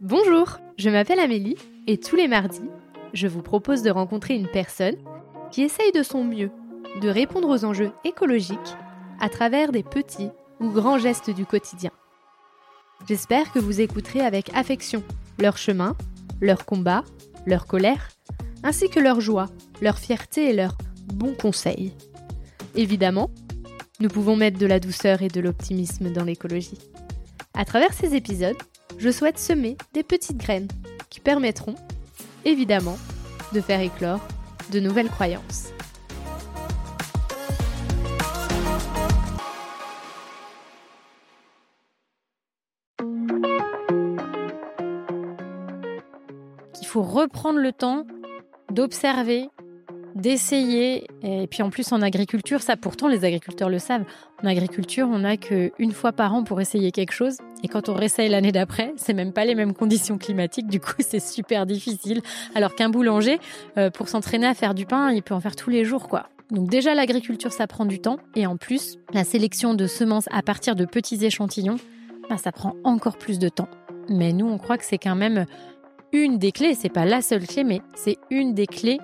Bonjour, 0.00 0.58
je 0.78 0.90
m'appelle 0.90 1.20
Amélie 1.20 1.56
et 1.86 1.98
tous 1.98 2.16
les 2.16 2.28
mardis, 2.28 2.68
je 3.12 3.26
vous 3.26 3.42
propose 3.42 3.82
de 3.82 3.90
rencontrer 3.90 4.34
une 4.34 4.48
personne 4.48 4.96
qui 5.50 5.62
essaye 5.62 5.92
de 5.92 6.02
son 6.02 6.24
mieux 6.24 6.50
de 7.00 7.08
répondre 7.08 7.48
aux 7.48 7.64
enjeux 7.64 7.92
écologiques 8.04 8.76
à 9.20 9.28
travers 9.28 9.72
des 9.72 9.82
petits 9.82 10.30
ou 10.60 10.70
grands 10.70 10.98
gestes 10.98 11.30
du 11.30 11.46
quotidien. 11.46 11.90
J'espère 13.08 13.52
que 13.52 13.58
vous 13.58 13.80
écouterez 13.80 14.20
avec 14.20 14.50
affection 14.54 15.02
leur 15.38 15.56
chemin, 15.56 15.96
leur 16.40 16.64
combat, 16.64 17.04
leur 17.46 17.66
colère, 17.66 18.08
ainsi 18.64 18.88
que 18.88 19.00
leur 19.00 19.20
joie, 19.20 19.46
leur 19.80 19.98
fierté 19.98 20.50
et 20.50 20.52
leurs 20.52 20.76
bons 21.14 21.34
conseils. 21.34 21.94
Évidemment, 22.78 23.28
nous 23.98 24.08
pouvons 24.08 24.36
mettre 24.36 24.56
de 24.56 24.64
la 24.64 24.78
douceur 24.78 25.22
et 25.22 25.26
de 25.26 25.40
l'optimisme 25.40 26.12
dans 26.12 26.22
l'écologie. 26.22 26.78
À 27.52 27.64
travers 27.64 27.92
ces 27.92 28.14
épisodes, 28.14 28.56
je 28.98 29.10
souhaite 29.10 29.36
semer 29.36 29.76
des 29.94 30.04
petites 30.04 30.36
graines 30.36 30.68
qui 31.10 31.18
permettront, 31.18 31.74
évidemment, 32.44 32.96
de 33.52 33.60
faire 33.60 33.80
éclore 33.80 34.20
de 34.70 34.78
nouvelles 34.78 35.08
croyances. 35.08 35.72
Il 46.80 46.86
faut 46.86 47.02
reprendre 47.02 47.58
le 47.58 47.72
temps 47.72 48.06
d'observer, 48.70 49.48
d'essayer. 50.18 51.06
Et 51.22 51.46
puis 51.46 51.62
en 51.62 51.70
plus 51.70 51.92
en 51.92 52.02
agriculture, 52.02 52.60
ça 52.60 52.76
pourtant 52.76 53.08
les 53.08 53.24
agriculteurs 53.24 53.68
le 53.68 53.78
savent. 53.78 54.04
En 54.42 54.46
agriculture, 54.46 55.08
on 55.10 55.20
n'a 55.20 55.36
qu'une 55.36 55.92
fois 55.92 56.12
par 56.12 56.34
an 56.34 56.44
pour 56.44 56.60
essayer 56.60 56.92
quelque 56.92 57.12
chose. 57.12 57.38
Et 57.64 57.68
quand 57.68 57.88
on 57.88 57.94
réessaye 57.94 58.28
l'année 58.28 58.52
d'après, 58.52 58.92
c'est 58.96 59.14
même 59.14 59.32
pas 59.32 59.44
les 59.44 59.54
mêmes 59.54 59.74
conditions 59.74 60.18
climatiques. 60.18 60.68
Du 60.68 60.80
coup, 60.80 60.92
c'est 60.98 61.20
super 61.20 61.66
difficile. 61.66 62.20
Alors 62.54 62.74
qu'un 62.74 62.90
boulanger, 62.90 63.40
euh, 63.78 63.90
pour 63.90 64.08
s'entraîner 64.08 64.46
à 64.46 64.54
faire 64.54 64.74
du 64.74 64.86
pain, 64.86 65.10
il 65.12 65.22
peut 65.22 65.34
en 65.34 65.40
faire 65.40 65.56
tous 65.56 65.70
les 65.70 65.84
jours, 65.84 66.08
quoi. 66.08 66.28
Donc 66.50 66.70
déjà 66.70 66.94
l'agriculture, 66.94 67.52
ça 67.52 67.66
prend 67.66 67.84
du 67.84 68.00
temps. 68.00 68.18
Et 68.34 68.46
en 68.46 68.56
plus, 68.56 68.98
la 69.12 69.24
sélection 69.24 69.74
de 69.74 69.86
semences 69.86 70.28
à 70.30 70.42
partir 70.42 70.76
de 70.76 70.84
petits 70.84 71.24
échantillons, 71.24 71.76
bah, 72.30 72.38
ça 72.38 72.52
prend 72.52 72.74
encore 72.84 73.18
plus 73.18 73.38
de 73.38 73.48
temps. 73.48 73.68
Mais 74.08 74.32
nous, 74.32 74.46
on 74.46 74.58
croit 74.58 74.78
que 74.78 74.84
c'est 74.84 74.98
quand 74.98 75.16
même 75.16 75.46
une 76.12 76.38
des 76.38 76.52
clés. 76.52 76.74
C'est 76.74 76.88
pas 76.88 77.04
la 77.04 77.20
seule 77.20 77.46
clé, 77.46 77.64
mais 77.64 77.82
c'est 77.94 78.16
une 78.30 78.54
des 78.54 78.66
clés 78.66 78.98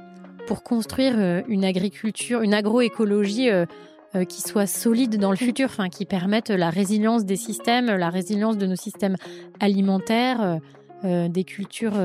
pour 0.47 0.63
construire 0.63 1.15
euh, 1.17 1.43
une 1.49 1.65
agriculture, 1.65 2.43
une 2.43 2.55
agroécologie 2.55 3.51
euh, 3.51 3.67
euh, 4.15 4.25
qui 4.25 4.43
soit 4.43 4.67
solide 4.67 5.19
dans 5.19 5.31
le 5.31 5.37
futur, 5.37 5.67
enfin, 5.67 5.89
qui 5.89 6.05
permette 6.05 6.51
la 6.51 6.71
résilience 6.71 7.25
des 7.25 7.37
systèmes, 7.37 7.87
la 7.87 8.11
résilience 8.11 8.59
de 8.59 8.67
nos 8.67 8.77
systèmes 8.77 9.17
alimentaires, 9.61 10.61
des 11.03 11.45
cultures 11.45 12.01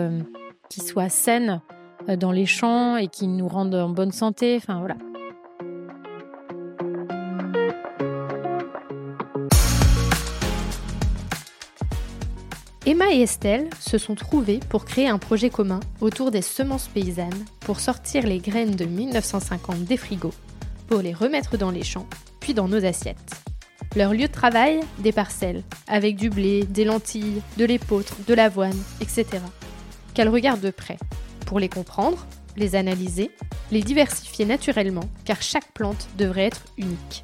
qui 0.70 0.82
soient 0.82 1.08
saines 1.08 1.62
dans 2.18 2.34
les 2.34 2.46
champs 2.46 2.98
et 2.98 3.08
qui 3.08 3.28
nous 3.28 3.48
rendent 3.48 3.76
en 3.76 3.90
bonne 3.90 4.12
santé. 4.12 4.58
Enfin, 4.58 4.80
voilà. 4.80 4.96
Emma 12.90 13.14
et 13.14 13.22
Estelle 13.22 13.70
se 13.80 14.00
sont 14.00 14.16
trouvées 14.16 14.60
pour 14.68 14.84
créer 14.84 15.08
un 15.08 15.20
projet 15.20 15.52
commun 15.52 15.80
autour 16.02 16.32
des 16.32 16.42
semences 16.42 16.88
paysannes 16.88 17.46
pour 17.60 17.80
sortir 17.80 18.26
les 18.26 18.40
graines 18.40 18.76
de 18.76 18.86
1950 18.86 19.84
des 19.84 19.96
frigos, 19.96 20.34
pour 20.88 21.04
les 21.04 21.14
remettre 21.14 21.56
dans 21.56 21.70
les 21.70 21.84
champs, 21.84 22.08
puis 22.40 22.56
dans 22.56 22.68
nos 22.68 22.84
assiettes. 22.84 23.44
Leur 23.96 24.12
lieu 24.12 24.26
de 24.26 24.34
travail, 24.34 24.80
des 24.98 25.12
parcelles, 25.12 25.62
avec 25.88 26.16
du 26.16 26.32
blé, 26.32 26.64
des 26.64 26.84
lentilles, 26.84 27.44
de 27.58 27.66
l'épeautre, 27.66 28.16
de 28.28 28.34
l'avoine, 28.34 28.82
etc. 29.02 29.28
Qu'elles 30.16 30.28
regardent 30.28 30.60
de 30.60 30.72
près, 30.72 30.98
pour 31.46 31.60
les 31.60 31.70
comprendre, 31.70 32.26
les 32.58 32.74
analyser, 32.74 33.30
les 33.70 33.84
diversifier 33.84 34.46
naturellement, 34.46 35.08
car 35.26 35.44
chaque 35.44 35.72
plante 35.76 36.08
devrait 36.18 36.46
être 36.46 36.66
unique. 36.76 37.24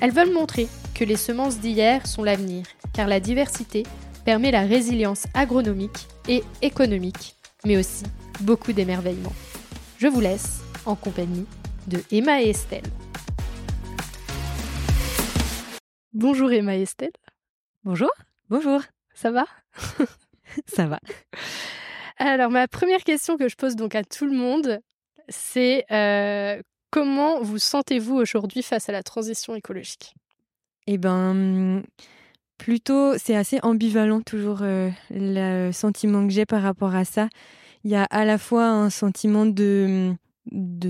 Elles 0.00 0.10
veulent 0.10 0.32
montrer 0.32 0.68
que 0.94 1.04
les 1.04 1.16
semences 1.16 1.58
d'hier 1.58 2.06
sont 2.06 2.24
l'avenir, 2.24 2.64
car 2.94 3.08
la 3.08 3.20
diversité 3.20 3.82
permet 4.24 4.50
la 4.50 4.62
résilience 4.62 5.26
agronomique 5.34 6.06
et 6.28 6.42
économique, 6.62 7.36
mais 7.64 7.76
aussi 7.76 8.04
beaucoup 8.40 8.72
d'émerveillement. 8.72 9.32
Je 9.98 10.06
vous 10.06 10.20
laisse 10.20 10.60
en 10.86 10.94
compagnie 10.94 11.46
de 11.86 11.98
Emma 12.10 12.42
et 12.42 12.50
Estelle. 12.50 12.84
Bonjour 16.12 16.52
Emma 16.52 16.76
et 16.76 16.82
Estelle. 16.82 17.12
Bonjour. 17.84 18.10
Bonjour. 18.48 18.80
Ça 19.14 19.30
va? 19.30 19.46
Ça 20.66 20.86
va. 20.86 21.00
Alors 22.18 22.50
ma 22.50 22.68
première 22.68 23.02
question 23.02 23.36
que 23.36 23.48
je 23.48 23.56
pose 23.56 23.74
donc 23.74 23.94
à 23.94 24.04
tout 24.04 24.26
le 24.26 24.36
monde, 24.36 24.80
c'est 25.28 25.84
euh, 25.90 26.60
comment 26.90 27.40
vous 27.40 27.58
sentez-vous 27.58 28.14
aujourd'hui 28.14 28.62
face 28.62 28.88
à 28.88 28.92
la 28.92 29.02
transition 29.02 29.54
écologique? 29.54 30.14
Eh 30.86 30.98
ben, 30.98 31.82
plutôt, 32.62 33.18
c'est 33.18 33.34
assez 33.34 33.58
ambivalent 33.64 34.20
toujours 34.20 34.58
euh, 34.62 34.88
le 35.10 35.72
sentiment 35.72 36.24
que 36.24 36.32
j'ai 36.32 36.46
par 36.46 36.62
rapport 36.62 36.94
à 36.94 37.04
ça. 37.04 37.28
Il 37.82 37.90
y 37.90 37.96
a 37.96 38.04
à 38.04 38.24
la 38.24 38.38
fois 38.38 38.66
un 38.68 38.88
sentiment 38.88 39.46
de 39.46 40.14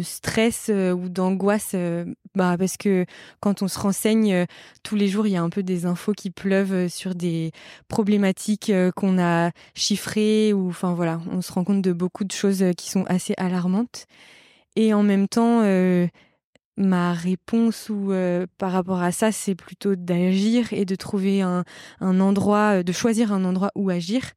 stress 0.03 0.67
euh, 0.69 0.93
ou 0.93 1.09
d'angoisse 1.09 1.71
euh, 1.75 2.05
bah 2.35 2.57
parce 2.59 2.77
que 2.77 3.07
quand 3.41 3.63
on 3.63 3.69
se 3.69 3.79
renseigne 3.79 4.47
tous 4.83 4.97
les 4.97 5.09
jours 5.09 5.27
il 5.27 5.33
y 5.33 5.37
a 5.37 5.43
un 5.43 5.49
peu 5.49 5.63
des 5.63 5.87
infos 5.87 6.13
qui 6.13 6.31
pleuvent 6.31 6.89
sur 6.89 7.15
des 7.15 7.53
problématiques 7.89 8.73
qu'on 8.97 9.19
a 9.19 9.51
chiffrées 9.75 10.53
ou 10.55 10.69
enfin 10.69 10.95
voilà 10.95 11.21
on 11.31 11.43
se 11.43 11.53
rend 11.53 11.65
compte 11.65 11.83
de 11.83 11.93
beaucoup 11.93 12.25
de 12.25 12.33
choses 12.33 12.65
qui 12.79 12.89
sont 12.91 13.05
assez 13.05 13.35
alarmantes 13.37 14.07
et 14.77 14.95
en 14.95 15.03
même 15.03 15.29
temps 15.29 15.63
ma 16.77 17.13
réponse 17.13 17.89
euh, 17.91 18.47
par 18.59 18.73
rapport 18.73 19.03
à 19.03 19.13
ça, 19.13 19.33
c'est 19.33 19.55
plutôt 19.55 19.95
d'agir 19.95 20.73
et 20.73 20.85
de 20.85 20.95
trouver 20.95 21.43
un, 21.43 21.65
endroit, 22.01 22.79
euh, 22.79 22.83
de 22.83 22.93
choisir 22.93 23.33
un 23.33 23.45
endroit 23.45 23.71
où 23.75 23.91
agir. 23.91 24.33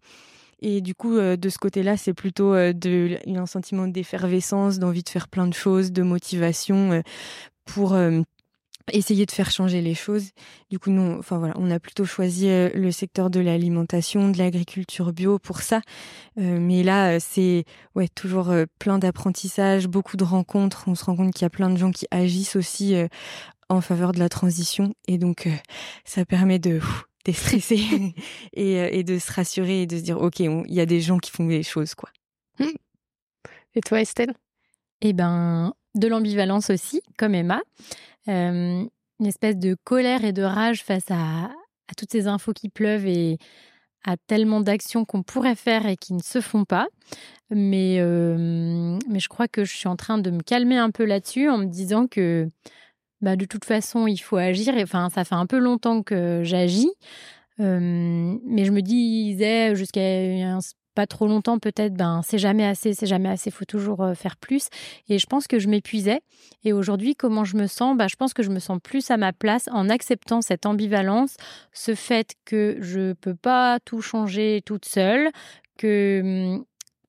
Et 0.61 0.81
du 0.81 0.95
coup, 0.95 1.15
euh, 1.15 1.37
de 1.37 1.49
ce 1.49 1.57
côté-là, 1.57 1.97
c'est 1.97 2.13
plutôt 2.13 2.53
de, 2.53 3.17
un 3.27 3.45
sentiment 3.45 3.87
d'effervescence, 3.87 4.79
d'envie 4.79 5.03
de 5.03 5.09
faire 5.09 5.27
plein 5.27 5.47
de 5.47 5.53
choses, 5.53 5.91
de 5.91 6.03
motivation 6.03 7.01
pour 7.65 7.95
essayer 8.91 9.25
de 9.25 9.31
faire 9.31 9.51
changer 9.51 9.81
les 9.81 9.95
choses. 9.95 10.31
Du 10.69 10.79
coup, 10.79 10.91
nous, 10.91 11.17
enfin 11.19 11.37
voilà, 11.37 11.53
on 11.57 11.71
a 11.71 11.79
plutôt 11.79 12.05
choisi 12.05 12.49
euh, 12.49 12.69
le 12.73 12.91
secteur 12.91 13.29
de 13.29 13.39
l'alimentation, 13.39 14.29
de 14.29 14.37
l'agriculture 14.37 15.13
bio 15.13 15.39
pour 15.39 15.61
ça. 15.61 15.81
Euh, 16.37 16.59
mais 16.59 16.83
là, 16.83 17.15
euh, 17.15 17.17
c'est 17.19 17.65
ouais 17.95 18.07
toujours 18.07 18.53
plein 18.79 18.99
d'apprentissage, 18.99 19.87
beaucoup 19.87 20.17
de 20.17 20.23
rencontres. 20.23 20.85
On 20.87 20.95
se 20.95 21.05
rend 21.05 21.15
compte 21.15 21.33
qu'il 21.33 21.43
y 21.43 21.45
a 21.45 21.49
plein 21.49 21.69
de 21.69 21.77
gens 21.77 21.91
qui 21.91 22.05
agissent 22.11 22.55
aussi 22.55 22.95
en 23.69 23.81
faveur 23.81 24.11
de 24.11 24.19
la 24.19 24.29
transition, 24.29 24.93
et 25.07 25.17
donc 25.17 25.49
ça 26.03 26.25
permet 26.25 26.59
de 26.59 26.79
déstresser 27.25 28.13
et, 28.53 28.73
et, 28.99 29.03
de 29.03 29.17
se 29.17 29.31
rassurer 29.31 29.81
et 29.83 29.87
de 29.87 29.97
se 29.97 30.03
dire 30.03 30.21
ok, 30.21 30.39
il 30.39 30.73
y 30.73 30.79
a 30.79 30.85
des 30.85 31.01
gens 31.01 31.17
qui 31.17 31.31
font 31.31 31.47
des 31.47 31.63
choses 31.63 31.95
quoi. 31.95 32.09
Et 33.75 33.81
toi, 33.81 33.99
Estelle? 33.99 34.33
Eh 35.01 35.13
ben, 35.13 35.73
de 35.95 36.07
l'ambivalence 36.07 36.69
aussi, 36.69 37.01
comme 37.17 37.35
Emma. 37.35 37.61
Une 38.27 38.89
espèce 39.25 39.57
de 39.57 39.75
colère 39.83 40.25
et 40.25 40.33
de 40.33 40.43
rage 40.43 40.83
face 40.83 41.09
à, 41.09 41.51
toutes 41.97 42.11
ces 42.11 42.27
infos 42.27 42.53
qui 42.53 42.69
pleuvent 42.69 43.05
et 43.05 43.37
à 44.03 44.17
tellement 44.17 44.61
d'actions 44.61 45.05
qu'on 45.05 45.23
pourrait 45.23 45.55
faire 45.55 45.85
et 45.85 45.97
qui 45.97 46.13
ne 46.13 46.21
se 46.21 46.41
font 46.41 46.65
pas. 46.65 46.87
Mais, 47.49 47.99
mais 49.07 49.19
je 49.19 49.29
crois 49.29 49.47
que 49.47 49.63
je 49.63 49.75
suis 49.75 49.87
en 49.87 49.95
train 49.95 50.17
de 50.17 50.31
me 50.31 50.41
calmer 50.41 50.77
un 50.77 50.91
peu 50.91 51.05
là-dessus 51.05 51.49
en 51.49 51.57
me 51.59 51.65
disant 51.65 52.07
que 52.07 52.49
bah, 53.21 53.35
de 53.35 53.45
toute 53.45 53.65
façon, 53.65 54.07
il 54.07 54.17
faut 54.17 54.37
agir. 54.37 54.73
Enfin, 54.77 55.09
ça 55.09 55.23
fait 55.23 55.35
un 55.35 55.45
peu 55.45 55.57
longtemps 55.59 56.03
que 56.03 56.41
j'agis. 56.43 56.91
Mais 57.59 58.65
je 58.65 58.71
me 58.71 58.81
disais 58.81 59.75
jusqu'à 59.75 60.01
un 60.01 60.59
pas 60.95 61.05
trop 61.05 61.27
longtemps 61.27 61.59
peut-être, 61.59 61.93
ben 61.93 62.21
c'est 62.23 62.37
jamais 62.37 62.65
assez, 62.65 62.93
c'est 62.93 63.05
jamais 63.05 63.29
assez, 63.29 63.51
faut 63.51 63.65
toujours 63.65 64.01
euh, 64.01 64.13
faire 64.15 64.37
plus. 64.37 64.69
Et 65.09 65.19
je 65.19 65.27
pense 65.27 65.47
que 65.47 65.59
je 65.59 65.67
m'épuisais. 65.67 66.21
Et 66.63 66.73
aujourd'hui, 66.73 67.15
comment 67.15 67.43
je 67.43 67.57
me 67.57 67.67
sens? 67.67 67.95
Ben, 67.95 68.07
Je 68.07 68.15
pense 68.15 68.33
que 68.33 68.41
je 68.41 68.49
me 68.49 68.59
sens 68.59 68.79
plus 68.81 69.11
à 69.11 69.17
ma 69.17 69.33
place 69.33 69.69
en 69.71 69.89
acceptant 69.89 70.41
cette 70.41 70.65
ambivalence, 70.65 71.35
ce 71.73 71.93
fait 71.93 72.33
que 72.45 72.77
je 72.79 73.13
peux 73.13 73.35
pas 73.35 73.79
tout 73.81 74.01
changer 74.01 74.61
toute 74.65 74.85
seule, 74.85 75.29
que 75.77 76.21
hum, 76.23 76.65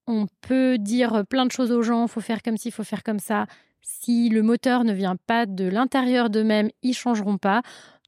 on 0.06 0.27
peut 0.41 0.79
dire 0.79 1.25
plein 1.29 1.47
de 1.47 1.53
choses 1.53 1.73
aux 1.73 1.83
gens, 1.83 2.06
faut 2.06 2.21
faire 2.21 2.43
comme 2.43 2.56
ci, 2.56 2.71
faut 2.71 2.85
faire 2.85 3.03
comme 3.03 3.19
ça. 3.19 3.47
Si 3.83 4.29
le 4.29 4.43
moteur 4.43 4.85
ne 4.85 4.93
vient 4.93 5.17
pas 5.17 5.47
de 5.47 5.65
l'intérieur 5.65 6.29
d'eux-mêmes, 6.29 6.71
ils 6.83 6.94
changeront 6.94 7.38
pas. 7.38 7.62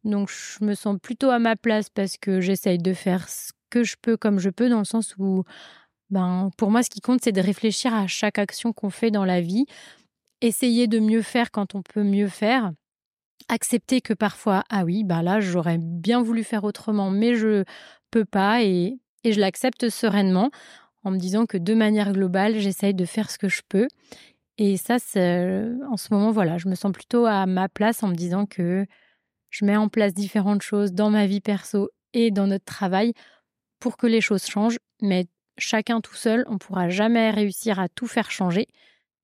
Donc 0.05 0.31
je 0.31 0.65
me 0.65 0.75
sens 0.75 0.97
plutôt 1.01 1.31
à 1.31 1.39
ma 1.39 1.57
place 1.57 1.91
parce 1.91 2.17
que 2.17 2.41
j'essaye 2.41 2.79
de 2.79 2.93
faire 2.93 3.29
ce 3.29 3.53
que 3.71 3.85
je 3.85 3.97
peux 4.01 4.17
comme 4.17 4.39
je 4.39 4.51
peux, 4.51 4.69
dans 4.69 4.79
le 4.79 4.85
sens 4.85 5.15
où, 5.19 5.45
ben, 6.11 6.51
pour 6.57 6.71
moi, 6.71 6.83
ce 6.83 6.91
qui 6.91 7.01
compte, 7.01 7.21
c'est 7.23 7.33
de 7.33 7.41
réfléchir 7.41 7.95
à 7.95 8.07
chaque 8.07 8.39
action 8.39 8.73
qu'on 8.73 8.91
fait 8.91 9.11
dans 9.11 9.25
la 9.25 9.41
vie, 9.41 9.67
essayer 10.41 10.87
de 10.87 11.01
mieux 11.01 11.23
faire 11.23 11.51
quand 11.51 11.75
on 11.75 11.83
peut 11.83 12.05
mieux 12.05 12.29
faire, 12.29 12.73
accepter 13.49 14.01
que 14.01 14.15
parfois, 14.15 14.65
ah 14.71 14.85
oui, 14.85 15.05
bah 15.05 15.23
là, 15.23 15.41
j'aurais 15.41 15.79
bien 15.79 16.23
voulu 16.23 16.45
faire 16.45 16.65
autrement, 16.65 17.11
mais 17.11 17.35
je 17.35 17.65
peux 18.11 18.25
pas 18.25 18.63
et, 18.63 18.99
et 19.25 19.33
je 19.33 19.41
l'accepte 19.41 19.89
sereinement 19.91 20.51
en 21.05 21.11
me 21.11 21.19
disant 21.19 21.47
que 21.47 21.59
de 21.59 21.75
manière 21.75 22.13
globale, 22.13 22.59
j'essaye 22.59 22.95
de 22.95 23.05
faire 23.05 23.31
ce 23.31 23.39
que 23.39 23.49
je 23.49 23.63
peux. 23.69 23.89
Et 24.59 24.77
ça, 24.77 24.95
en 24.95 25.97
ce 25.97 26.13
moment, 26.13 26.33
voilà, 26.33 26.59
je 26.59 26.69
me 26.69 26.75
sens 26.75 26.93
plutôt 26.93 27.27
à 27.27 27.47
ma 27.47 27.69
place 27.69 28.03
en 28.03 28.09
me 28.09 28.15
disant 28.15 28.45
que 28.45 28.87
je 29.51 29.65
mets 29.65 29.77
en 29.77 29.89
place 29.89 30.15
différentes 30.15 30.63
choses 30.63 30.93
dans 30.93 31.11
ma 31.11 31.27
vie 31.27 31.41
perso 31.41 31.91
et 32.13 32.31
dans 32.31 32.47
notre 32.47 32.65
travail 32.65 33.13
pour 33.79 33.97
que 33.97 34.07
les 34.07 34.21
choses 34.21 34.47
changent. 34.47 34.79
Mais 35.01 35.27
chacun 35.57 36.01
tout 36.01 36.15
seul, 36.15 36.45
on 36.49 36.55
ne 36.55 36.59
pourra 36.59 36.89
jamais 36.89 37.31
réussir 37.31 37.79
à 37.79 37.89
tout 37.89 38.07
faire 38.07 38.31
changer. 38.31 38.67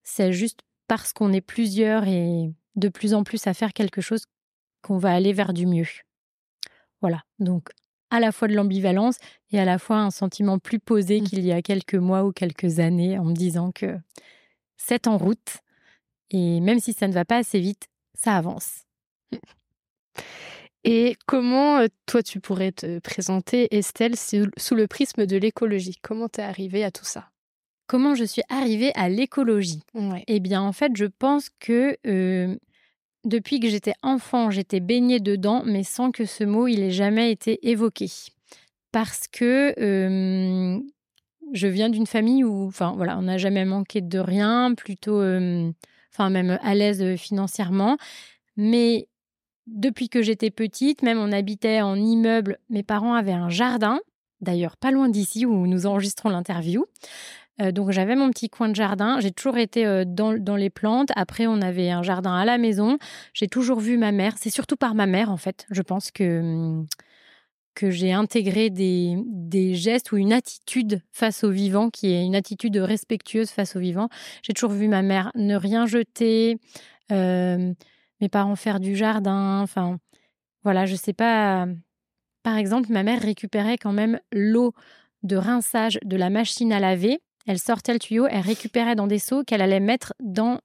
C'est 0.03 0.33
juste 0.33 0.61
parce 0.87 1.12
qu'on 1.12 1.33
est 1.33 1.41
plusieurs 1.41 2.06
et 2.06 2.53
de 2.77 2.89
plus 2.89 3.15
en 3.15 3.25
plus 3.25 3.47
à 3.47 3.55
faire 3.55 3.73
quelque 3.73 4.01
chose 4.01 4.25
qu'on 4.83 4.99
va 4.99 5.12
aller 5.12 5.33
vers 5.33 5.53
du 5.53 5.67
mieux. 5.67 5.87
Voilà, 7.01 7.23
donc 7.39 7.71
à 8.11 8.21
la 8.21 8.33
fois 8.33 8.49
de 8.49 8.55
l'ambivalence 8.55 9.17
et 9.51 9.59
à 9.59 9.65
la 9.65 9.79
fois 9.79 9.97
un 9.97 10.11
sentiment 10.11 10.59
plus 10.59 10.79
posé 10.79 11.21
mmh. 11.21 11.25
qu'il 11.25 11.45
y 11.45 11.53
a 11.53 11.62
quelques 11.62 11.95
mois 11.95 12.25
ou 12.25 12.33
quelques 12.33 12.79
années 12.79 13.19
en 13.19 13.25
me 13.25 13.35
disant 13.35 13.73
que 13.73 13.99
c'est 14.77 15.06
en 15.06 15.19
route 15.19 15.59
et 16.31 16.61
même 16.61 16.81
si 16.81 16.93
ça 16.93 17.09
ne 17.09 17.12
va 17.12 17.25
pas 17.25 17.39
assez 17.39 17.61
vite, 17.61 17.89
ça 18.15 18.37
avance. 18.37 18.85
Et 20.84 21.16
comment 21.26 21.78
euh, 21.78 21.86
toi 22.06 22.22
tu 22.22 22.40
pourrais 22.40 22.72
te 22.72 22.98
présenter 22.98 23.75
Estelle 23.75 24.16
sous 24.16 24.75
le 24.75 24.86
prisme 24.86 25.25
de 25.26 25.36
l'écologie? 25.38 25.96
Comment 26.02 26.28
t'es 26.28 26.42
arrivée 26.42 26.84
à 26.84 26.90
tout 26.90 27.06
ça? 27.06 27.31
Comment 27.86 28.14
je 28.14 28.25
suis 28.25 28.42
arrivée 28.50 28.92
à 28.94 29.08
l'écologie? 29.08 29.82
Eh 30.26 30.40
bien 30.40 30.62
en 30.62 30.72
fait 30.72 30.92
je 30.94 31.06
pense 31.06 31.48
que 31.58 31.96
euh, 32.06 32.54
depuis 33.25 33.60
que 33.60 33.69
j'étais 33.69 33.94
enfant 34.02 34.50
j'étais 34.50 34.81
baignée 34.81 35.20
dedans 35.20 35.62
mais 35.64 35.82
sans 35.82 36.10
que 36.10 36.26
ce 36.26 36.44
mot 36.44 36.66
il 36.66 36.82
ait 36.82 36.90
jamais 36.90 37.31
été 37.31 37.66
évoqué. 37.69 38.10
Parce 38.92 39.26
que 39.26 39.75
euh, 39.81 40.81
je 41.52 41.66
viens 41.66 41.88
d'une 41.88 42.06
famille 42.06 42.44
où, 42.44 42.66
enfin 42.66 42.92
voilà, 42.96 43.19
on 43.19 43.22
n'a 43.22 43.38
jamais 43.38 43.64
manqué 43.64 44.00
de 44.00 44.19
rien, 44.19 44.75
plutôt, 44.75 45.20
enfin 46.12 46.31
même 46.31 46.58
à 46.62 46.75
l'aise 46.75 47.16
financièrement. 47.16 47.96
Mais 48.56 49.08
depuis 49.66 50.08
que 50.08 50.22
j'étais 50.22 50.50
petite, 50.50 51.02
même 51.02 51.19
on 51.19 51.32
habitait 51.32 51.81
en 51.81 51.96
immeuble, 51.96 52.58
mes 52.70 52.82
parents 52.82 53.14
avaient 53.14 53.32
un 53.32 53.49
jardin, 53.49 54.00
d'ailleurs 54.40 54.76
pas 54.76 54.90
loin 54.90 55.08
d'ici 55.08 55.46
où 55.46 55.66
nous 55.66 55.87
enregistrons 55.87 56.28
l'interview. 56.28 56.87
Euh, 57.61 57.70
donc 57.70 57.93
j'avais 57.93 58.16
mon 58.16 58.31
petit 58.31 58.49
coin 58.49 58.69
de 58.69 58.75
jardin, 58.75 59.20
j'ai 59.20 59.31
toujours 59.31 59.58
été 59.58 59.87
euh, 59.87 60.05
dans, 60.05 60.37
dans, 60.37 60.56
les 60.56 60.70
plantes. 60.70 61.11
Après, 61.14 61.46
on 61.46 61.61
avait 61.62 61.90
un 61.90 62.02
jardin 62.02 62.34
à 62.34 62.44
la 62.44 62.58
maison. 62.58 62.99
J'ai 63.32 63.46
toujours 63.46 63.81
vu 63.81 63.96
ma 63.96 64.12
mère. 64.12 64.34
C'est 64.38 64.50
surtout 64.50 64.76
par 64.76 64.94
ma 64.94 65.06
mère, 65.06 65.31
en 65.31 65.37
fait. 65.37 65.67
Je 65.70 65.82
pense 65.82 66.10
que, 66.10 66.40
hum, 66.40 66.87
que 67.75 67.90
j'ai 67.90 68.12
intégré 68.12 68.70
des, 68.70 69.17
des, 69.26 69.75
gestes 69.75 70.12
ou 70.12 70.17
une 70.17 70.32
attitude 70.32 71.00
face 71.12 71.44
au 71.44 71.50
vivant 71.50 71.90
qui 71.90 72.12
est 72.12 72.25
une 72.25 72.37
attitude 72.37 72.76
respectueuse 72.76 73.50
face 73.50 73.76
au 73.76 73.81
vivant. 73.81 74.08
J'ai 74.43 74.52
toujours 74.52 74.72
vu 74.72 74.88
ma 74.88 75.02
mère 75.02 75.31
ne 75.34 75.56
rien 75.56 75.87
jeter. 75.87 76.58
Euh, 77.12 77.72
mes 78.20 78.28
parents 78.28 78.56
faire 78.56 78.81
du 78.81 78.96
jardin. 78.96 79.61
Enfin, 79.62 79.99
voilà, 80.62 80.87
je 80.87 80.94
sais 80.94 81.12
pas. 81.12 81.66
Par 82.43 82.56
exemple, 82.56 82.93
ma 82.93 83.02
mère 83.02 83.20
récupérait 83.20 83.78
quand 83.78 83.93
même 83.93 84.20
l'eau 84.32 84.72
de 85.22 85.37
rinçage 85.37 85.99
de 86.05 86.16
la 86.16 86.31
machine 86.31 86.72
à 86.72 86.81
laver. 86.81 87.20
Elle 87.46 87.58
sortait 87.58 87.93
le 87.93 87.99
tuyau, 87.99 88.26
elle 88.26 88.40
récupérait 88.40 88.94
dans 88.94 89.06
des 89.06 89.19
seaux 89.19 89.44
qu'elle 89.44 89.61
allait 89.61 89.81
mettre 89.81 90.14
dans. 90.20 90.61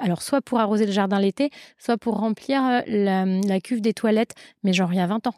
Alors, 0.00 0.22
soit 0.22 0.40
pour 0.40 0.58
arroser 0.58 0.86
le 0.86 0.92
jardin 0.92 1.20
l'été, 1.20 1.50
soit 1.78 1.96
pour 1.96 2.18
remplir 2.18 2.62
euh, 2.64 2.80
la, 2.86 3.60
cuve 3.60 3.80
des 3.80 3.94
toilettes, 3.94 4.34
mais 4.64 4.72
genre 4.72 4.92
il 4.92 4.96
y 4.96 5.00
a 5.00 5.06
20 5.06 5.28
ans. 5.28 5.34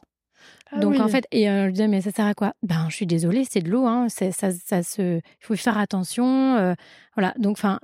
Ah 0.70 0.78
Donc 0.78 0.98
en 0.98 1.08
fait, 1.08 1.26
et 1.32 1.50
euh, 1.50 1.66
je 1.66 1.70
disais, 1.70 1.88
mais 1.88 2.00
ça 2.00 2.12
sert 2.12 2.26
à 2.26 2.34
quoi? 2.34 2.54
Ben, 2.62 2.86
je 2.88 2.96
suis 2.96 3.06
désolée, 3.06 3.44
c'est 3.48 3.60
de 3.60 3.70
l'eau, 3.70 3.86
hein, 3.86 4.08
ça, 4.08 4.32
ça 4.32 4.82
se, 4.82 5.18
il 5.18 5.44
faut 5.44 5.54
faire 5.56 5.78
attention. 5.78 6.56
Euh, 6.56 6.74
voilà, 7.14 7.34
donc 7.38 7.58
enfin, 7.58 7.78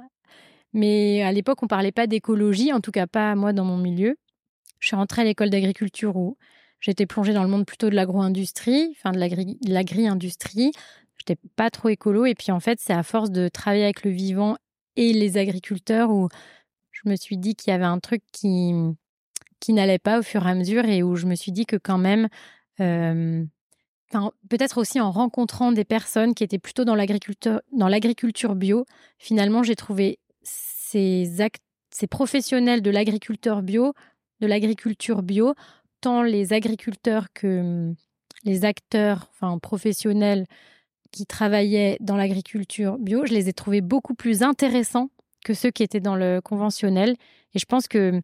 mais 0.72 1.22
à 1.22 1.32
l'époque, 1.32 1.62
on 1.62 1.66
parlait 1.66 1.92
pas 1.92 2.06
d'écologie, 2.06 2.72
en 2.72 2.80
tout 2.80 2.92
cas 2.92 3.06
pas 3.06 3.34
moi 3.34 3.52
dans 3.52 3.64
mon 3.64 3.76
milieu. 3.76 4.16
Je 4.78 4.88
suis 4.88 4.96
rentrée 4.96 5.22
à 5.22 5.24
l'école 5.24 5.50
d'agriculture 5.50 6.16
où 6.16 6.36
j'étais 6.80 7.06
plongée 7.06 7.32
dans 7.32 7.42
le 7.42 7.48
monde 7.48 7.66
plutôt 7.66 7.90
de 7.90 7.94
l'agro-industrie, 7.94 8.94
enfin 8.96 9.12
de 9.12 9.18
l'agri-industrie. 9.68 10.72
J'étais 11.18 11.40
pas 11.56 11.70
trop 11.70 11.88
écolo. 11.88 12.26
Et 12.26 12.34
puis 12.34 12.50
en 12.50 12.60
fait, 12.60 12.80
c'est 12.80 12.92
à 12.92 13.02
force 13.02 13.30
de 13.30 13.48
travailler 13.48 13.84
avec 13.84 14.02
le 14.02 14.10
vivant 14.10 14.56
et 14.96 15.12
les 15.12 15.38
agriculteurs 15.38 16.10
où 16.10 16.28
je 16.90 17.08
me 17.08 17.16
suis 17.16 17.36
dit 17.36 17.54
qu'il 17.54 17.70
y 17.70 17.74
avait 17.74 17.84
un 17.84 17.98
truc 17.98 18.22
qui, 18.32 18.72
qui 19.60 19.72
n'allait 19.72 19.98
pas 19.98 20.18
au 20.18 20.22
fur 20.22 20.46
et 20.46 20.50
à 20.50 20.54
mesure 20.54 20.84
et 20.84 21.02
où 21.02 21.16
je 21.16 21.26
me 21.26 21.34
suis 21.34 21.52
dit 21.52 21.66
que 21.66 21.76
quand 21.76 21.98
même, 21.98 22.28
euh, 22.80 23.44
peut-être 24.48 24.78
aussi 24.78 25.00
en 25.00 25.10
rencontrant 25.10 25.72
des 25.72 25.84
personnes 25.84 26.34
qui 26.34 26.44
étaient 26.44 26.58
plutôt 26.58 26.84
dans 26.84 26.94
l'agriculture 26.94 28.54
bio, 28.54 28.84
finalement, 29.18 29.62
j'ai 29.62 29.76
trouvé 29.76 30.18
ces, 30.92 32.06
professionnels 32.08 32.82
de 32.82 32.90
l'agriculteur 32.90 33.62
bio, 33.62 33.94
de 34.40 34.46
l'agriculture 34.46 35.22
bio, 35.22 35.54
tant 36.00 36.22
les 36.22 36.52
agriculteurs 36.52 37.32
que 37.32 37.60
hum, 37.60 37.94
les 38.44 38.64
acteurs, 38.64 39.28
enfin 39.30 39.58
professionnels 39.58 40.46
qui 41.12 41.26
travaillaient 41.26 41.96
dans 42.00 42.16
l'agriculture 42.16 42.98
bio, 42.98 43.26
je 43.26 43.32
les 43.32 43.48
ai 43.48 43.52
trouvés 43.52 43.82
beaucoup 43.82 44.14
plus 44.14 44.42
intéressants 44.42 45.10
que 45.44 45.54
ceux 45.54 45.70
qui 45.70 45.82
étaient 45.82 46.00
dans 46.00 46.16
le 46.16 46.40
conventionnel. 46.40 47.16
Et 47.54 47.58
je 47.58 47.66
pense 47.66 47.86
que 47.86 48.20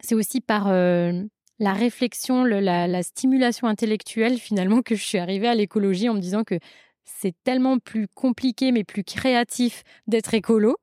c'est 0.00 0.14
aussi 0.14 0.40
par 0.40 0.68
euh, 0.68 1.22
la 1.58 1.72
réflexion, 1.72 2.44
la, 2.44 2.86
la, 2.86 3.02
stimulation 3.02 3.68
intellectuelle 3.68 4.38
finalement 4.38 4.82
que 4.82 4.94
je 4.94 5.04
suis 5.04 5.18
arrivée 5.18 5.48
à 5.48 5.54
l'écologie 5.54 6.08
en 6.08 6.14
me 6.14 6.20
disant 6.20 6.44
que 6.44 6.58
c'est 7.04 7.34
tellement 7.44 7.78
plus 7.78 8.08
compliqué 8.08 8.72
mais 8.72 8.84
plus 8.84 9.04
créatif 9.04 9.84
d'être 10.06 10.34
écolo 10.34 10.76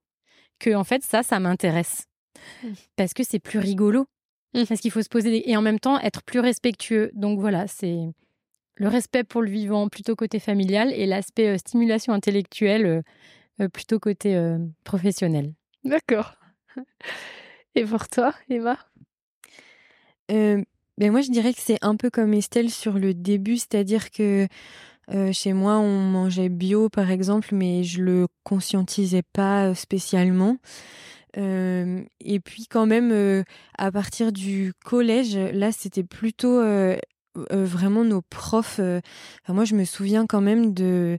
que 0.63 0.75
en 0.75 0.83
fait 0.83 1.03
ça, 1.03 1.23
ça 1.23 1.39
m'intéresse 1.39 2.07
mmh. 2.63 2.67
parce 2.95 3.13
que 3.13 3.23
c'est 3.23 3.39
plus 3.39 3.59
rigolo. 3.59 4.05
Mmh. 4.53 4.65
Parce 4.67 4.81
qu'il 4.81 4.91
faut 4.91 5.01
se 5.01 5.09
poser 5.09 5.49
et 5.49 5.57
en 5.57 5.61
même 5.61 5.79
temps 5.79 5.99
être 5.99 6.21
plus 6.23 6.39
respectueux. 6.39 7.11
Donc 7.15 7.39
voilà, 7.39 7.67
c'est 7.67 7.97
le 8.75 8.87
respect 8.87 9.23
pour 9.23 9.41
le 9.41 9.49
vivant 9.49 9.87
plutôt 9.87 10.15
côté 10.15 10.39
familial 10.39 10.91
et 10.93 11.05
l'aspect 11.05 11.49
euh, 11.49 11.57
stimulation 11.57 12.13
intellectuelle 12.13 12.85
euh, 12.85 13.01
euh, 13.61 13.67
plutôt 13.67 13.99
côté 13.99 14.35
professionnel. 14.83 15.53
D'accord. 15.83 16.35
Et 17.75 17.85
pour 17.85 18.07
toi, 18.07 18.33
Emma? 18.49 18.77
Ben 20.29 21.11
Moi, 21.11 21.21
je 21.21 21.31
dirais 21.31 21.53
que 21.53 21.61
c'est 21.61 21.77
un 21.81 21.95
peu 21.95 22.09
comme 22.09 22.33
Estelle 22.33 22.69
sur 22.69 22.93
le 22.93 23.13
début, 23.13 23.57
c'est-à-dire 23.57 24.09
que 24.11 24.47
euh, 25.11 25.31
chez 25.33 25.53
moi, 25.53 25.77
on 25.79 25.99
mangeait 25.99 26.49
bio, 26.49 26.89
par 26.89 27.11
exemple, 27.11 27.49
mais 27.51 27.83
je 27.83 28.01
le 28.01 28.27
conscientisais 28.43 29.23
pas 29.33 29.67
euh, 29.67 29.73
spécialement. 29.73 30.57
Euh, 31.37 32.01
et 32.21 32.39
puis 32.39 32.67
quand 32.69 32.85
même, 32.85 33.43
à 33.77 33.91
partir 33.91 34.31
du 34.31 34.73
collège, 34.85 35.35
là, 35.35 35.71
c'était 35.71 36.03
plutôt 36.03 36.61
vraiment 37.51 38.03
nos 38.03 38.21
profs. 38.21 38.79
moi, 39.47 39.65
je 39.65 39.75
me 39.75 39.83
souviens 39.83 40.27
quand 40.27 40.41
même 40.41 40.73
de 40.73 41.17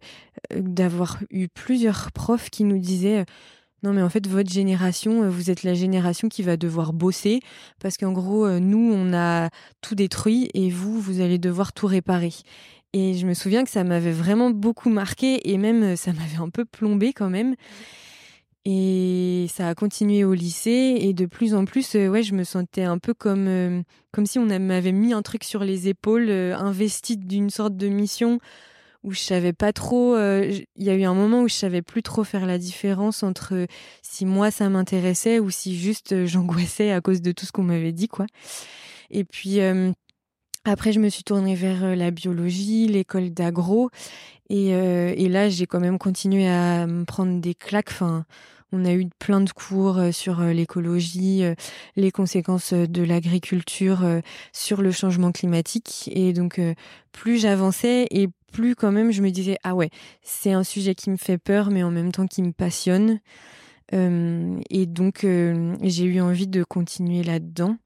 d'avoir 0.54 1.18
eu 1.30 1.48
plusieurs 1.48 2.12
profs 2.12 2.50
qui 2.50 2.64
nous 2.64 2.78
disaient. 2.78 3.24
Non, 3.82 3.92
mais 3.92 4.02
en 4.02 4.08
fait, 4.08 4.26
votre 4.26 4.50
génération, 4.50 5.28
vous 5.28 5.50
êtes 5.50 5.62
la 5.62 5.74
génération 5.74 6.28
qui 6.28 6.42
va 6.42 6.56
devoir 6.56 6.94
bosser 6.94 7.40
parce 7.80 7.98
qu'en 7.98 8.12
gros, 8.12 8.48
nous, 8.60 8.92
on 8.94 9.12
a 9.12 9.50
tout 9.82 9.94
détruit 9.96 10.48
et 10.54 10.70
vous, 10.70 10.98
vous 11.00 11.20
allez 11.20 11.38
devoir 11.38 11.72
tout 11.72 11.86
réparer. 11.86 12.32
Et 12.96 13.14
je 13.14 13.26
me 13.26 13.34
souviens 13.34 13.64
que 13.64 13.70
ça 13.70 13.82
m'avait 13.82 14.12
vraiment 14.12 14.50
beaucoup 14.50 14.88
marqué 14.88 15.50
et 15.50 15.58
même 15.58 15.82
euh, 15.82 15.96
ça 15.96 16.12
m'avait 16.12 16.36
un 16.40 16.48
peu 16.48 16.64
plombé 16.64 17.12
quand 17.12 17.28
même. 17.28 17.56
Et 18.64 19.46
ça 19.52 19.68
a 19.68 19.74
continué 19.74 20.22
au 20.22 20.32
lycée 20.32 20.96
et 21.00 21.12
de 21.12 21.26
plus 21.26 21.54
en 21.54 21.64
plus, 21.64 21.96
euh, 21.96 22.06
ouais, 22.08 22.22
je 22.22 22.34
me 22.34 22.44
sentais 22.44 22.84
un 22.84 22.98
peu 22.98 23.12
comme 23.12 23.48
euh, 23.48 23.82
comme 24.12 24.26
si 24.26 24.38
on 24.38 24.46
m'avait 24.46 24.92
mis 24.92 25.12
un 25.12 25.22
truc 25.22 25.42
sur 25.42 25.64
les 25.64 25.88
épaules, 25.88 26.30
investi 26.30 27.16
d'une 27.16 27.50
sorte 27.50 27.76
de 27.76 27.88
mission 27.88 28.38
où 29.02 29.12
je 29.12 29.18
savais 29.18 29.52
pas 29.52 29.72
trop. 29.72 30.16
Il 30.16 30.64
y 30.78 30.88
a 30.88 30.94
eu 30.94 31.02
un 31.02 31.14
moment 31.14 31.42
où 31.42 31.48
je 31.48 31.54
savais 31.54 31.82
plus 31.82 32.04
trop 32.04 32.22
faire 32.22 32.46
la 32.46 32.58
différence 32.58 33.24
entre 33.24 33.66
si 34.02 34.24
moi 34.24 34.52
ça 34.52 34.68
m'intéressait 34.68 35.40
ou 35.40 35.50
si 35.50 35.76
juste 35.76 36.26
j'angoissais 36.26 36.92
à 36.92 37.00
cause 37.00 37.20
de 37.22 37.32
tout 37.32 37.44
ce 37.44 37.50
qu'on 37.50 37.64
m'avait 37.64 37.92
dit, 37.92 38.06
quoi. 38.06 38.26
Et 39.10 39.24
puis 39.24 39.58
après, 40.64 40.92
je 40.92 41.00
me 41.00 41.10
suis 41.10 41.24
tournée 41.24 41.54
vers 41.54 41.84
euh, 41.84 41.94
la 41.94 42.10
biologie, 42.10 42.86
l'école 42.86 43.30
d'agro. 43.30 43.90
Et, 44.48 44.74
euh, 44.74 45.12
et, 45.16 45.28
là, 45.28 45.48
j'ai 45.50 45.66
quand 45.66 45.80
même 45.80 45.98
continué 45.98 46.48
à 46.48 46.86
me 46.86 47.04
prendre 47.04 47.38
des 47.40 47.54
claques. 47.54 47.90
Enfin, 47.90 48.24
on 48.72 48.84
a 48.86 48.92
eu 48.94 49.06
plein 49.18 49.42
de 49.42 49.50
cours 49.50 49.98
euh, 49.98 50.10
sur 50.10 50.40
l'écologie, 50.40 51.42
les 51.96 52.10
conséquences 52.10 52.72
de 52.72 53.02
l'agriculture 53.02 54.04
sur 54.52 54.80
le 54.80 54.90
changement 54.90 55.32
climatique. 55.32 56.10
Et 56.12 56.32
donc, 56.32 56.60
plus 57.12 57.38
j'avançais 57.38 58.06
et 58.10 58.28
plus 58.52 58.74
quand 58.74 58.92
même 58.92 59.10
je 59.10 59.20
me 59.20 59.30
disais, 59.30 59.58
ah 59.64 59.74
ouais, 59.74 59.90
c'est 60.22 60.52
un 60.52 60.64
sujet 60.64 60.94
qui 60.94 61.10
me 61.10 61.16
fait 61.16 61.38
peur, 61.38 61.70
mais 61.70 61.82
en 61.82 61.90
même 61.90 62.12
temps 62.12 62.26
qui 62.26 62.42
me 62.42 62.52
passionne. 62.52 63.20
et 63.92 64.86
donc, 64.86 65.26
j'ai 65.82 66.04
eu 66.04 66.20
envie 66.20 66.48
de 66.48 66.64
continuer 66.64 67.22
là-dedans. 67.22 67.76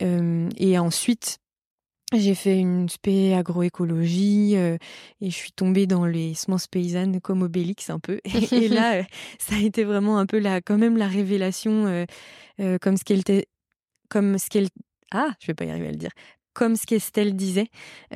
et 0.00 0.78
ensuite, 0.78 1.38
j'ai 2.18 2.34
fait 2.34 2.58
une 2.58 2.88
spé 2.88 3.34
agroécologie 3.34 4.54
et 4.54 4.78
je 5.20 5.28
suis 5.34 5.52
tombée 5.52 5.86
dans 5.86 6.06
les 6.06 6.34
semences 6.34 6.66
paysannes 6.66 7.20
comme 7.20 7.42
Obélix 7.42 7.90
un 7.90 7.98
peu. 7.98 8.20
Et, 8.52 8.68
là, 8.68 9.02
ça 9.38 9.56
a 9.56 9.58
été 9.58 9.84
vraiment 9.84 10.18
un 10.18 10.26
peu 10.26 10.38
la, 10.38 10.60
quand 10.60 10.78
même 10.78 10.96
la 10.96 11.08
révélation, 11.08 12.06
comme 12.80 12.96
ce 12.96 13.04
qu'elle 13.04 13.20
était, 13.20 13.46
comme 14.08 14.38
ce 14.38 14.48
qu'elle, 14.48 14.68
ah, 15.12 15.30
je 15.40 15.46
vais 15.48 15.54
pas 15.54 15.64
y 15.64 15.70
arriver 15.70 15.88
à 15.88 15.92
le 15.92 15.96
dire, 15.96 16.12
comme 16.54 16.76
ce 16.76 16.86
qu'Estelle 16.86 17.34
disait, 17.36 17.66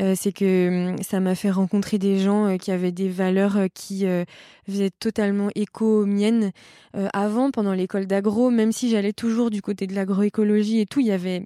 euh, 0.00 0.14
c'est 0.16 0.32
que 0.32 0.90
hum, 0.90 1.02
ça 1.02 1.20
m'a 1.20 1.34
fait 1.34 1.50
rencontrer 1.50 1.98
des 1.98 2.18
gens 2.18 2.46
euh, 2.46 2.56
qui 2.56 2.70
avaient 2.70 2.92
des 2.92 3.08
valeurs 3.08 3.56
euh, 3.56 3.66
qui 3.72 4.06
faisaient 4.66 4.90
totalement 4.90 5.48
écho 5.54 6.02
aux 6.02 6.06
miennes. 6.06 6.52
avant, 7.12 7.50
pendant 7.50 7.72
l'école 7.72 8.06
d'agro, 8.06 8.50
même 8.50 8.72
si 8.72 8.90
j'allais 8.90 9.12
toujours 9.12 9.50
du 9.50 9.62
côté 9.62 9.86
de 9.86 9.94
l'agroécologie 9.94 10.80
et 10.80 10.86
tout, 10.86 11.00
il 11.00 11.06
y 11.06 11.12
avait, 11.12 11.40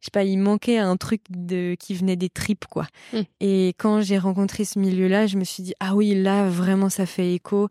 je 0.00 0.06
sais 0.06 0.10
pas, 0.12 0.24
il 0.24 0.38
manquait 0.38 0.78
un 0.78 0.96
truc 0.96 1.20
de, 1.30 1.76
qui 1.78 1.94
venait 1.94 2.16
des 2.16 2.28
tripes, 2.28 2.66
quoi. 2.66 2.86
Mmh. 3.12 3.18
Et 3.40 3.74
quand 3.78 4.00
j'ai 4.00 4.18
rencontré 4.18 4.64
ce 4.64 4.78
milieu-là, 4.78 5.26
je 5.26 5.36
me 5.36 5.44
suis 5.44 5.62
dit, 5.62 5.74
ah 5.80 5.94
oui, 5.94 6.20
là, 6.20 6.48
vraiment, 6.48 6.88
ça 6.88 7.06
fait 7.06 7.34
écho. 7.34 7.68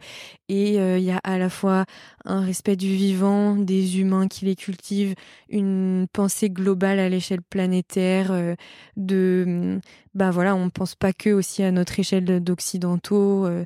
Et 0.48 0.76
il 0.76 1.04
y 1.04 1.12
a 1.12 1.20
à 1.24 1.38
la 1.38 1.50
fois 1.50 1.86
un 2.26 2.42
respect 2.42 2.76
du 2.76 2.88
vivant, 2.88 3.56
des 3.56 4.00
humains 4.00 4.28
qui 4.28 4.46
les 4.46 4.56
cultivent, 4.56 5.16
une 5.50 6.08
pensée 6.12 6.50
globale 6.50 7.00
à 7.00 7.10
l'échelle 7.10 7.42
planétaire 7.42 8.56
de 8.96 9.80
bah 10.14 10.32
voilà 10.32 10.56
on 10.56 10.70
pense 10.70 10.96
pas 10.96 11.14
que 11.14 11.32
aussi 11.32 11.64
à 11.64 11.72
notre 11.72 12.00
échelle 12.00 12.44
d'occidentaux 12.44 13.46
euh, 13.46 13.66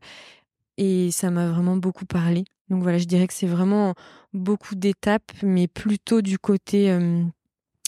et 0.77 1.11
ça 1.11 1.29
m'a 1.29 1.49
vraiment 1.49 1.77
beaucoup 1.77 2.05
parlé. 2.05 2.45
Donc 2.69 2.81
voilà 2.83 2.97
je 2.97 3.05
dirais 3.05 3.27
que 3.27 3.33
c'est 3.33 3.47
vraiment 3.47 3.93
beaucoup 4.33 4.75
d'étapes 4.75 5.31
mais 5.43 5.67
plutôt 5.67 6.21
du 6.21 6.39
côté 6.39 6.97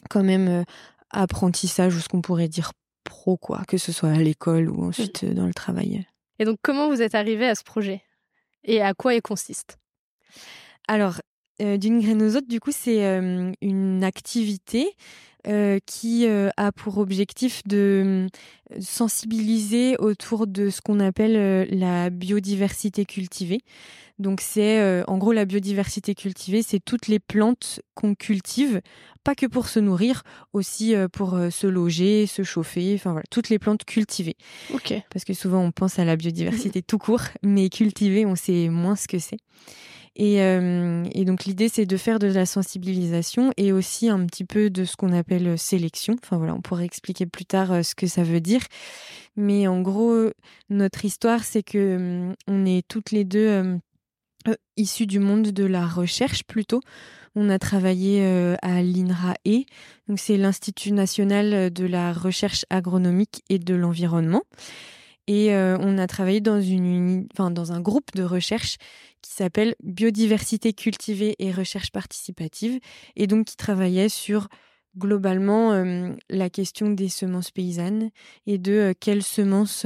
quand 0.09 0.23
même 0.23 0.47
euh, 0.47 0.63
apprentissage 1.09 1.95
ou 1.95 1.99
ce 1.99 2.07
qu'on 2.07 2.21
pourrait 2.21 2.47
dire 2.47 2.71
pro 3.03 3.37
quoi 3.37 3.63
que 3.67 3.77
ce 3.77 3.91
soit 3.91 4.09
à 4.09 4.17
l'école 4.17 4.69
ou 4.69 4.83
ensuite 4.83 5.25
dans 5.25 5.47
le 5.47 5.53
travail. 5.53 6.05
Et 6.37 6.45
donc 6.45 6.59
comment 6.61 6.87
vous 6.87 7.01
êtes 7.01 7.15
arrivé 7.15 7.47
à 7.47 7.55
ce 7.55 7.63
projet? 7.63 8.03
Et 8.63 8.81
à 8.81 8.93
quoi 8.93 9.15
il 9.15 9.21
consiste? 9.21 9.77
Alors 10.89 11.21
euh, 11.61 11.77
d'une 11.77 11.99
graine 12.01 12.21
aux 12.21 12.35
autres, 12.35 12.47
du 12.47 12.59
coup, 12.59 12.71
c'est 12.71 13.01
une 13.61 14.03
activité 14.03 14.95
euh, 15.47 15.79
qui 15.85 16.27
euh, 16.27 16.49
a 16.57 16.73
pour 16.73 16.97
objectif 16.97 17.63
de 17.65 18.27
euh, 18.73 18.77
sensibiliser 18.81 19.95
autour 19.97 20.47
de 20.47 20.69
ce 20.69 20.81
qu'on 20.81 20.99
appelle 20.99 21.65
la 21.71 22.09
biodiversité 22.09 23.05
cultivée. 23.05 23.61
Donc 24.17 24.41
c'est 24.41 25.01
en 25.07 25.17
gros 25.17 25.31
la 25.31 25.45
biodiversité 25.45 26.13
cultivée, 26.13 26.61
c'est 26.61 26.81
toutes 26.83 27.07
les 27.07 27.19
plantes 27.19 27.79
qu'on 27.95 28.15
cultive, 28.15 28.81
pas 29.23 29.33
que 29.33 29.45
pour 29.45 29.69
se 29.69 29.79
nourrir, 29.79 30.23
aussi 30.51 30.93
pour 31.13 31.39
se 31.49 31.67
loger, 31.67 32.27
se 32.27 32.43
chauffer, 32.43 32.95
enfin 32.95 33.13
voilà, 33.13 33.23
toutes 33.31 33.47
les 33.47 33.59
plantes 33.59 33.85
cultivées. 33.85 34.35
Ok. 34.73 34.93
Parce 35.09 35.23
que 35.23 35.33
souvent 35.33 35.61
on 35.61 35.71
pense 35.71 35.99
à 35.99 36.05
la 36.05 36.17
biodiversité 36.17 36.81
tout 36.85 36.97
court, 36.97 37.21
mais 37.43 37.69
cultivée, 37.69 38.25
on 38.25 38.35
sait 38.35 38.67
moins 38.67 38.97
ce 38.97 39.07
que 39.07 39.19
c'est. 39.19 39.37
Euh, 40.19 41.05
et, 41.13 41.25
donc 41.25 41.45
l'idée, 41.45 41.69
c'est 41.69 41.85
de 41.85 41.97
faire 41.97 42.19
de 42.19 42.27
la 42.27 42.45
sensibilisation 42.45 43.51
et 43.57 43.71
aussi 43.71 44.09
un 44.09 44.25
petit 44.25 44.43
peu 44.43 44.69
de 44.69 44.85
ce 44.85 44.95
qu'on 44.95 45.13
appelle 45.13 45.47
euh, 45.47 45.57
sélection. 45.57 46.15
Enfin 46.23 46.37
voilà, 46.37 46.55
on 46.55 46.61
pourrait 46.61 46.85
expliquer 46.85 47.25
plus 47.25 47.45
tard 47.45 47.71
euh, 47.71 47.83
ce 47.83 47.95
que 47.95 48.07
ça 48.07 48.23
veut 48.23 48.41
dire. 48.41 48.61
Mais 49.35 49.67
en 49.67 49.81
gros, 49.81 50.29
notre 50.69 51.05
histoire, 51.05 51.43
c'est 51.43 51.63
que 51.63 52.33
on 52.47 52.65
est 52.65 52.85
toutes 52.87 53.11
les 53.11 53.23
deux 53.23 53.79
issues 54.75 55.07
du 55.07 55.19
monde 55.19 55.43
de 55.43 55.63
la 55.63 55.87
recherche 55.87 56.43
plutôt. 56.43 56.81
On 57.35 57.49
a 57.49 57.57
travaillé 57.57 58.25
à 58.61 58.81
l'INRAE, 58.81 59.65
donc 60.09 60.19
c'est 60.19 60.35
l'Institut 60.35 60.91
national 60.91 61.71
de 61.71 61.85
la 61.85 62.11
recherche 62.11 62.65
agronomique 62.69 63.43
et 63.49 63.59
de 63.59 63.75
l'environnement. 63.75 64.41
Et 65.31 65.53
on 65.53 65.99
a 65.99 66.07
travaillé 66.07 66.41
dans, 66.41 66.59
dans 67.51 67.71
un 67.71 67.81
groupe 67.81 68.15
de 68.15 68.23
recherche 68.23 68.77
qui 69.21 69.31
s'appelle 69.31 69.75
Biodiversité 69.83 70.73
cultivée 70.73 71.35
et 71.37 71.51
recherche 71.51 71.91
participative, 71.91 72.79
et 73.15 73.27
donc 73.27 73.45
qui 73.45 73.55
travaillait 73.55 74.09
sur 74.09 74.47
globalement 74.99 75.83
la 76.29 76.49
question 76.49 76.91
des 76.91 77.09
semences 77.09 77.51
paysannes 77.51 78.09
et 78.45 78.57
de 78.57 78.93
quelles 78.99 79.23
semences 79.23 79.85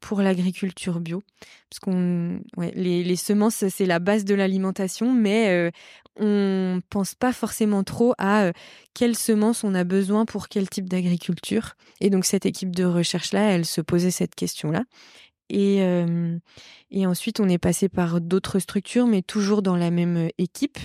pour 0.00 0.22
l'agriculture 0.22 0.98
bio. 1.00 1.22
Parce 1.70 1.78
qu'on, 1.80 2.40
les, 2.74 3.16
semences, 3.16 3.64
c'est 3.68 3.86
la 3.86 3.98
base 3.98 4.24
de 4.24 4.34
l'alimentation, 4.34 5.12
mais 5.12 5.70
on 6.18 6.80
pense 6.90 7.14
pas 7.14 7.32
forcément 7.32 7.84
trop 7.84 8.14
à 8.18 8.52
quelles 8.94 9.16
semences 9.16 9.64
on 9.64 9.74
a 9.74 9.84
besoin 9.84 10.24
pour 10.24 10.48
quel 10.48 10.68
type 10.68 10.88
d'agriculture. 10.88 11.74
Et 12.00 12.10
donc 12.10 12.24
cette 12.24 12.46
équipe 12.46 12.74
de 12.74 12.84
recherche-là, 12.84 13.52
elle 13.52 13.66
se 13.66 13.80
posait 13.80 14.10
cette 14.10 14.34
question-là. 14.34 14.84
Et, 15.48 15.78
et 16.90 17.06
ensuite, 17.06 17.40
on 17.40 17.48
est 17.48 17.58
passé 17.58 17.88
par 17.88 18.20
d'autres 18.20 18.58
structures, 18.58 19.06
mais 19.06 19.22
toujours 19.22 19.62
dans 19.62 19.76
la 19.76 19.90
même 19.90 20.28
équipe. 20.38 20.78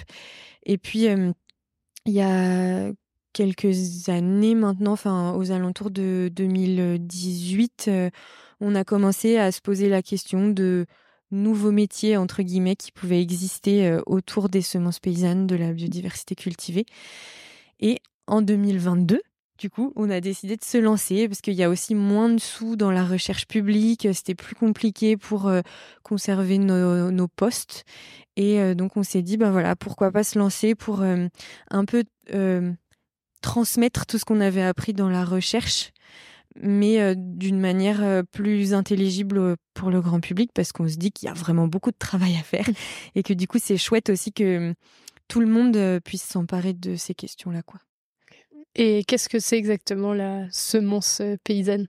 Et 0.66 0.78
puis, 0.78 1.08
il 2.06 2.14
y 2.14 2.22
a 2.22 2.92
quelques 3.34 4.10
années 4.10 4.56
maintenant, 4.56 4.94
enfin 4.94 5.34
aux 5.34 5.52
alentours 5.52 5.92
de 5.92 6.30
2018, 6.34 7.90
on 8.60 8.76
a 8.76 8.84
commencé 8.84 9.38
à 9.38 9.52
se 9.52 9.62
poser 9.62 9.90
la 9.90 10.02
question 10.02 10.50
de 10.50 10.86
nouveaux 11.32 11.72
métiers 11.72 12.18
entre 12.18 12.44
guillemets 12.44 12.76
qui 12.76 12.92
pouvaient 12.92 13.22
exister 13.22 13.98
autour 14.06 14.50
des 14.50 14.62
semences 14.62 15.00
paysannes, 15.00 15.48
de 15.48 15.56
la 15.56 15.74
biodiversité 15.74 16.36
cultivée. 16.36 16.86
Et 17.80 18.00
en 18.28 18.42
2022, 18.42 19.22
du 19.62 19.70
coup, 19.70 19.94
on 19.96 20.10
a 20.10 20.22
décidé 20.22 20.56
de 20.56 20.64
se 20.64 20.80
lancer 20.80 21.28
parce 21.28 21.40
qu'il 21.40 21.54
y 21.54 21.62
a 21.62 21.70
aussi 21.70 21.94
moins 21.94 22.30
de 22.30 22.40
sous 22.40 22.76
dans 22.76 22.90
la 22.90 23.06
recherche 23.06 23.46
publique. 23.46 24.08
C'était 24.12 24.34
plus 24.34 24.56
compliqué 24.56 25.18
pour 25.18 25.48
euh, 25.48 25.62
conserver 26.02 26.58
nos, 26.58 27.28
postes. 27.28 27.86
Et 28.38 28.60
euh, 28.60 28.74
donc, 28.74 28.98
on 28.98 29.04
s'est 29.04 29.22
dit, 29.22 29.38
ben 29.38 29.52
voilà, 29.52 29.76
pourquoi 29.76 30.12
pas 30.12 30.24
se 30.24 30.40
lancer 30.40 30.74
pour 30.74 31.04
euh, 31.04 31.28
un 31.70 31.86
peu 31.86 32.04
transmettre 33.42 34.06
tout 34.06 34.18
ce 34.18 34.26
qu'on 34.26 34.42
avait 34.42 34.64
appris 34.64 34.94
dans 34.94 35.10
la 35.10 35.26
recherche, 35.26 35.92
mais 36.62 37.16
d'une 37.16 37.60
manière 37.60 38.24
plus 38.32 38.74
intelligible 38.74 39.56
pour 39.74 39.90
le 39.90 40.02
grand 40.02 40.20
public 40.20 40.52
parce 40.54 40.72
qu'on 40.72 40.88
se 40.88 40.98
dit 40.98 41.12
qu'il 41.12 41.28
y 41.28 41.30
a 41.30 41.34
vraiment 41.34 41.68
beaucoup 41.68 41.92
de 41.92 41.98
travail 41.98 42.36
à 42.36 42.44
faire 42.44 42.68
et 43.16 43.24
que 43.24 43.34
du 43.34 43.48
coup, 43.48 43.58
c'est 43.62 43.78
chouette 43.78 44.10
aussi 44.10 44.34
que 44.34 44.74
tout 45.28 45.40
le 45.40 45.48
monde 45.48 46.02
puisse 46.04 46.24
s'emparer 46.24 46.74
de 46.74 46.96
ces 46.96 47.14
questions-là, 47.16 47.62
quoi. 47.64 47.80
Et 48.76 49.04
qu'est-ce 49.04 49.28
que 49.28 49.40
c'est 49.40 49.58
exactement 49.58 50.14
la 50.14 50.50
semence 50.52 51.20
euh, 51.22 51.36
paysanne? 51.44 51.88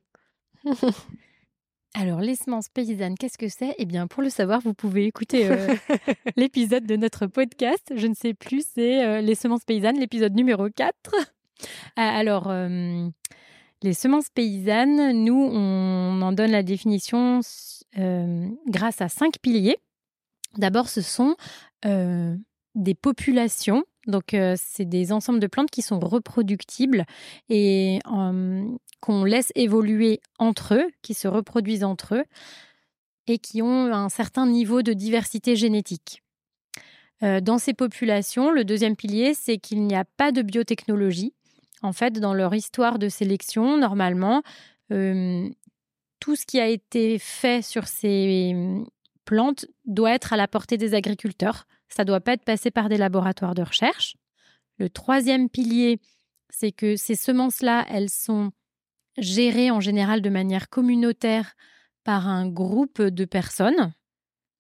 Alors, 1.94 2.21
les 2.21 2.37
semences 2.37 2.68
paysannes, 2.68 3.16
qu'est-ce 3.16 3.38
que 3.38 3.49
c'est? 3.49 3.75
Eh 3.78 3.85
bien, 3.85 4.06
pour 4.06 4.23
le 4.23 4.30
savoir, 4.30 4.61
vous 4.61 4.75
pouvez 4.75 5.04
écouter 5.04 5.50
euh, 5.50 5.75
l'épisode 6.37 6.87
de 6.87 6.97
notre 6.97 7.26
podcast. 7.26 7.92
Je 7.94 8.06
ne 8.06 8.14
sais 8.14 8.35
plus, 8.35 8.64
c'est 8.75 9.04
euh, 9.04 9.21
les 9.21 9.35
semences 9.35 9.64
paysannes, 9.64 9.99
l'épisode 9.99 10.35
numéro 10.35 10.68
4. 10.71 11.14
Alors, 11.97 12.52
les 13.83 13.95
semences 13.95 14.28
paysannes, 14.31 15.25
nous, 15.25 15.50
on 15.52 16.23
en 16.23 16.33
donne 16.33 16.50
la 16.50 16.62
définition 16.62 17.40
grâce 18.66 19.00
à 19.00 19.09
cinq 19.09 19.38
piliers. 19.40 19.78
D'abord, 20.59 20.88
ce 20.88 21.00
sont 21.00 21.37
des 21.85 22.95
populations 22.95 23.85
donc, 24.07 24.35
euh, 24.35 24.57
c'est 24.59 24.85
des 24.85 25.12
ensembles 25.12 25.38
de 25.38 25.47
plantes 25.47 25.71
qui 25.71 25.83
sont 25.83 26.00
reproductibles 26.00 27.04
et 27.49 28.00
qu'on 29.00 29.25
laisse 29.25 29.52
évoluer 29.54 30.21
entre 30.38 30.75
eux, 30.75 30.90
qui 31.02 31.14
se 31.14 31.28
reproduisent 31.28 31.85
entre 31.85 32.16
eux 32.16 32.25
et 33.28 33.38
qui 33.38 33.62
ont 33.62 33.92
un 33.92 34.09
certain 34.09 34.47
niveau 34.47 34.83
de 34.83 34.92
diversité 34.92 35.54
génétique. 35.54 36.23
Euh, 37.23 37.40
dans 37.40 37.59
ces 37.59 37.73
populations, 37.73 38.50
le 38.50 38.64
deuxième 38.64 38.97
pilier, 38.97 39.35
c'est 39.35 39.59
qu'il 39.59 39.83
n'y 39.87 39.95
a 39.95 40.04
pas 40.04 40.33
de 40.33 40.42
biotechnologie. 40.42 41.33
En 41.83 41.93
fait, 41.93 42.21
dans 42.21 42.35
leur 42.35 42.55
histoire 42.55 42.99
de 42.99 43.09
sélection, 43.09 43.77
normalement, 43.77 44.43
tout 44.89 46.37
ce 46.37 46.47
qui 46.47 46.61
a 46.61 46.69
été 46.69 47.19
fait 47.19 47.62
sur 47.62 47.89
ces 47.89 48.55
plantes 49.25 49.67
doit 49.85 50.12
être 50.12 50.33
à 50.33 50.37
la 50.37 50.49
portée 50.49 50.77
des 50.77 50.95
agriculteurs. 50.95 51.67
Ça 51.89 52.05
ne 52.05 52.07
doit 52.07 52.21
pas 52.21 52.35
être 52.35 52.45
passé 52.45 52.71
par 52.71 52.89
des 52.89 52.97
laboratoires 52.97 53.55
de 53.55 53.62
recherche. 53.62 54.17
Le 54.79 54.89
troisième 54.89 55.49
pilier, 55.49 56.01
c'est 56.49 56.73
que 56.73 56.97
ces 56.97 57.17
semences-là, 57.17 57.87
elles 57.89 58.11
sont 58.11 58.53
gérées 59.19 59.71
en 59.71 59.81
général 59.81 60.23
de 60.23 60.31
manière 60.31 60.69
communautaire 60.69 61.55
par 62.05 62.29
un 62.29 62.49
groupe 62.49 63.03
de 63.03 63.25
personnes, 63.25 63.93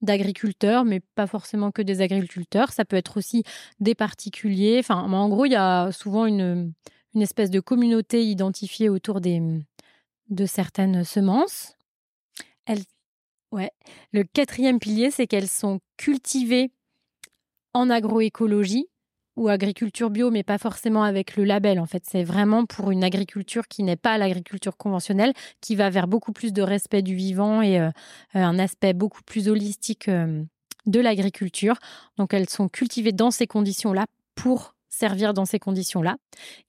d'agriculteurs, 0.00 0.84
mais 0.84 1.00
pas 1.00 1.26
forcément 1.26 1.70
que 1.70 1.82
des 1.82 2.00
agriculteurs. 2.00 2.72
Ça 2.72 2.84
peut 2.84 2.96
être 2.96 3.16
aussi 3.16 3.44
des 3.80 3.94
particuliers. 3.94 4.78
Enfin, 4.80 4.96
en 4.96 5.28
gros, 5.28 5.46
il 5.46 5.52
y 5.52 5.56
a 5.56 5.90
souvent 5.92 6.26
une, 6.26 6.72
une 7.14 7.22
espèce 7.22 7.50
de 7.50 7.60
communauté 7.60 8.24
identifiée 8.24 8.88
autour 8.88 9.20
des, 9.20 9.40
de 10.30 10.46
certaines 10.46 11.04
semences. 11.04 11.76
Le 14.12 14.22
quatrième 14.24 14.78
pilier, 14.78 15.10
c'est 15.10 15.26
qu'elles 15.26 15.48
sont 15.48 15.80
cultivées 15.96 16.70
en 17.74 17.90
agroécologie. 17.90 18.86
ou 19.36 19.48
agriculture 19.48 20.10
bio, 20.10 20.30
mais 20.30 20.42
pas 20.42 20.58
forcément 20.58 21.04
avec 21.04 21.36
le 21.36 21.44
label. 21.44 21.80
En 21.80 21.86
fait, 21.86 22.04
c'est 22.06 22.22
vraiment 22.22 22.66
pour 22.66 22.90
une 22.90 23.02
agriculture 23.02 23.66
qui 23.66 23.82
n'est 23.82 23.96
pas 23.96 24.18
l'agriculture 24.18 24.76
conventionnelle, 24.76 25.32
qui 25.62 25.74
va 25.74 25.88
vers 25.88 26.06
beaucoup 26.06 26.32
plus 26.32 26.52
de 26.52 26.60
respect 26.60 27.00
du 27.00 27.14
vivant 27.14 27.62
et 27.62 27.80
euh, 27.80 27.90
un 28.34 28.58
aspect 28.58 28.92
beaucoup 28.92 29.22
plus 29.22 29.48
holistique 29.48 30.08
euh, 30.08 30.44
de 30.84 31.00
l'agriculture. 31.00 31.76
Donc, 32.18 32.34
elles 32.34 32.50
sont 32.50 32.68
cultivées 32.68 33.12
dans 33.12 33.30
ces 33.30 33.46
conditions-là 33.46 34.04
pour 34.34 34.74
servir 35.02 35.34
dans 35.34 35.44
ces 35.44 35.58
conditions-là. 35.58 36.16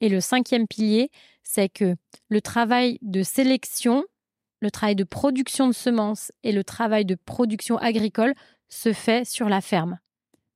Et 0.01 0.09
le 0.09 0.19
cinquième 0.19 0.67
pilier, 0.67 1.11
c'est 1.43 1.69
que 1.69 1.95
le 2.29 2.41
travail 2.41 2.97
de 3.03 3.21
sélection, 3.21 4.03
le 4.59 4.71
travail 4.71 4.95
de 4.95 5.03
production 5.03 5.67
de 5.67 5.73
semences 5.73 6.31
et 6.41 6.51
le 6.51 6.63
travail 6.63 7.05
de 7.05 7.13
production 7.13 7.77
agricole 7.77 8.33
se 8.69 8.91
fait 8.91 9.23
sur 9.23 9.49
la 9.49 9.61
ferme. 9.61 9.99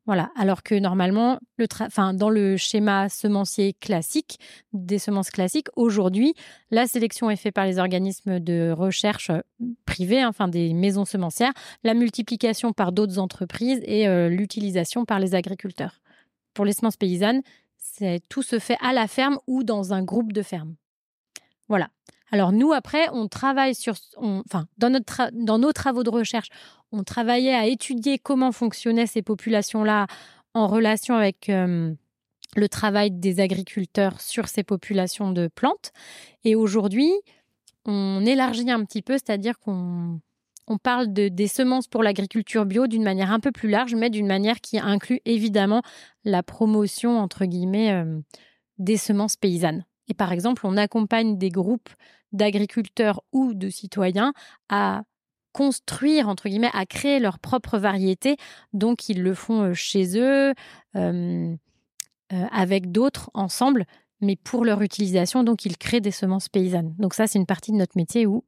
Voilà, 0.08 0.32
alors 0.36 0.64
que 0.64 0.74
normalement, 0.74 1.38
le 1.58 1.68
dans 2.14 2.30
le 2.32 2.58
schéma 2.58 3.10
semencier 3.10 3.74
classique, 3.74 4.40
des 4.74 4.98
semences 4.98 5.30
classiques, 5.30 5.68
aujourd'hui, 5.76 6.34
la 6.72 6.88
sélection 6.88 7.30
est 7.30 7.36
faite 7.36 7.54
par 7.54 7.66
les 7.66 7.78
organismes 7.78 8.40
de 8.40 8.74
recherche 8.76 9.30
euh, 9.30 9.42
privés, 9.86 10.22
hein, 10.22 10.30
enfin 10.30 10.48
des 10.48 10.74
maisons 10.74 11.06
semencières, 11.06 11.52
la 11.84 11.94
multiplication 11.94 12.74
par 12.74 12.92
d'autres 12.92 13.20
entreprises 13.20 13.82
et 13.84 14.08
euh, 14.08 14.30
l'utilisation 14.30 15.06
par 15.06 15.20
les 15.20 15.36
agriculteurs. 15.36 16.00
Pour 16.54 16.66
les 16.66 16.74
semences 16.74 16.98
paysannes, 16.98 17.44
tout 18.30 18.44
se 18.44 18.60
fait 18.60 18.78
à 18.82 18.94
la 18.94 19.08
ferme 19.08 19.40
ou 19.48 19.64
dans 19.64 19.94
un 19.94 20.04
groupe 20.04 20.34
de 20.34 20.42
fermes. 20.42 20.76
Voilà. 21.68 21.90
Alors 22.32 22.52
nous, 22.52 22.74
après, 22.74 23.08
on 23.14 23.28
travaille 23.28 23.76
sur, 23.76 23.96
enfin, 24.18 24.68
dans, 24.78 24.90
nos 25.60 25.72
travaux 25.72 26.04
de 26.04 26.10
recherche, 26.10 26.50
on 26.92 27.04
travaillait 27.04 27.54
à 27.54 27.66
étudier 27.66 28.20
comment 28.20 28.52
fonctionnaient 28.52 29.08
ces 29.08 29.22
populations-là 29.22 30.08
en 30.54 30.68
relation 30.68 31.16
avec 31.16 31.50
le 31.50 32.70
travail 32.70 33.12
des 33.12 33.40
agriculteurs 33.40 34.20
sur 34.20 34.48
ces 34.48 34.64
populations 34.64 35.32
de 35.32 35.48
plantes. 35.48 35.92
Et 36.44 36.56
aujourd'hui, 36.56 37.12
on 37.86 38.26
élargit 38.26 38.70
un 38.70 38.84
petit 38.84 39.02
peu, 39.02 39.14
c'est-à-dire 39.14 39.60
qu'on 39.60 40.20
on 40.68 40.78
parle 40.78 41.12
de, 41.14 41.28
des 41.28 41.48
semences 41.48 41.88
pour 41.88 42.04
l'agriculture 42.04 42.66
bio 42.66 42.88
d'une 42.88 43.04
manière 43.04 43.32
un 43.32 43.40
peu 43.40 43.52
plus 43.52 43.70
large, 43.70 43.96
mais 43.96 44.10
d'une 44.10 44.28
manière 44.28 44.60
qui 44.62 44.80
inclut 44.80 45.22
évidemment 45.26 45.82
la 46.24 46.44
promotion, 46.44 47.18
entre 47.18 47.46
guillemets, 47.46 47.92
euh, 47.92 48.20
des 48.78 48.98
semences 48.98 49.36
paysannes. 49.36 49.86
Et 50.10 50.14
par 50.14 50.32
exemple, 50.32 50.66
on 50.66 50.78
accompagne 50.78 51.38
des 51.38 51.50
groupes 51.50 51.90
d'agriculteurs 52.32 53.24
ou 53.32 53.54
de 53.54 53.70
citoyens 53.70 54.34
à 54.70 55.04
construire, 55.54 56.28
entre 56.30 56.50
guillemets, 56.50 56.70
à 56.74 56.86
créer 56.86 57.20
leur 57.20 57.40
propre 57.40 57.78
variété. 57.78 58.38
Donc, 58.74 59.10
ils 59.10 59.24
le 59.24 59.34
font 59.34 59.64
euh, 59.64 59.74
chez 59.74 60.20
eux, 60.20 60.54
euh, 60.96 61.56
avec 62.30 62.92
d'autres, 62.92 63.32
ensemble, 63.34 63.86
mais 64.22 64.36
pour 64.36 64.66
leur 64.66 64.82
utilisation, 64.82 65.44
donc 65.44 65.66
ils 65.66 65.78
créent 65.78 66.02
des 66.02 66.12
semences 66.12 66.50
paysannes. 66.50 66.94
Donc 66.98 67.14
ça, 67.14 67.28
c'est 67.28 67.40
une 67.40 67.46
partie 67.46 67.72
de 67.72 67.78
notre 67.78 67.98
métier 67.98 68.26
où, 68.26 68.44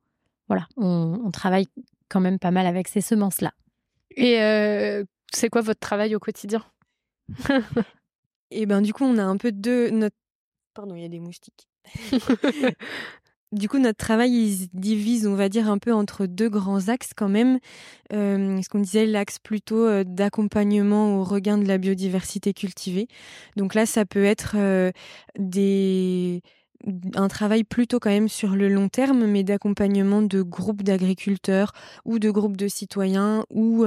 voilà, 0.48 0.68
on, 0.78 1.30
travaille 1.32 1.68
quand 2.10 2.20
même 2.20 2.40
pas 2.40 2.52
mal 2.52 2.66
avec 2.66 2.88
ces 2.88 3.02
semences-là. 3.02 3.54
Et 4.16 4.36
c'est 5.32 5.50
quoi 5.50 5.62
votre 5.62 5.80
travail 5.80 6.16
au 6.16 6.20
quotidien? 6.20 6.64
Et 7.40 7.44
eh 8.52 8.66
ben 8.66 8.82
du 8.82 8.94
coup, 8.94 9.04
on 9.04 9.18
a 9.18 9.24
un 9.24 9.38
peu 9.38 9.52
de 9.52 9.90
notre 9.92 10.16
Pardon, 10.74 10.96
il 10.96 11.02
y 11.02 11.06
a 11.06 11.10
des 11.10 11.20
moustiques. 11.20 11.68
Du 13.52 13.68
coup, 13.68 13.80
notre 13.80 13.98
travail, 13.98 14.32
il 14.32 14.56
se 14.56 14.68
divise, 14.74 15.26
on 15.26 15.34
va 15.34 15.50
dire, 15.50 15.72
un 15.72 15.80
peu 15.80 15.92
entre 15.92 16.28
deux 16.28 16.50
grands 16.50 16.88
axes 16.88 17.14
quand 17.16 17.30
même. 17.30 17.58
Euh, 18.14 18.62
ce 18.62 18.70
qu'on 18.70 18.80
disait, 18.80 19.08
l'axe 19.08 19.40
plutôt 19.40 19.88
euh, 19.88 20.04
d'accompagnement 20.04 21.18
au 21.18 21.24
regain 21.24 21.58
de 21.58 21.66
la 21.66 21.80
biodiversité 21.80 22.54
cultivée. 22.54 23.08
Donc 23.56 23.74
là, 23.74 23.88
ça 23.88 24.06
peut 24.06 24.24
être 24.24 24.54
euh, 24.56 24.92
des 25.40 26.44
un 27.16 27.28
travail 27.28 27.64
plutôt 27.64 28.00
quand 28.00 28.10
même 28.10 28.30
sur 28.30 28.56
le 28.56 28.70
long 28.70 28.90
terme, 28.90 29.26
mais 29.26 29.44
d'accompagnement 29.44 30.22
de 30.22 30.42
groupes 30.42 30.84
d'agriculteurs 30.84 31.74
ou 32.06 32.20
de 32.20 32.30
groupes 32.30 32.58
de 32.58 32.68
citoyens 32.68 33.46
ou 33.50 33.86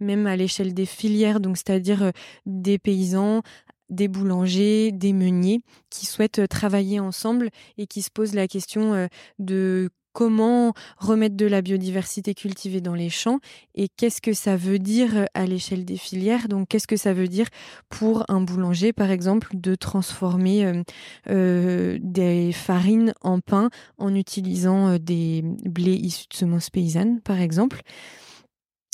même 0.00 0.26
à 0.26 0.36
l'échelle 0.36 0.74
des 0.74 0.86
filières, 0.86 1.40
donc 1.40 1.56
c'est-à-dire 1.56 2.12
des 2.46 2.78
paysans 2.78 3.42
des 3.90 4.08
boulangers, 4.08 4.92
des 4.92 5.12
meuniers 5.12 5.60
qui 5.90 6.06
souhaitent 6.06 6.38
euh, 6.38 6.46
travailler 6.46 7.00
ensemble 7.00 7.50
et 7.76 7.86
qui 7.86 8.02
se 8.02 8.10
posent 8.10 8.34
la 8.34 8.48
question 8.48 8.94
euh, 8.94 9.06
de 9.38 9.90
comment 10.12 10.72
remettre 10.98 11.36
de 11.36 11.46
la 11.46 11.62
biodiversité 11.62 12.34
cultivée 12.34 12.80
dans 12.80 12.94
les 12.94 13.10
champs 13.10 13.38
et 13.74 13.88
qu'est-ce 13.88 14.20
que 14.20 14.32
ça 14.32 14.56
veut 14.56 14.78
dire 14.78 15.16
euh, 15.16 15.24
à 15.34 15.46
l'échelle 15.46 15.84
des 15.84 15.96
filières? 15.96 16.48
Donc, 16.48 16.68
qu'est-ce 16.68 16.86
que 16.86 16.96
ça 16.96 17.12
veut 17.12 17.28
dire 17.28 17.46
pour 17.88 18.24
un 18.28 18.40
boulanger, 18.40 18.92
par 18.92 19.10
exemple, 19.10 19.50
de 19.54 19.74
transformer 19.74 20.82
des 21.26 22.52
farines 22.52 23.12
en 23.22 23.40
pain 23.40 23.70
en 23.98 24.14
utilisant 24.14 24.98
des 24.98 25.42
blés 25.64 25.94
issus 25.94 26.26
de 26.30 26.36
semences 26.36 26.70
paysannes, 26.70 27.20
par 27.20 27.40
exemple? 27.40 27.82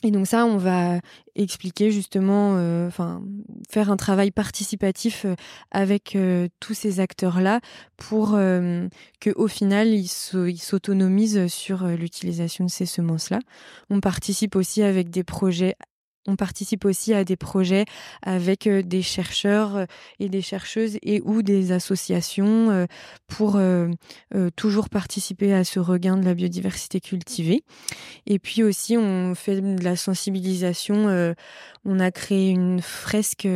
Et 0.03 0.11
donc 0.11 0.27
ça, 0.27 0.45
on 0.45 0.59
va 0.59 1.01
expliquer 1.35 1.91
justement, 1.91 2.57
euh, 2.57 2.87
enfin, 2.87 3.23
faire 3.71 3.91
un 3.91 3.97
travail 3.97 4.31
participatif 4.31 5.25
euh, 5.25 5.35
avec 5.71 6.15
euh, 6.15 6.49
tous 6.61 6.75
ces 6.75 7.01
acteurs-là 7.01 7.61
pour 7.97 8.33
que 8.33 9.33
au 9.37 9.49
final, 9.49 9.89
ils 9.89 10.09
s'autonomisent 10.09 11.47
sur 11.47 11.87
l'utilisation 11.87 12.67
de 12.67 12.71
ces 12.71 12.85
semences-là. 12.85 13.39
On 13.89 14.01
participe 14.01 14.55
aussi 14.55 14.83
avec 14.83 15.09
des 15.09 15.25
projets 15.25 15.77
on 16.27 16.37
participe 16.37 16.85
aussi 16.85 17.15
à 17.15 17.25
des 17.25 17.37
projets 17.37 17.85
avec 18.23 18.67
euh, 18.67 18.83
des 18.83 19.03
chercheurs 19.03 19.77
euh, 19.77 19.85
et 20.21 20.29
des 20.29 20.43
chercheuses 20.43 20.99
et 21.03 21.21
ou 21.25 21.43
des 21.43 21.73
associations 21.73 22.71
euh, 22.71 22.87
pour 23.27 23.59
toujours 24.57 24.89
participer 24.89 25.53
à 25.53 25.65
ce 25.65 25.81
regain 25.81 26.17
de 26.17 26.25
la 26.25 26.35
biodiversité 26.35 27.01
cultivée. 27.01 27.62
Et 28.27 28.39
puis 28.39 28.62
aussi, 28.62 28.97
on 28.97 29.35
fait 29.35 29.61
de 29.61 29.83
la 29.83 29.97
sensibilisation. 29.97 31.35
On 31.85 32.01
a 32.01 32.11
créé 32.11 32.51
une 32.51 32.81
fresque 32.81 33.49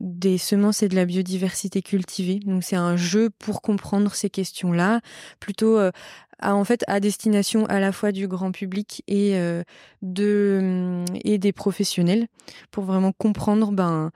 des 0.00 0.38
semences 0.38 0.82
et 0.82 0.88
de 0.88 0.96
la 0.96 1.04
biodiversité 1.04 1.82
cultivée. 1.82 2.40
Donc 2.40 2.62
c'est 2.62 2.76
un 2.76 2.96
jeu 2.96 3.30
pour 3.30 3.62
comprendre 3.62 4.14
ces 4.14 4.30
questions-là, 4.30 5.00
plutôt 5.38 5.78
à, 6.40 6.54
en 6.54 6.64
fait 6.64 6.84
à 6.86 7.00
destination 7.00 7.66
à 7.66 7.80
la 7.80 7.92
fois 7.92 8.12
du 8.12 8.28
grand 8.28 8.52
public 8.52 9.02
et 9.06 9.36
euh, 9.36 9.62
de 10.02 11.04
et 11.24 11.38
des 11.38 11.52
professionnels 11.52 12.26
pour 12.70 12.84
vraiment 12.84 13.12
comprendre 13.12 13.72
ben 13.72 14.10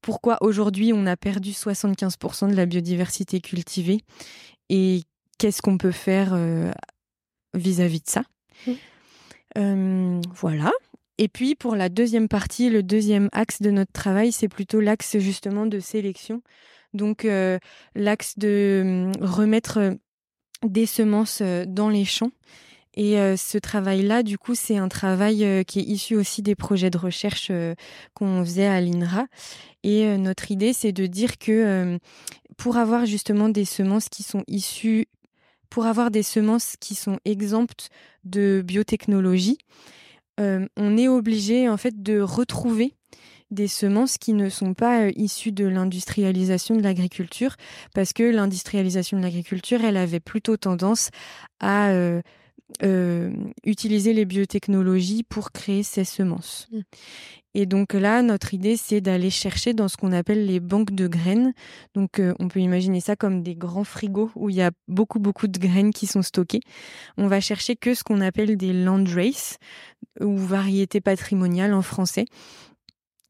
pourquoi 0.00 0.38
aujourd'hui 0.40 0.92
on 0.92 1.06
a 1.06 1.16
perdu 1.16 1.50
75% 1.50 2.50
de 2.50 2.56
la 2.56 2.66
biodiversité 2.66 3.40
cultivée 3.40 4.00
et 4.68 5.02
qu'est-ce 5.38 5.62
qu'on 5.62 5.78
peut 5.78 5.92
faire 5.92 6.32
euh, 6.34 6.70
vis-à-vis 7.54 8.00
de 8.00 8.08
ça. 8.08 8.22
Mmh. 8.66 8.72
Euh, 9.58 10.20
voilà. 10.34 10.72
Et 11.18 11.28
puis 11.28 11.54
pour 11.54 11.76
la 11.76 11.88
deuxième 11.88 12.28
partie, 12.28 12.70
le 12.70 12.82
deuxième 12.82 13.28
axe 13.32 13.62
de 13.62 13.70
notre 13.70 13.92
travail, 13.92 14.32
c'est 14.32 14.48
plutôt 14.48 14.80
l'axe 14.80 15.18
justement 15.18 15.66
de 15.66 15.78
sélection. 15.78 16.42
Donc 16.94 17.26
l'axe 17.94 18.38
de 18.38 19.10
remettre 19.20 19.96
des 20.64 20.86
semences 20.86 21.40
euh, 21.42 21.64
dans 21.66 21.88
les 21.88 22.04
champs. 22.04 22.32
Et 22.94 23.18
euh, 23.18 23.36
ce 23.36 23.56
travail-là, 23.56 24.22
du 24.22 24.36
coup, 24.36 24.54
c'est 24.54 24.76
un 24.76 24.88
travail 24.88 25.44
euh, 25.44 25.62
qui 25.62 25.80
est 25.80 25.84
issu 25.84 26.14
aussi 26.14 26.42
des 26.42 26.54
projets 26.54 26.90
de 26.90 26.98
recherche 26.98 27.50
qu'on 28.14 28.44
faisait 28.44 28.66
à 28.66 28.80
l'INRA. 28.80 29.26
Et 29.82 30.16
notre 30.16 30.50
idée, 30.50 30.72
c'est 30.72 30.92
de 30.92 31.06
dire 31.06 31.38
que 31.38 31.98
pour 32.56 32.76
avoir 32.76 33.04
justement 33.04 33.48
des 33.48 33.64
semences 33.64 34.08
qui 34.08 34.22
sont 34.22 34.44
issues, 34.46 35.06
pour 35.70 35.86
avoir 35.86 36.12
des 36.12 36.22
semences 36.22 36.76
qui 36.78 36.94
sont 36.94 37.18
exemptes 37.24 37.88
de 38.22 38.62
biotechnologie, 38.64 39.58
on 40.38 40.96
est 40.96 41.08
obligé 41.08 41.68
en 41.68 41.76
fait 41.76 42.00
de 42.00 42.20
retrouver 42.20 42.94
des 43.52 43.68
semences 43.68 44.18
qui 44.18 44.32
ne 44.32 44.48
sont 44.48 44.74
pas 44.74 45.02
euh, 45.02 45.12
issues 45.14 45.52
de 45.52 45.66
l'industrialisation 45.66 46.74
de 46.74 46.82
l'agriculture, 46.82 47.56
parce 47.94 48.12
que 48.12 48.22
l'industrialisation 48.22 49.18
de 49.18 49.22
l'agriculture, 49.22 49.84
elle 49.84 49.96
avait 49.98 50.20
plutôt 50.20 50.56
tendance 50.56 51.10
à 51.60 51.90
euh, 51.90 52.22
euh, 52.82 53.30
utiliser 53.64 54.14
les 54.14 54.24
biotechnologies 54.24 55.22
pour 55.22 55.52
créer 55.52 55.82
ces 55.82 56.04
semences. 56.04 56.68
Mmh. 56.72 56.80
Et 57.54 57.66
donc 57.66 57.92
là, 57.92 58.22
notre 58.22 58.54
idée, 58.54 58.78
c'est 58.78 59.02
d'aller 59.02 59.28
chercher 59.28 59.74
dans 59.74 59.86
ce 59.86 59.98
qu'on 59.98 60.12
appelle 60.12 60.46
les 60.46 60.58
banques 60.58 60.92
de 60.92 61.06
graines. 61.06 61.52
Donc 61.92 62.18
on 62.38 62.48
peut 62.48 62.60
imaginer 62.60 63.00
ça 63.00 63.14
comme 63.14 63.42
des 63.42 63.54
grands 63.54 63.84
frigos 63.84 64.30
où 64.36 64.48
il 64.48 64.56
y 64.56 64.62
a 64.62 64.70
beaucoup, 64.88 65.18
beaucoup 65.18 65.48
de 65.48 65.58
graines 65.58 65.92
qui 65.92 66.06
sont 66.06 66.22
stockées. 66.22 66.62
On 67.18 67.26
va 67.26 67.42
chercher 67.42 67.76
que 67.76 67.92
ce 67.92 68.04
qu'on 68.04 68.22
appelle 68.22 68.56
des 68.56 68.72
land 68.72 69.04
race 69.06 69.58
ou 70.18 70.34
variétés 70.38 71.02
patrimoniales 71.02 71.74
en 71.74 71.82
français. 71.82 72.24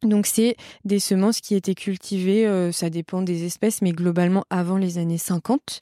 Donc 0.03 0.27
c'est 0.27 0.57
des 0.85 0.99
semences 0.99 1.41
qui 1.41 1.55
étaient 1.55 1.77
cultivées, 1.77 2.47
euh, 2.47 2.73
ça 2.73 2.91
dépend 2.91 3.23
des 3.23 3.45
espèces, 3.45 3.83
mais 3.83 3.93
globalement 3.93 4.45
avant 4.51 4.77
les 4.77 4.99
années 4.99 5.19
50 5.19 5.79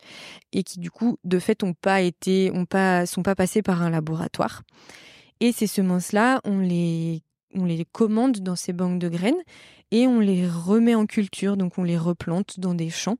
et 0.52 0.62
qui 0.62 0.78
du 0.78 0.90
coup 0.90 1.18
de 1.24 1.38
fait 1.38 1.64
ont 1.64 1.72
pas 1.72 2.02
été, 2.02 2.50
ont 2.52 2.66
pas, 2.66 3.06
sont 3.06 3.22
pas 3.22 3.34
passées 3.34 3.62
par 3.62 3.82
un 3.82 3.88
laboratoire. 3.88 4.62
Et 5.40 5.52
ces 5.52 5.66
semences-là, 5.66 6.42
on 6.44 6.58
les, 6.58 7.22
on 7.54 7.64
les 7.64 7.86
commande 7.86 8.40
dans 8.40 8.56
ces 8.56 8.74
banques 8.74 8.98
de 8.98 9.08
graines 9.08 9.42
et 9.90 10.06
on 10.06 10.20
les 10.20 10.46
remet 10.46 10.94
en 10.94 11.06
culture, 11.06 11.56
donc 11.56 11.78
on 11.78 11.82
les 11.82 11.98
replante 11.98 12.60
dans 12.60 12.74
des 12.74 12.90
champs. 12.90 13.16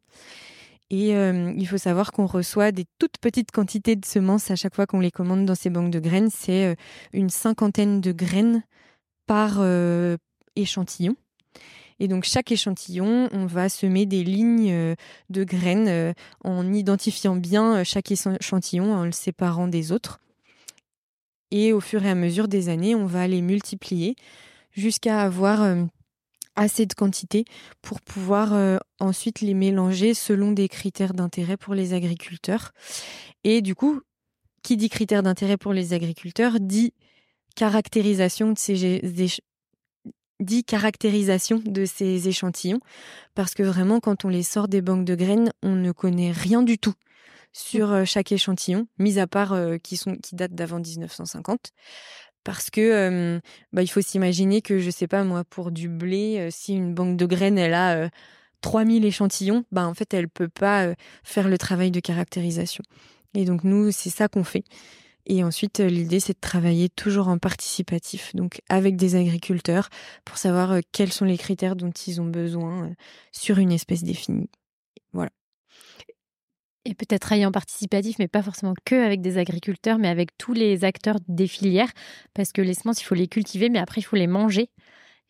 Et 0.91 1.15
euh, 1.15 1.53
il 1.57 1.67
faut 1.67 1.79
savoir 1.79 2.13
qu'on 2.13 2.27
reçoit 2.27 2.73
des 2.73 2.85
toutes 2.99 3.19
petites 3.19 3.53
quantités 3.53 3.97
de 3.97 4.05
semences 4.05 4.51
à 4.51 4.57
chaque 4.57 4.75
fois 4.75 4.87
qu'on 4.87 5.01
les 5.01 5.13
commande 5.13 5.47
dans 5.47 5.55
ces 5.55 5.71
banques 5.71 5.93
de 5.93 6.01
graines. 6.01 6.31
C'est 6.31 6.67
euh, 6.67 6.75
une 7.13 7.31
cinquantaine 7.31 8.01
de 8.01 8.13
graines 8.13 8.65
par 9.27 9.61
échantillon. 10.57 11.17
Et 11.99 12.09
donc 12.09 12.25
chaque 12.25 12.51
échantillon, 12.51 13.29
on 13.33 13.47
va 13.47 13.69
semer 13.69 14.07
des 14.07 14.25
lignes 14.25 14.97
de 15.29 15.45
graines 15.45 16.15
en 16.43 16.73
identifiant 16.73 17.37
bien 17.37 17.85
chaque 17.85 18.11
échantillon, 18.11 18.95
en 18.95 19.05
le 19.05 19.13
séparant 19.13 19.69
des 19.69 19.93
autres. 19.93 20.21
Et 21.51 21.75
au 21.75 21.81
fur 21.81 22.03
et 22.05 22.11
à 22.11 22.15
mesure 22.15 22.49
des 22.49 22.71
années, 22.71 22.95
on 22.95 23.05
va 23.05 23.29
les 23.29 23.43
multiplier 23.43 24.17
jusqu'à 24.73 25.21
avoir 25.21 25.89
assez 26.57 26.87
de 26.87 26.95
quantité 26.95 27.45
pour 27.83 28.01
pouvoir 28.01 28.53
euh, 28.53 28.79
ensuite 28.99 29.41
les 29.41 29.55
mélanger 29.55 30.15
selon 30.15 30.53
des 30.53 30.69
critères 30.69 31.15
d'intérêt 31.15 31.57
pour 31.57 31.75
les 31.75 31.95
agriculteurs. 31.95 32.73
Et 33.45 33.63
du 33.63 33.75
coup, 33.75 34.01
qui 34.63 34.77
dit 34.77 34.91
critères 34.91 35.23
d'intérêt 35.23 35.57
pour 35.57 35.73
les 35.73 35.95
agriculteurs 35.95 36.61
dit 36.61 36.93
caractérisation 37.57 38.53
de 38.53 38.59
ces 38.59 39.01
dit 40.41 40.65
caractérisation 40.65 41.63
de 41.65 41.85
ces 41.85 42.29
échantillons 42.29 42.81
parce 43.35 43.55
que 43.55 43.63
vraiment 43.63 44.01
quand 44.01 44.25
on 44.25 44.29
les 44.29 44.43
sort 44.43 44.69
des 44.69 44.83
banques 44.83 45.05
de 45.05 45.15
graines, 45.15 45.53
on 45.63 45.75
ne 45.77 45.93
connaît 45.93 46.33
rien 46.33 46.63
du 46.63 46.79
tout 46.79 46.95
sur 47.53 47.93
euh, 47.93 48.05
chaque 48.05 48.33
échantillon, 48.33 48.87
mis 48.99 49.19
à 49.19 49.27
part 49.27 49.53
euh, 49.53 49.77
qui 49.79 49.97
sont 49.97 50.17
qui 50.17 50.35
datent 50.35 50.55
d'avant 50.55 50.79
1950 50.79 51.73
parce 52.43 52.71
que 52.71 53.39
bah, 53.75 53.83
il 53.83 53.89
faut 53.89 54.01
s'imaginer 54.01 54.63
que 54.63 54.79
je 54.79 54.89
sais 54.89 55.07
pas 55.07 55.25
moi 55.25 55.45
pour 55.45 55.71
du 55.71 55.91
blé 55.91 56.49
si 56.51 56.73
une 56.73 56.95
banque 56.95 57.19
de 57.19 57.27
graines 57.27 57.59
elle 57.59 57.75
a 57.75 58.09
3000 58.63 59.05
échantillons 59.05 59.67
bah 59.73 59.87
en 59.87 59.93
fait 59.93 60.15
elle 60.15 60.27
peut 60.27 60.49
pas 60.49 60.95
faire 61.23 61.49
le 61.49 61.59
travail 61.59 61.91
de 61.91 62.01
caractérisation. 62.01 62.83
Et 63.35 63.45
donc 63.45 63.63
nous 63.63 63.93
c'est 63.93 64.09
ça 64.09 64.29
qu'on 64.29 64.43
fait 64.43 64.65
et 65.27 65.45
ensuite 65.45 65.79
l'idée 65.81 66.21
c'est 66.21 66.35
de 66.35 66.41
travailler 66.41 66.89
toujours 66.89 67.29
en 67.29 67.39
participatif 67.39 68.35
donc 68.35 68.61
avec 68.69 68.97
des 68.97 69.17
agriculteurs 69.17 69.89
pour 70.25 70.39
savoir 70.39 70.81
quels 70.93 71.13
sont 71.13 71.25
les 71.25 71.39
critères 71.39 71.77
dont 71.77 71.91
ils 71.91 72.21
ont 72.21 72.27
besoin 72.27 72.91
sur 73.33 73.59
une 73.59 73.73
espèce 73.73 74.03
définie 74.03 74.51
voilà 75.13 75.31
et 76.87 76.95
peut-être 76.95 77.23
travailler 77.23 77.47
en 77.47 77.53
participatif, 77.53 78.19
mais 78.19 78.29
pas 78.29 78.43
forcément 78.43 78.75
que 78.85 78.95
avec 78.95 79.21
des 79.21 79.39
agriculteurs, 79.39 79.99
mais 79.99 80.09
avec 80.09 80.37
tous 80.39 80.55
les 80.55 80.85
acteurs 80.85 81.17
des 81.29 81.47
filières, 81.47 81.91
parce 82.35 82.53
que 82.53 82.63
les 82.63 82.75
semences, 82.75 83.01
il 83.03 83.05
faut 83.05 83.15
les 83.15 83.29
cultiver, 83.29 83.69
mais 83.69 83.79
après, 83.79 84.01
il 84.01 84.05
faut 84.05 84.17
les 84.17 84.27
manger. 84.27 84.71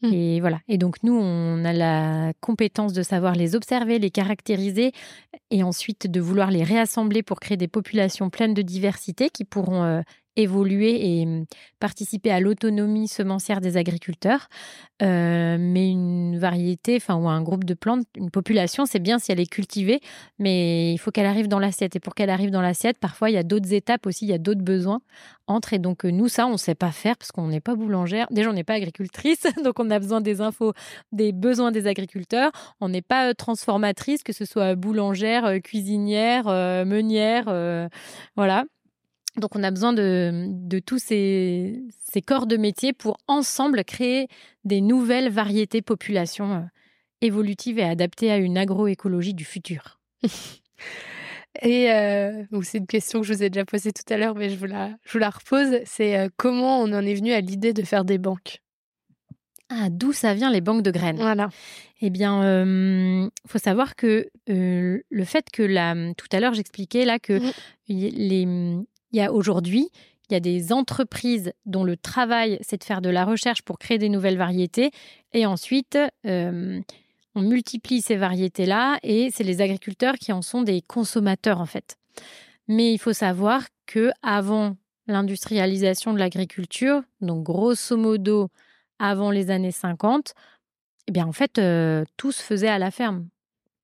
Mmh. 0.02 0.12
Et 0.12 0.40
voilà. 0.40 0.60
Et 0.68 0.78
donc, 0.78 1.02
nous, 1.02 1.18
on 1.18 1.64
a 1.64 1.72
la 1.72 2.32
compétence 2.40 2.92
de 2.92 3.02
savoir 3.02 3.34
les 3.34 3.54
observer, 3.54 3.98
les 3.98 4.10
caractériser 4.10 4.92
et 5.50 5.62
ensuite 5.62 6.10
de 6.10 6.20
vouloir 6.20 6.50
les 6.50 6.64
réassembler 6.64 7.22
pour 7.22 7.40
créer 7.40 7.56
des 7.56 7.68
populations 7.68 8.30
pleines 8.30 8.54
de 8.54 8.62
diversité 8.62 9.30
qui 9.30 9.44
pourront 9.44 9.82
euh, 9.82 10.00
évoluer 10.36 11.20
et 11.20 11.26
mmh, 11.26 11.46
participer 11.78 12.30
à 12.30 12.40
l'autonomie 12.40 13.08
semencière 13.08 13.60
des 13.60 13.76
agriculteurs. 13.76 14.48
Euh, 15.02 15.56
mais 15.58 15.90
une 15.90 16.38
variété, 16.38 16.96
enfin, 16.96 17.16
ou 17.16 17.28
un 17.28 17.42
groupe 17.42 17.64
de 17.64 17.74
plantes, 17.74 18.04
une 18.16 18.30
population, 18.30 18.86
c'est 18.86 18.98
bien 18.98 19.18
si 19.18 19.32
elle 19.32 19.40
est 19.40 19.50
cultivée, 19.50 20.00
mais 20.38 20.92
il 20.92 20.98
faut 20.98 21.10
qu'elle 21.10 21.26
arrive 21.26 21.48
dans 21.48 21.58
l'assiette. 21.58 21.96
Et 21.96 22.00
pour 22.00 22.14
qu'elle 22.14 22.30
arrive 22.30 22.50
dans 22.50 22.60
l'assiette, 22.60 22.98
parfois, 22.98 23.30
il 23.30 23.34
y 23.34 23.38
a 23.38 23.42
d'autres 23.42 23.72
étapes 23.72 24.06
aussi, 24.06 24.26
il 24.26 24.30
y 24.30 24.34
a 24.34 24.38
d'autres 24.38 24.62
besoins 24.62 25.00
entre. 25.46 25.72
Et 25.72 25.78
donc, 25.78 26.04
nous, 26.04 26.28
ça, 26.28 26.46
on 26.46 26.52
ne 26.52 26.56
sait 26.58 26.74
pas 26.74 26.92
faire 26.92 27.16
parce 27.16 27.32
qu'on 27.32 27.48
n'est 27.48 27.60
pas 27.60 27.74
boulangère. 27.74 28.26
Déjà, 28.30 28.50
on 28.50 28.52
n'est 28.52 28.64
pas 28.64 28.74
agricultrice, 28.74 29.42
donc 29.64 29.80
on 29.80 29.90
a 29.90 29.98
besoin 29.98 30.20
des 30.20 30.40
infos, 30.40 30.74
des 31.12 31.32
besoins 31.32 31.72
des 31.72 31.86
agriculteurs. 31.86 32.52
On 32.80 32.88
n'est 32.88 33.02
pas 33.02 33.34
transformatrice, 33.34 34.22
que 34.22 34.32
ce 34.32 34.44
soit 34.44 34.74
boulangère, 34.74 35.60
cuisinière, 35.62 36.44
meunière, 36.84 37.44
voilà. 38.36 38.64
Donc 39.40 39.56
on 39.56 39.62
a 39.62 39.70
besoin 39.70 39.92
de, 39.92 40.78
tous 40.84 40.98
ces, 40.98 41.82
corps 42.26 42.46
de 42.46 42.56
métier 42.56 42.92
pour 42.92 43.16
ensemble 43.26 43.82
créer 43.84 44.28
des 44.64 44.80
nouvelles 44.80 45.30
variétés 45.30 45.82
populations 45.82 46.52
euh, 46.52 46.60
évolutives 47.22 47.78
et 47.78 47.84
adaptées 47.84 48.30
à 48.30 48.36
une 48.36 48.58
agroécologie 48.58 49.34
du 49.34 49.44
futur. 49.44 50.00
et 51.62 51.90
euh, 51.90 52.44
c'est 52.62 52.78
une 52.78 52.86
question 52.86 53.20
que 53.20 53.26
je 53.26 53.32
vous 53.32 53.42
ai 53.42 53.50
déjà 53.50 53.64
posée 53.64 53.92
tout 53.92 54.12
à 54.12 54.16
l'heure, 54.16 54.34
mais 54.34 54.50
je 54.50 54.56
vous 54.56 54.66
la, 54.66 54.90
je 55.04 55.12
vous 55.12 55.18
la 55.18 55.30
repose. 55.30 55.80
C'est 55.86 56.18
euh, 56.18 56.28
comment 56.36 56.80
on 56.80 56.92
en 56.92 57.04
est 57.04 57.14
venu 57.14 57.32
à 57.32 57.40
l'idée 57.40 57.72
de 57.72 57.82
faire 57.82 58.04
des 58.04 58.18
banques? 58.18 58.60
Ah, 59.70 59.88
d'où 59.88 60.12
ça 60.12 60.34
vient 60.34 60.50
les 60.50 60.60
banques 60.60 60.82
de 60.82 60.90
graines? 60.90 61.18
Voilà. 61.18 61.48
Eh 62.00 62.10
bien, 62.10 62.64
il 62.64 63.30
faut 63.46 63.58
savoir 63.58 63.94
que 63.94 64.28
le 64.48 65.24
fait 65.24 65.46
que 65.52 65.62
la, 65.62 65.94
tout 66.14 66.26
à 66.32 66.40
l'heure 66.40 66.54
j'expliquais 66.54 67.04
là 67.04 67.20
que 67.20 67.34
mmh. 67.34 67.52
les, 67.88 68.46
il 69.12 69.18
y 69.18 69.22
a 69.22 69.32
aujourd'hui, 69.32 69.90
il 70.28 70.34
y 70.34 70.36
a 70.36 70.40
des 70.40 70.72
entreprises 70.72 71.52
dont 71.66 71.82
le 71.82 71.96
travail, 71.96 72.58
c'est 72.60 72.78
de 72.78 72.84
faire 72.84 73.00
de 73.00 73.10
la 73.10 73.24
recherche 73.24 73.62
pour 73.62 73.78
créer 73.78 73.98
des 73.98 74.08
nouvelles 74.08 74.38
variétés. 74.38 74.92
Et 75.32 75.44
ensuite, 75.44 75.98
euh, 76.26 76.80
on 77.34 77.42
multiplie 77.42 78.00
ces 78.00 78.16
variétés-là 78.16 78.98
et 79.02 79.30
c'est 79.32 79.44
les 79.44 79.60
agriculteurs 79.60 80.14
qui 80.14 80.32
en 80.32 80.42
sont 80.42 80.62
des 80.62 80.82
consommateurs, 80.82 81.60
en 81.60 81.66
fait. 81.66 81.96
Mais 82.68 82.92
il 82.92 82.98
faut 82.98 83.12
savoir 83.12 83.64
que 83.86 84.12
avant 84.22 84.76
l'industrialisation 85.08 86.12
de 86.12 86.18
l'agriculture, 86.18 87.02
donc 87.20 87.42
grosso 87.42 87.96
modo 87.96 88.48
avant 89.00 89.32
les 89.32 89.50
années 89.50 89.72
50, 89.72 90.34
eh 91.08 91.12
bien 91.12 91.26
en 91.26 91.32
fait, 91.32 91.58
euh, 91.58 92.04
tout 92.16 92.30
se 92.30 92.42
faisait 92.42 92.68
à 92.68 92.78
la 92.78 92.92
ferme. 92.92 93.26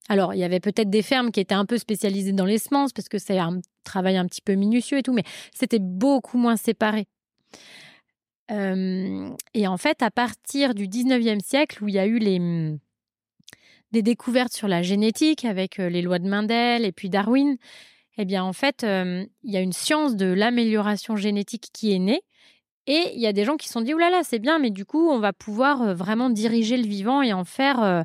Alors, 0.08 0.34
il 0.34 0.38
y 0.38 0.44
avait 0.44 0.60
peut-être 0.60 0.90
des 0.90 1.02
fermes 1.02 1.32
qui 1.32 1.40
étaient 1.40 1.54
un 1.54 1.66
peu 1.66 1.78
spécialisées 1.78 2.32
dans 2.32 2.44
les 2.44 2.58
semences 2.58 2.92
parce 2.92 3.08
que 3.08 3.18
c'est 3.18 3.38
un 3.38 3.60
travail 3.84 4.16
un 4.16 4.26
petit 4.26 4.40
peu 4.40 4.54
minutieux 4.54 4.98
et 4.98 5.02
tout, 5.02 5.12
mais 5.12 5.24
c'était 5.52 5.80
beaucoup 5.80 6.38
moins 6.38 6.56
séparé. 6.56 7.06
et 8.48 9.66
en 9.66 9.76
fait, 9.76 10.02
à 10.02 10.10
partir 10.10 10.74
du 10.74 10.86
19e 10.86 11.40
siècle, 11.40 11.82
où 11.82 11.88
il 11.88 11.94
y 11.94 11.98
a 11.98 12.06
eu 12.06 12.18
les, 12.18 12.38
mmh, 12.38 12.78
des 13.92 14.02
découvertes 14.02 14.52
sur 14.52 14.68
la 14.68 14.82
génétique 14.82 15.44
avec 15.44 15.78
les 15.78 16.02
lois 16.02 16.20
de 16.20 16.28
Mendel 16.28 16.84
et 16.84 16.92
puis 16.92 17.10
Darwin, 17.10 17.56
eh 18.18 18.24
bien, 18.24 18.44
en 18.44 18.52
fait, 18.52 18.82
il 18.84 19.50
y 19.50 19.56
a 19.56 19.60
une 19.60 19.72
science 19.72 20.16
de 20.16 20.26
l'amélioration 20.26 21.16
génétique 21.16 21.68
qui 21.72 21.92
est 21.92 21.98
née. 21.98 22.22
Et 22.86 23.10
il 23.14 23.20
y 23.20 23.26
a 23.26 23.32
des 23.32 23.44
gens 23.44 23.56
qui 23.56 23.66
se 23.66 23.72
sont 23.72 23.80
dit, 23.80 23.92
oulala, 23.94 24.10
là 24.10 24.16
là, 24.18 24.22
c'est 24.24 24.38
bien, 24.38 24.60
mais 24.60 24.70
du 24.70 24.84
coup, 24.84 25.10
on 25.10 25.18
va 25.18 25.32
pouvoir 25.32 25.94
vraiment 25.94 26.30
diriger 26.30 26.76
le 26.76 26.86
vivant 26.86 27.20
et 27.20 27.32
en 27.32 27.44
faire 27.44 28.04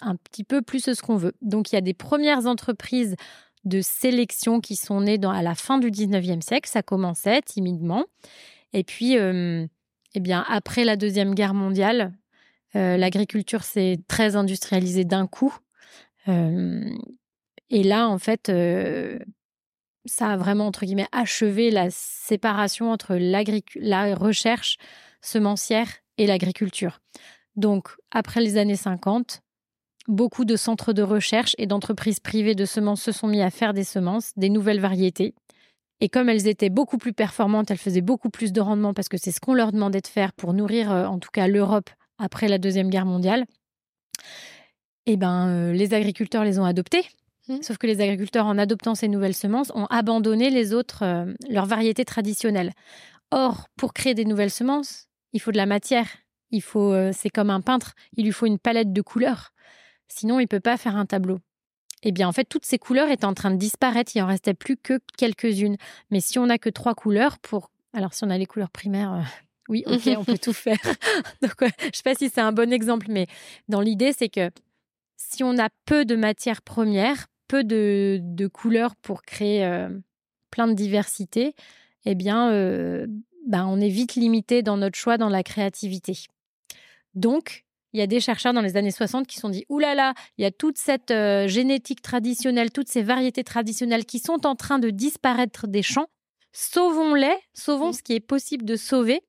un 0.00 0.16
petit 0.16 0.44
peu 0.44 0.62
plus 0.62 0.92
ce 0.92 1.02
qu'on 1.02 1.16
veut. 1.16 1.34
Donc 1.42 1.72
il 1.72 1.74
y 1.74 1.78
a 1.78 1.82
des 1.82 1.94
premières 1.94 2.46
entreprises 2.46 3.16
de 3.64 3.80
sélection 3.80 4.60
qui 4.60 4.76
sont 4.76 5.00
nées 5.00 5.18
dans, 5.18 5.30
à 5.30 5.42
la 5.42 5.54
fin 5.54 5.78
du 5.78 5.90
19e 5.90 6.40
siècle. 6.40 6.68
Ça 6.68 6.82
commençait 6.82 7.42
timidement. 7.42 8.04
Et 8.72 8.84
puis, 8.84 9.18
euh, 9.18 9.66
eh 10.14 10.20
bien, 10.20 10.44
après 10.48 10.84
la 10.84 10.96
Deuxième 10.96 11.34
Guerre 11.34 11.54
mondiale, 11.54 12.12
euh, 12.76 12.96
l'agriculture 12.96 13.64
s'est 13.64 13.98
très 14.08 14.36
industrialisée 14.36 15.04
d'un 15.04 15.26
coup. 15.26 15.54
Euh, 16.28 16.84
et 17.70 17.82
là, 17.82 18.08
en 18.08 18.18
fait, 18.18 18.50
ça 20.06 20.30
a 20.30 20.36
vraiment, 20.36 20.66
entre 20.66 20.84
guillemets, 20.84 21.08
achevé 21.12 21.70
la 21.70 21.90
séparation 21.90 22.90
entre 22.90 23.16
la 23.16 24.14
recherche 24.14 24.78
semencière 25.20 25.88
et 26.16 26.26
l'agriculture. 26.26 27.00
Donc, 27.56 27.88
après 28.10 28.40
les 28.40 28.56
années 28.56 28.76
50, 28.76 29.42
beaucoup 30.08 30.44
de 30.44 30.56
centres 30.56 30.92
de 30.92 31.02
recherche 31.02 31.54
et 31.58 31.66
d'entreprises 31.66 32.18
privées 32.18 32.54
de 32.54 32.64
semences 32.64 33.02
se 33.02 33.12
sont 33.12 33.28
mis 33.28 33.42
à 33.42 33.50
faire 33.50 33.74
des 33.74 33.84
semences, 33.84 34.32
des 34.36 34.48
nouvelles 34.48 34.80
variétés. 34.80 35.34
Et 36.00 36.08
comme 36.08 36.28
elles 36.28 36.46
étaient 36.46 36.70
beaucoup 36.70 36.98
plus 36.98 37.12
performantes, 37.12 37.70
elles 37.70 37.78
faisaient 37.78 38.00
beaucoup 38.00 38.30
plus 38.30 38.52
de 38.52 38.60
rendement 38.60 38.94
parce 38.94 39.08
que 39.08 39.16
c'est 39.18 39.32
ce 39.32 39.40
qu'on 39.40 39.54
leur 39.54 39.72
demandait 39.72 40.00
de 40.00 40.06
faire 40.06 40.32
pour 40.32 40.54
nourrir 40.54 40.90
euh, 40.90 41.06
en 41.06 41.18
tout 41.18 41.30
cas 41.32 41.46
l'Europe 41.46 41.90
après 42.18 42.48
la 42.48 42.58
Deuxième 42.58 42.88
Guerre 42.88 43.06
mondiale. 43.06 43.44
Eh 45.06 45.16
ben, 45.16 45.48
euh, 45.48 45.72
les 45.72 45.94
agriculteurs 45.94 46.44
les 46.44 46.58
ont 46.58 46.64
adoptées. 46.64 47.06
Mmh. 47.48 47.62
Sauf 47.62 47.78
que 47.78 47.86
les 47.86 48.00
agriculteurs, 48.00 48.46
en 48.46 48.58
adoptant 48.58 48.94
ces 48.94 49.08
nouvelles 49.08 49.34
semences, 49.34 49.72
ont 49.74 49.86
abandonné 49.86 50.50
les 50.50 50.74
autres, 50.74 51.02
euh, 51.02 51.32
leurs 51.48 51.66
variétés 51.66 52.04
traditionnelles. 52.04 52.72
Or, 53.30 53.68
pour 53.76 53.92
créer 53.92 54.14
des 54.14 54.24
nouvelles 54.24 54.50
semences, 54.50 55.08
il 55.32 55.40
faut 55.40 55.52
de 55.52 55.56
la 55.56 55.66
matière. 55.66 56.08
Il 56.50 56.62
faut, 56.62 56.94
c'est 57.12 57.28
comme 57.28 57.50
un 57.50 57.60
peintre, 57.60 57.92
il 58.16 58.24
lui 58.24 58.32
faut 58.32 58.46
une 58.46 58.58
palette 58.58 58.90
de 58.90 59.02
couleurs. 59.02 59.52
Sinon, 60.08 60.40
il 60.40 60.44
ne 60.44 60.48
peut 60.48 60.60
pas 60.60 60.76
faire 60.76 60.96
un 60.96 61.06
tableau. 61.06 61.38
Eh 62.02 62.12
bien, 62.12 62.28
en 62.28 62.32
fait, 62.32 62.44
toutes 62.44 62.64
ces 62.64 62.78
couleurs 62.78 63.10
étaient 63.10 63.24
en 63.24 63.34
train 63.34 63.50
de 63.50 63.56
disparaître. 63.56 64.12
Il 64.14 64.22
en 64.22 64.26
restait 64.26 64.54
plus 64.54 64.76
que 64.76 65.00
quelques-unes. 65.16 65.76
Mais 66.10 66.20
si 66.20 66.38
on 66.38 66.46
n'a 66.46 66.58
que 66.58 66.70
trois 66.70 66.94
couleurs 66.94 67.38
pour. 67.38 67.70
Alors, 67.92 68.14
si 68.14 68.24
on 68.24 68.30
a 68.30 68.38
les 68.38 68.46
couleurs 68.46 68.70
primaires, 68.70 69.14
euh, 69.14 69.22
oui, 69.68 69.82
ok, 69.86 70.08
on 70.18 70.24
peut 70.24 70.38
tout 70.38 70.52
faire. 70.52 70.78
Donc, 71.42 71.54
je 71.60 71.64
ne 71.64 71.92
sais 71.92 72.02
pas 72.04 72.14
si 72.14 72.28
c'est 72.28 72.40
un 72.40 72.52
bon 72.52 72.72
exemple, 72.72 73.06
mais 73.10 73.26
dans 73.68 73.80
l'idée, 73.80 74.12
c'est 74.12 74.28
que 74.28 74.50
si 75.16 75.42
on 75.42 75.58
a 75.58 75.68
peu 75.84 76.04
de 76.04 76.16
matières 76.16 76.62
premières, 76.62 77.26
peu 77.48 77.64
de, 77.64 78.48
couleurs 78.52 78.94
pour 78.96 79.22
créer 79.22 79.64
euh, 79.64 79.88
plein 80.50 80.68
de 80.68 80.74
diversité, 80.74 81.54
eh 82.04 82.14
bien, 82.14 82.50
euh, 82.50 83.06
ben, 83.46 83.66
on 83.66 83.80
est 83.80 83.88
vite 83.88 84.14
limité 84.14 84.62
dans 84.62 84.76
notre 84.76 84.96
choix, 84.96 85.18
dans 85.18 85.28
la 85.28 85.42
créativité. 85.42 86.14
Donc, 87.14 87.64
il 87.92 88.00
y 88.00 88.02
a 88.02 88.06
des 88.06 88.20
chercheurs 88.20 88.52
dans 88.52 88.60
les 88.60 88.76
années 88.76 88.90
60 88.90 89.26
qui 89.26 89.36
se 89.36 89.40
sont 89.40 89.48
dit 89.48 89.64
Ouh 89.68 89.78
là 89.78 89.94
là, 89.94 90.14
il 90.36 90.42
y 90.42 90.44
a 90.44 90.50
toute 90.50 90.78
cette 90.78 91.10
euh, 91.10 91.48
génétique 91.48 92.02
traditionnelle, 92.02 92.70
toutes 92.70 92.88
ces 92.88 93.02
variétés 93.02 93.44
traditionnelles 93.44 94.04
qui 94.04 94.18
sont 94.18 94.46
en 94.46 94.54
train 94.54 94.78
de 94.78 94.90
disparaître 94.90 95.66
des 95.66 95.82
champs. 95.82 96.08
Sauvons-les, 96.52 97.36
sauvons 97.54 97.92
ce 97.92 98.02
qui 98.02 98.14
est 98.14 98.20
possible 98.20 98.64
de 98.64 98.76
sauver 98.76 99.22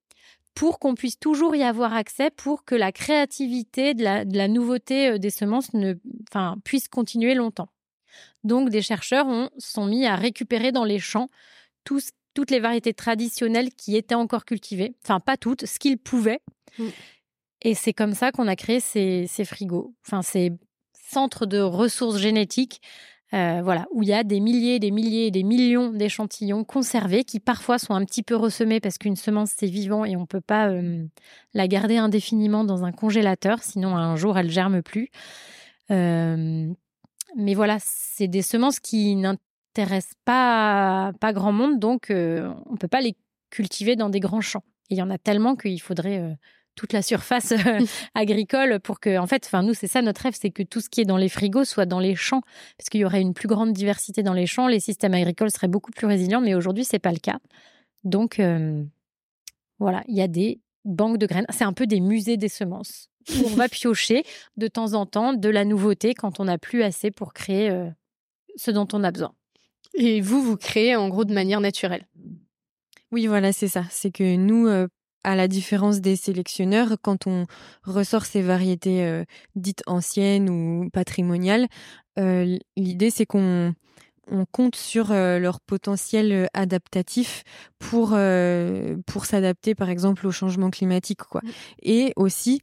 pour 0.55 0.79
qu'on 0.79 0.95
puisse 0.95 1.17
toujours 1.17 1.55
y 1.55 1.63
avoir 1.63 1.93
accès, 1.93 2.31
pour 2.31 2.65
que 2.65 2.75
la 2.75 2.91
créativité, 2.91 3.93
de 3.93 4.03
la, 4.03 4.47
nouveauté 4.47 5.09
euh, 5.09 5.17
des 5.17 5.29
semences 5.29 5.73
ne, 5.73 5.93
enfin, 6.29 6.57
puisse 6.65 6.89
continuer 6.89 7.33
longtemps. 7.33 7.69
Donc, 8.43 8.69
des 8.69 8.81
chercheurs 8.81 9.27
ont, 9.27 9.49
sont 9.57 9.85
mis 9.85 10.05
à 10.05 10.15
récupérer 10.15 10.71
dans 10.71 10.83
les 10.83 10.99
champs 10.99 11.29
toutes 11.85 12.51
les 12.51 12.59
variétés 12.59 12.93
traditionnelles 12.93 13.73
qui 13.73 13.95
étaient 13.95 14.15
encore 14.15 14.45
cultivées, 14.45 14.95
enfin 15.03 15.19
pas 15.19 15.37
toutes, 15.37 15.65
ce 15.65 15.79
qu'ils 15.79 15.97
pouvaient. 15.97 16.41
Mm. 16.77 16.87
Et 17.61 17.73
c'est 17.73 17.93
comme 17.93 18.13
ça 18.13 18.31
qu'on 18.31 18.47
a 18.47 18.55
créé 18.55 18.79
ces, 18.79 19.27
frigos, 19.45 19.93
enfin 20.05 20.21
ces 20.21 20.53
centres 20.93 21.45
de 21.45 21.59
ressources 21.59 22.17
génétiques, 22.17 22.81
euh, 23.33 23.61
voilà, 23.61 23.85
où 23.91 24.01
il 24.01 24.09
y 24.09 24.13
a 24.13 24.23
des 24.23 24.39
milliers, 24.39 24.79
des 24.79 24.91
milliers, 24.91 25.29
des 25.29 25.43
millions 25.43 25.91
d'échantillons 25.91 26.63
conservés 26.63 27.23
qui 27.23 27.39
parfois 27.39 27.77
sont 27.77 27.93
un 27.93 28.03
petit 28.05 28.23
peu 28.23 28.35
ressemés 28.35 28.79
parce 28.79 28.97
qu'une 28.97 29.15
semence 29.15 29.51
c'est 29.55 29.67
vivant 29.67 30.05
et 30.05 30.15
on 30.15 30.21
ne 30.21 30.25
peut 30.25 30.41
pas 30.41 30.71
la 31.53 31.67
garder 31.67 31.97
indéfiniment 31.97 32.63
dans 32.63 32.85
un 32.85 32.91
congélateur, 32.91 33.61
sinon 33.61 33.95
un 33.97 34.15
jour 34.15 34.37
elle 34.37 34.49
germe 34.49 34.81
plus. 34.81 35.09
Mais 35.89 37.53
voilà, 37.53 37.77
c'est 37.79 38.27
des 38.27 38.41
semences 38.41 38.79
qui 38.79 39.15
n'intéressent 39.15 40.15
pas, 40.25 41.11
pas 41.19 41.33
grand 41.33 41.51
monde, 41.51 41.79
donc 41.79 42.07
on 42.09 42.13
ne 42.71 42.77
peut 42.79 42.87
pas 42.87 43.01
les 43.01 43.15
cultiver 43.51 43.95
dans 43.95 44.09
des 44.09 44.19
grands 44.19 44.41
champs. 44.41 44.63
il 44.89 44.97
y 44.97 45.01
en 45.01 45.09
a 45.09 45.17
tellement 45.17 45.55
qu'il 45.55 45.81
faudrait 45.81 46.37
toute 46.75 46.93
la 46.93 47.01
surface 47.01 47.51
euh, 47.51 47.79
agricole 48.15 48.79
pour 48.79 48.99
que, 48.99 49.17
en 49.17 49.27
fait, 49.27 49.43
enfin 49.45 49.63
nous 49.63 49.73
c'est 49.73 49.87
ça 49.87 50.01
notre 50.01 50.21
rêve, 50.21 50.35
c'est 50.39 50.51
que 50.51 50.63
tout 50.63 50.81
ce 50.81 50.89
qui 50.89 51.01
est 51.01 51.05
dans 51.05 51.17
les 51.17 51.29
frigos 51.29 51.65
soit 51.65 51.85
dans 51.85 51.99
les 51.99 52.15
champs, 52.15 52.41
parce 52.77 52.89
qu'il 52.89 53.01
y 53.01 53.05
aurait 53.05 53.21
une 53.21 53.33
plus 53.33 53.47
grande 53.47 53.73
diversité 53.73 54.23
dans 54.23 54.33
les 54.33 54.45
champs, 54.45 54.67
les 54.67 54.79
systèmes 54.79 55.13
agricoles 55.13 55.51
seraient 55.51 55.67
beaucoup 55.67 55.91
plus 55.91 56.07
résilients, 56.07 56.41
mais 56.41 56.55
aujourd'hui 56.55 56.85
c'est 56.85 56.99
pas 56.99 57.11
le 57.11 57.19
cas. 57.19 57.39
Donc 58.03 58.39
euh, 58.39 58.83
voilà, 59.79 60.03
il 60.07 60.15
y 60.15 60.21
a 60.21 60.27
des 60.27 60.59
banques 60.85 61.17
de 61.17 61.25
graines, 61.25 61.45
c'est 61.49 61.65
un 61.65 61.73
peu 61.73 61.85
des 61.85 61.99
musées 61.99 62.37
des 62.37 62.49
semences 62.49 63.09
où 63.29 63.45
on 63.45 63.55
va 63.55 63.67
piocher 63.69 64.23
de 64.57 64.67
temps 64.67 64.93
en 64.93 65.05
temps 65.05 65.33
de 65.33 65.49
la 65.49 65.65
nouveauté 65.65 66.13
quand 66.13 66.39
on 66.39 66.45
n'a 66.45 66.57
plus 66.57 66.83
assez 66.83 67.11
pour 67.11 67.33
créer 67.33 67.69
euh, 67.69 67.89
ce 68.55 68.71
dont 68.71 68.87
on 68.93 69.03
a 69.03 69.11
besoin. 69.11 69.33
Et 69.93 70.21
vous, 70.21 70.41
vous 70.41 70.57
créez 70.57 70.95
en 70.95 71.09
gros 71.09 71.25
de 71.25 71.33
manière 71.33 71.61
naturelle? 71.61 72.07
Oui, 73.11 73.27
voilà, 73.27 73.51
c'est 73.51 73.67
ça. 73.67 73.83
C'est 73.89 74.11
que 74.11 74.35
nous, 74.35 74.67
à 75.23 75.35
la 75.35 75.47
différence 75.47 76.01
des 76.01 76.15
sélectionneurs, 76.15 76.97
quand 77.01 77.27
on 77.27 77.45
ressort 77.83 78.25
ces 78.25 78.41
variétés 78.41 79.03
euh, 79.03 79.23
dites 79.55 79.83
anciennes 79.87 80.49
ou 80.49 80.89
patrimoniales, 80.91 81.67
euh, 82.17 82.57
l'idée 82.77 83.09
c'est 83.09 83.25
qu'on 83.25 83.73
on 84.31 84.45
compte 84.45 84.75
sur 84.75 85.11
euh, 85.11 85.39
leur 85.39 85.59
potentiel 85.59 86.47
adaptatif 86.53 87.43
pour 87.79 88.09
pour 89.07 89.25
s'adapter 89.25 89.75
par 89.75 89.89
exemple 89.89 90.27
au 90.27 90.31
changement 90.31 90.69
climatique 90.69 91.23
quoi. 91.23 91.41
Et 91.81 92.13
aussi 92.15 92.61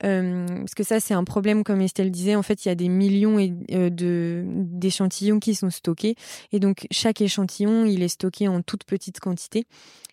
parce 0.00 0.74
que 0.74 0.82
ça 0.82 1.00
c'est 1.00 1.14
un 1.14 1.24
problème 1.24 1.64
comme 1.64 1.80
Estelle 1.80 2.10
disait 2.10 2.34
en 2.34 2.42
fait 2.42 2.64
il 2.64 2.68
y 2.68 2.70
a 2.70 2.74
des 2.74 2.88
millions 2.88 3.36
de 3.38 4.44
d'échantillons 4.46 5.38
qui 5.38 5.54
sont 5.54 5.70
stockés. 5.70 6.16
Et 6.52 6.60
donc 6.60 6.86
chaque 6.90 7.22
échantillon 7.22 7.86
il 7.86 8.02
est 8.02 8.08
stocké 8.08 8.48
en 8.48 8.60
toute 8.60 8.84
petite 8.84 9.20
quantité. 9.20 9.66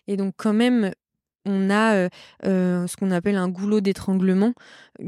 Et 0.06 0.16
donc 0.16 0.34
quand 0.36 0.54
même 0.54 0.92
on 1.44 1.70
a 1.70 1.94
euh, 1.94 2.08
euh, 2.44 2.86
ce 2.86 2.96
qu'on 2.96 3.10
appelle 3.10 3.36
un 3.36 3.48
goulot 3.48 3.80
d'étranglement 3.80 4.54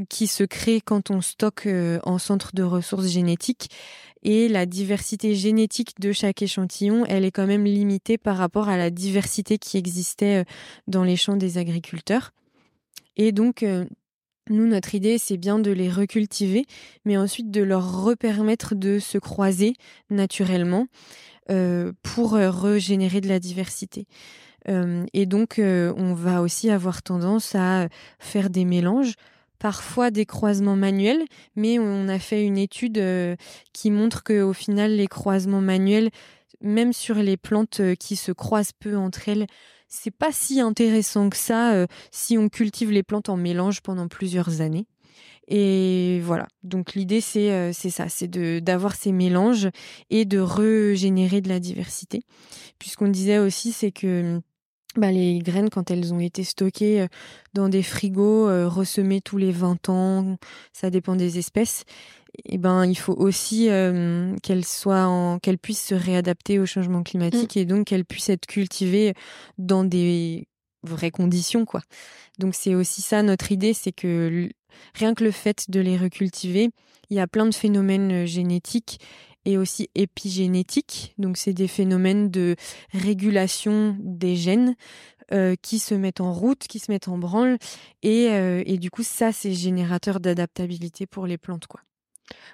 qui 0.09 0.27
se 0.27 0.43
crée 0.43 0.81
quand 0.81 1.11
on 1.11 1.21
stocke 1.21 1.67
euh, 1.67 1.99
en 2.03 2.17
centre 2.17 2.51
de 2.53 2.63
ressources 2.63 3.07
génétiques. 3.07 3.69
Et 4.23 4.47
la 4.47 4.65
diversité 4.65 5.35
génétique 5.35 5.99
de 5.99 6.11
chaque 6.11 6.41
échantillon, 6.41 7.05
elle 7.05 7.25
est 7.25 7.31
quand 7.31 7.45
même 7.45 7.65
limitée 7.65 8.17
par 8.17 8.37
rapport 8.37 8.69
à 8.69 8.77
la 8.77 8.89
diversité 8.89 9.59
qui 9.59 9.77
existait 9.77 10.45
dans 10.87 11.03
les 11.03 11.15
champs 11.15 11.35
des 11.35 11.59
agriculteurs. 11.59 12.31
Et 13.17 13.31
donc, 13.31 13.63
nous, 14.49 14.65
notre 14.65 14.95
idée, 14.95 15.19
c'est 15.19 15.37
bien 15.37 15.59
de 15.59 15.69
les 15.69 15.91
recultiver, 15.91 16.65
mais 17.05 17.17
ensuite 17.17 17.51
de 17.51 17.61
leur 17.61 18.01
repermettre 18.01 18.73
de 18.73 18.97
se 18.97 19.19
croiser 19.19 19.75
naturellement 20.09 20.87
pour 22.01 22.31
régénérer 22.31 23.21
de 23.21 23.29
la 23.29 23.37
diversité 23.37 24.07
et 24.67 25.25
donc, 25.25 25.55
on 25.59 26.13
va 26.13 26.41
aussi 26.41 26.69
avoir 26.69 27.03
tendance 27.03 27.55
à 27.55 27.87
faire 28.19 28.49
des 28.49 28.65
mélanges 28.65 29.13
parfois 29.57 30.11
des 30.11 30.25
croisements 30.25 30.75
manuels, 30.75 31.23
mais 31.55 31.79
on 31.79 32.07
a 32.07 32.19
fait 32.19 32.43
une 32.43 32.57
étude 32.57 33.01
qui 33.73 33.91
montre 33.91 34.23
qu'au 34.23 34.53
final, 34.53 34.95
les 34.95 35.07
croisements 35.07 35.61
manuels, 35.61 36.09
même 36.61 36.93
sur 36.93 37.15
les 37.15 37.37
plantes 37.37 37.81
qui 37.99 38.15
se 38.15 38.31
croisent 38.31 38.73
peu 38.79 38.97
entre 38.97 39.29
elles, 39.29 39.47
c'est 39.87 40.11
pas 40.11 40.31
si 40.31 40.59
intéressant 40.59 41.29
que 41.29 41.37
ça 41.37 41.85
si 42.11 42.37
on 42.37 42.49
cultive 42.49 42.91
les 42.91 43.03
plantes 43.03 43.29
en 43.29 43.37
mélange 43.37 43.81
pendant 43.81 44.07
plusieurs 44.07 44.61
années. 44.61 44.87
Et 45.47 46.21
voilà. 46.23 46.47
Donc 46.63 46.95
l'idée 46.95 47.21
c'est 47.21 47.71
ça, 47.73 48.09
c'est 48.09 48.27
d'avoir 48.61 48.95
ces 48.95 49.11
mélanges 49.11 49.69
et 50.09 50.25
de 50.25 50.39
régénérer 50.39 51.41
de 51.41 51.49
la 51.49 51.59
diversité. 51.59 52.23
Puisqu'on 52.79 53.07
disait 53.07 53.37
aussi 53.37 53.71
c'est 53.71 53.91
que 53.91 54.41
bah, 54.95 55.11
les 55.11 55.39
graines, 55.39 55.69
quand 55.69 55.91
elles 55.91 56.13
ont 56.13 56.19
été 56.19 56.43
stockées 56.43 57.01
euh, 57.01 57.07
dans 57.53 57.69
des 57.69 57.83
frigos, 57.83 58.47
euh, 58.47 58.67
ressemées 58.67 59.21
tous 59.21 59.37
les 59.37 59.51
20 59.51 59.89
ans, 59.89 60.37
ça 60.73 60.89
dépend 60.89 61.15
des 61.15 61.37
espèces, 61.37 61.83
et 62.45 62.55
eh 62.55 62.57
ben, 62.57 62.85
il 62.85 62.95
faut 62.95 63.13
aussi 63.13 63.69
euh, 63.69 64.35
qu'elles 64.43 64.65
soient 64.65 65.39
qu'elles 65.41 65.57
puissent 65.57 65.85
se 65.85 65.95
réadapter 65.95 66.59
au 66.59 66.65
changement 66.65 67.01
climatique 67.01 67.55
mmh. 67.55 67.59
et 67.59 67.65
donc 67.65 67.87
qu'elles 67.87 68.03
puissent 68.03 68.27
être 68.27 68.45
cultivées 68.45 69.13
dans 69.57 69.85
des 69.85 70.47
vraies 70.83 71.11
conditions, 71.11 71.63
quoi. 71.63 71.81
Donc 72.37 72.53
c'est 72.53 72.75
aussi 72.75 73.01
ça 73.01 73.23
notre 73.23 73.53
idée, 73.53 73.73
c'est 73.73 73.93
que 73.93 74.49
rien 74.93 75.13
que 75.13 75.23
le 75.23 75.31
fait 75.31 75.69
de 75.69 75.79
les 75.79 75.95
recultiver, 75.95 76.71
il 77.09 77.15
y 77.15 77.21
a 77.21 77.27
plein 77.27 77.45
de 77.45 77.55
phénomènes 77.55 78.25
génétiques 78.25 78.99
et 79.45 79.57
aussi 79.57 79.89
épigénétique. 79.95 81.13
Donc, 81.17 81.37
c'est 81.37 81.53
des 81.53 81.67
phénomènes 81.67 82.29
de 82.29 82.55
régulation 82.91 83.95
des 83.99 84.35
gènes 84.35 84.75
euh, 85.31 85.55
qui 85.61 85.79
se 85.79 85.95
mettent 85.95 86.21
en 86.21 86.33
route, 86.33 86.67
qui 86.67 86.79
se 86.79 86.91
mettent 86.91 87.07
en 87.07 87.17
branle. 87.17 87.57
Et, 88.03 88.29
euh, 88.29 88.61
et 88.65 88.77
du 88.77 88.91
coup, 88.91 89.03
ça, 89.03 89.31
c'est 89.31 89.53
générateur 89.53 90.19
d'adaptabilité 90.19 91.07
pour 91.07 91.25
les 91.25 91.37
plantes, 91.37 91.67
quoi. 91.67 91.81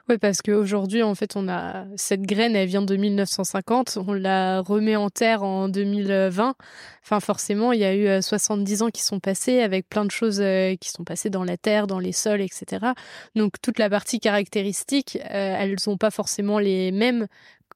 Oui, 0.10 0.18
parce 0.18 0.42
qu'aujourd'hui, 0.42 1.04
en 1.04 1.16
fait, 1.16 1.36
on 1.36 1.48
a 1.48 1.86
cette 1.96 2.24
graine, 2.24 2.56
elle 2.56 2.68
vient 2.68 2.82
de 2.82 2.96
1950, 2.96 4.00
on 4.06 4.14
la 4.14 4.62
remet 4.62 4.96
en 4.96 5.10
terre 5.10 5.44
en 5.44 5.70
2020. 5.70 6.56
Enfin, 7.04 7.20
forcément, 7.20 7.72
il 7.72 7.80
y 7.80 7.86
a 7.86 7.96
eu 7.96 8.22
70 8.22 8.82
euh, 8.82 8.86
ans 8.86 8.90
qui 8.90 9.02
sont 9.02 9.20
passés 9.20 9.62
avec 9.62 9.88
plein 9.88 10.04
de 10.04 10.12
choses 10.12 10.42
euh, 10.42 10.76
qui 10.76 10.90
sont 10.90 11.04
passées 11.04 11.30
dans 11.30 11.44
la 11.44 11.58
terre, 11.58 11.88
dans 11.88 12.00
les 12.00 12.12
sols, 12.12 12.42
etc. 12.42 12.88
Donc, 13.36 13.54
toute 13.62 13.80
la 13.80 13.90
partie 13.90 14.20
caractéristique, 14.20 15.18
euh, 15.24 15.56
elles 15.58 15.76
n'ont 15.88 15.98
pas 15.98 16.12
forcément 16.12 16.60
les 16.60 16.92
mêmes 16.92 17.28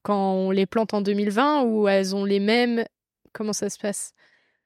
quand 0.03 0.33
on 0.33 0.51
les 0.51 0.65
plante 0.65 0.93
en 0.93 1.01
2020 1.01 1.63
ou 1.63 1.87
elles 1.87 2.15
ont 2.15 2.25
les 2.25 2.39
mêmes. 2.39 2.85
Comment 3.33 3.53
ça 3.53 3.69
se 3.69 3.79
passe? 3.79 4.13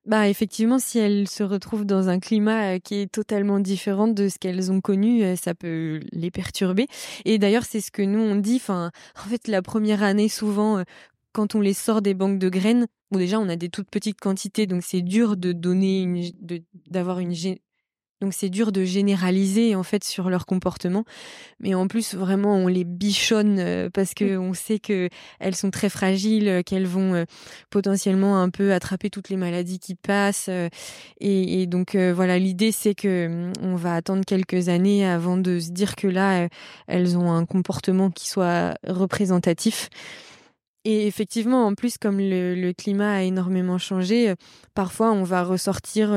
Bah 0.10 0.28
effectivement, 0.28 0.80
si 0.80 0.98
elles 0.98 1.28
se 1.28 1.43
retrouvent 1.43 1.86
dans 1.86 2.10
un 2.10 2.19
climat 2.19 2.74
euh, 2.74 2.80
qui 2.80 2.95
est 2.95 3.12
totalement 3.12 3.60
différent 3.60 4.08
de 4.08 4.28
ce 4.28 4.39
qu'elles 4.39 4.72
ont 4.72 4.82
connu, 4.82 5.24
euh, 5.24 5.36
ça 5.36 5.54
peut 5.54 6.00
les 6.12 6.32
perturber. 6.32 6.88
Et 7.26 7.38
d'ailleurs, 7.38 7.63
c'est 7.63 7.80
ce 7.80 7.91
que 7.91 8.02
nous 8.02 8.19
on 8.19 8.36
dit. 8.36 8.56
Enfin, 8.56 8.89
en 9.24 9.30
fait, 9.30 9.48
la 9.48 9.62
première 9.62 10.02
année, 10.02 10.28
souvent, 10.28 10.80
euh, 10.80 10.84
quand 11.32 11.54
on 11.54 11.62
les 11.62 11.76
sort 11.76 12.02
des 12.02 12.15
banques 12.15 12.39
de 12.39 12.50
graines, 12.50 12.88
bon 13.12 13.19
déjà 13.19 13.39
on 13.39 13.50
a 13.50 13.56
des 13.56 13.69
toutes 13.69 13.91
petites 13.91 14.19
quantités, 14.19 14.65
donc 14.65 14.82
c'est 14.84 15.04
dur 15.04 15.38
de 15.38 15.52
donner, 15.54 16.34
d'avoir 16.89 17.19
une, 17.19 17.36
donc 18.21 18.34
c'est 18.34 18.49
dur 18.49 18.71
de 18.71 18.84
généraliser 18.84 19.75
en 19.75 19.84
fait 19.84 20.03
sur 20.03 20.29
leur 20.29 20.45
comportement, 20.45 21.05
mais 21.60 21.73
en 21.73 21.88
plus 21.88 22.15
vraiment 22.15 22.55
on 22.55 22.67
les 22.67 22.84
bichonne 22.84 23.60
euh, 23.60 23.89
parce 23.89 24.13
que 24.13 24.38
on 24.38 24.53
sait 24.53 24.79
que 24.79 25.10
elles 25.39 25.55
sont 25.55 25.71
très 25.71 25.89
fragiles, 25.89 26.49
euh, 26.49 26.62
qu'elles 26.62 26.86
vont 26.86 27.13
euh, 27.13 27.25
potentiellement 27.69 28.41
un 28.41 28.49
peu 28.49 28.73
attraper 28.73 29.10
toutes 29.10 29.29
les 29.29 29.38
maladies 29.38 29.79
qui 29.79 29.95
passent. 29.95 30.49
Et, 31.19 31.67
donc 31.67 31.95
voilà, 31.95 32.39
l'idée 32.39 32.71
c'est 32.71 32.95
que 32.95 33.51
on 33.62 33.75
va 33.75 33.95
attendre 33.95 34.23
quelques 34.25 34.69
années 34.69 35.05
avant 35.05 35.38
de 35.38 35.60
se 35.60 35.71
dire 35.71 35.95
que 35.95 36.08
là 36.08 36.47
elles 36.88 37.17
ont 37.17 37.32
un 37.32 37.45
comportement 37.45 38.10
qui 38.10 38.29
soit 38.29 38.75
représentatif. 38.88 39.89
Et 40.86 41.08
effectivement, 41.08 41.67
en 41.67 41.75
plus, 41.75 41.97
comme 41.97 42.19
le, 42.19 42.55
le 42.55 42.73
climat 42.73 43.15
a 43.15 43.21
énormément 43.23 43.77
changé, 43.77 44.34
parfois 44.73 45.12
on 45.12 45.23
va 45.23 45.43
ressortir 45.43 46.13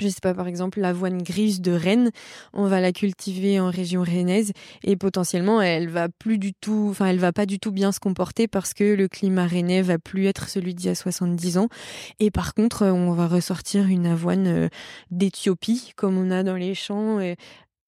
je 0.00 0.08
sais 0.08 0.20
pas, 0.22 0.34
par 0.34 0.46
exemple, 0.46 0.80
l'avoine 0.80 1.22
grise 1.22 1.60
de 1.60 1.72
Rennes, 1.72 2.10
on 2.52 2.66
va 2.66 2.80
la 2.80 2.92
cultiver 2.92 3.60
en 3.60 3.70
région 3.70 4.02
rennaise 4.02 4.52
et 4.84 4.96
potentiellement 4.96 5.60
elle 5.60 5.88
va 5.88 6.08
plus 6.08 6.38
du 6.38 6.54
tout, 6.54 6.88
enfin 6.90 7.06
elle 7.06 7.18
va 7.18 7.32
pas 7.32 7.46
du 7.46 7.58
tout 7.58 7.72
bien 7.72 7.92
se 7.92 8.00
comporter 8.00 8.48
parce 8.48 8.74
que 8.74 8.94
le 8.94 9.08
climat 9.08 9.46
rennais 9.46 9.82
va 9.82 9.98
plus 9.98 10.26
être 10.26 10.48
celui 10.48 10.74
d'il 10.74 10.86
y 10.86 10.90
a 10.90 10.94
70 10.94 11.58
ans. 11.58 11.68
Et 12.20 12.30
par 12.30 12.54
contre, 12.54 12.86
on 12.86 13.12
va 13.12 13.26
ressortir 13.26 13.86
une 13.86 14.06
avoine 14.06 14.46
euh, 14.46 14.68
d'Éthiopie 15.10 15.92
comme 15.96 16.18
on 16.18 16.30
a 16.30 16.42
dans 16.42 16.56
les 16.56 16.74
champs 16.74 17.18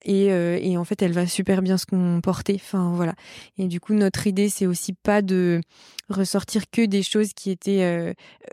euh, 0.09 0.59
et, 0.61 0.77
en 0.77 0.85
fait 0.85 1.03
elle 1.03 1.13
va 1.13 1.27
super 1.27 1.63
bien 1.63 1.77
se 1.77 1.87
comporter. 1.87 2.55
Enfin 2.57 2.93
voilà. 2.95 3.15
Et 3.59 3.67
du 3.69 3.81
coup 3.81 3.95
notre 3.95 4.27
idée 4.27 4.49
c'est 4.49 4.67
aussi 4.67 4.93
pas 4.93 5.23
de 5.23 5.61
ressortir 6.09 6.65
que 6.71 6.85
des 6.87 7.03
choses 7.03 7.33
qui 7.35 7.51
étaient 7.51 7.83
euh, 7.83 8.13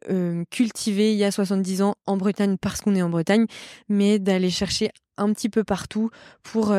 euh, 0.09 0.43
cultivées 0.51 1.11
il 1.11 1.17
y 1.17 1.23
a 1.23 1.31
70 1.31 1.81
ans 1.81 1.95
en 2.05 2.17
Bretagne 2.17 2.57
parce 2.59 2.81
qu'on 2.81 2.95
est 2.95 3.01
en 3.01 3.09
Bretagne 3.09 3.45
mais 3.89 4.19
d'aller 4.19 4.49
chercher 4.49 4.91
un 5.17 5.33
petit 5.33 5.49
peu 5.49 5.63
partout 5.63 6.11
pour 6.43 6.75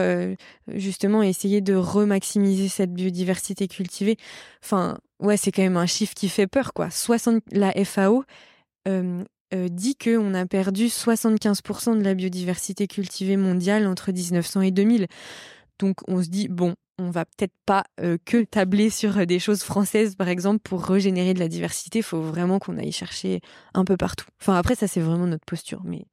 justement 0.68 1.24
essayer 1.24 1.61
de 1.61 1.74
remaximiser 1.74 2.68
cette 2.68 2.92
biodiversité 2.92 3.66
cultivée. 3.66 4.16
Enfin 4.62 4.98
ouais 5.18 5.37
c'est 5.37 5.50
quand 5.50 5.62
même 5.62 5.76
un 5.76 5.87
chiffre 5.87 6.14
qui 6.14 6.28
fait 6.28 6.46
peur 6.46 6.72
quoi. 6.72 6.88
60 6.88 7.42
la 7.50 7.72
FAO 7.85 8.24
euh, 9.52 9.56
euh, 9.58 9.68
dit 9.68 9.96
qu'on 9.96 10.34
a 10.34 10.46
perdu 10.46 10.87
75% 10.87 11.98
de 11.98 12.04
la 12.04 12.14
biodiversité 12.14 12.87
cultivée 12.87 13.37
mondiale 13.37 13.87
entre 13.87 14.12
1900 14.12 14.62
et 14.62 14.70
2000. 14.70 15.06
Donc 15.78 15.96
on 16.08 16.22
se 16.22 16.28
dit, 16.28 16.48
bon, 16.48 16.74
on 16.98 17.11
va 17.11 17.24
peut-être 17.24 17.54
pas 17.64 17.84
euh, 18.00 18.18
que 18.24 18.42
tabler 18.44 18.90
sur 18.90 19.26
des 19.26 19.38
choses 19.38 19.62
françaises, 19.62 20.16
par 20.16 20.28
exemple, 20.28 20.61
pour 20.61 20.84
régénérer 20.84 21.34
de 21.34 21.38
la 21.38 21.48
diversité. 21.48 22.00
Il 22.00 22.04
faut 22.04 22.20
vraiment 22.20 22.58
qu'on 22.58 22.78
aille 22.78 22.92
chercher 22.92 23.40
un 23.74 23.84
peu 23.84 23.96
partout. 23.96 24.26
Enfin, 24.40 24.54
après, 24.56 24.74
ça, 24.74 24.88
c'est 24.88 25.00
vraiment 25.00 25.26
notre 25.26 25.44
posture. 25.44 25.82
Mais 25.84 26.06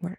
voilà. 0.00 0.16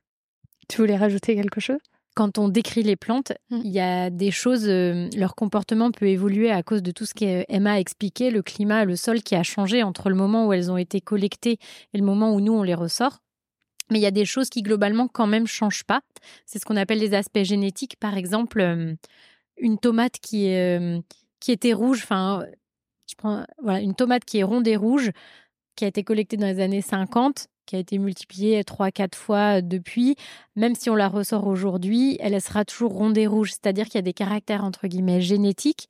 Tu 0.68 0.78
voulais 0.78 0.98
rajouter 0.98 1.36
quelque 1.36 1.62
chose? 1.62 1.80
Quand 2.16 2.38
on 2.38 2.50
décrit 2.50 2.84
les 2.84 2.96
plantes, 2.96 3.32
mmh. 3.50 3.60
il 3.64 3.72
y 3.72 3.80
a 3.80 4.10
des 4.10 4.32
choses, 4.32 4.68
euh, 4.68 5.08
leur 5.16 5.36
comportement 5.36 5.92
peut 5.92 6.08
évoluer 6.08 6.52
à 6.52 6.64
cause 6.64 6.84
de 6.84 6.92
tout 6.92 7.06
ce 7.06 7.14
qu'Emma 7.14 7.74
a 7.74 7.80
expliqué, 7.80 8.32
le 8.32 8.42
climat, 8.42 8.86
le 8.86 8.96
sol 8.96 9.22
qui 9.22 9.36
a 9.36 9.44
changé 9.44 9.84
entre 9.84 10.10
le 10.10 10.16
moment 10.16 10.48
où 10.48 10.54
elles 10.54 10.72
ont 10.72 10.78
été 10.78 11.00
collectées 11.00 11.58
et 11.94 11.98
le 11.98 12.04
moment 12.04 12.34
où 12.34 12.42
nous 12.42 12.54
on 12.54 12.64
les 12.64 12.76
ressort. 12.76 13.20
Mais 13.90 14.00
il 14.00 14.02
y 14.02 14.08
a 14.08 14.12
des 14.12 14.26
choses 14.26 14.50
qui 14.50 14.62
globalement 14.62 15.08
quand 15.08 15.28
même 15.28 15.48
changent 15.48 15.84
pas. 15.84 16.02
C'est 16.46 16.60
ce 16.60 16.66
qu'on 16.66 16.78
appelle 16.78 17.00
les 17.00 17.14
aspects 17.14 17.44
génétiques. 17.44 17.98
Par 18.00 18.16
exemple, 18.18 18.62
euh, 18.62 18.94
une 19.58 19.78
tomate 19.78 20.18
qui 20.22 20.54
euh, 20.54 21.00
qui 21.40 21.52
était 21.52 21.74
rouge, 21.74 22.02
enfin, 22.04 22.46
je 23.10 23.16
prends 23.16 23.46
voilà 23.62 23.82
une 23.82 23.96
tomate 23.96 24.24
qui 24.24 24.38
est 24.40 24.44
ronde 24.44 24.68
et 24.68 24.78
rouge, 24.78 25.12
qui 25.76 25.86
a 25.86 25.88
été 25.88 26.04
collectée 26.04 26.38
dans 26.38 26.48
les 26.48 26.62
années 26.62 26.82
50 26.82 27.48
qui 27.72 27.78
a 27.78 27.80
été 27.80 28.00
multipliée 28.00 28.66
trois, 28.66 28.92
quatre 28.92 29.18
fois 29.18 29.62
depuis, 29.62 30.18
même 30.58 30.76
si 30.76 30.90
on 30.90 30.96
la 30.96 31.08
ressort 31.08 31.48
aujourd'hui, 31.48 32.18
elle 32.20 32.40
sera 32.42 32.66
toujours 32.66 32.92
ronde 32.92 33.18
et 33.18 33.28
rouge. 33.28 33.52
C'est-à-dire 33.52 33.86
qu'il 33.86 33.96
y 33.96 34.00
a 34.00 34.02
des 34.02 34.12
caractères, 34.12 34.66
entre 34.66 34.88
guillemets, 34.88 35.22
génétiques. 35.22 35.88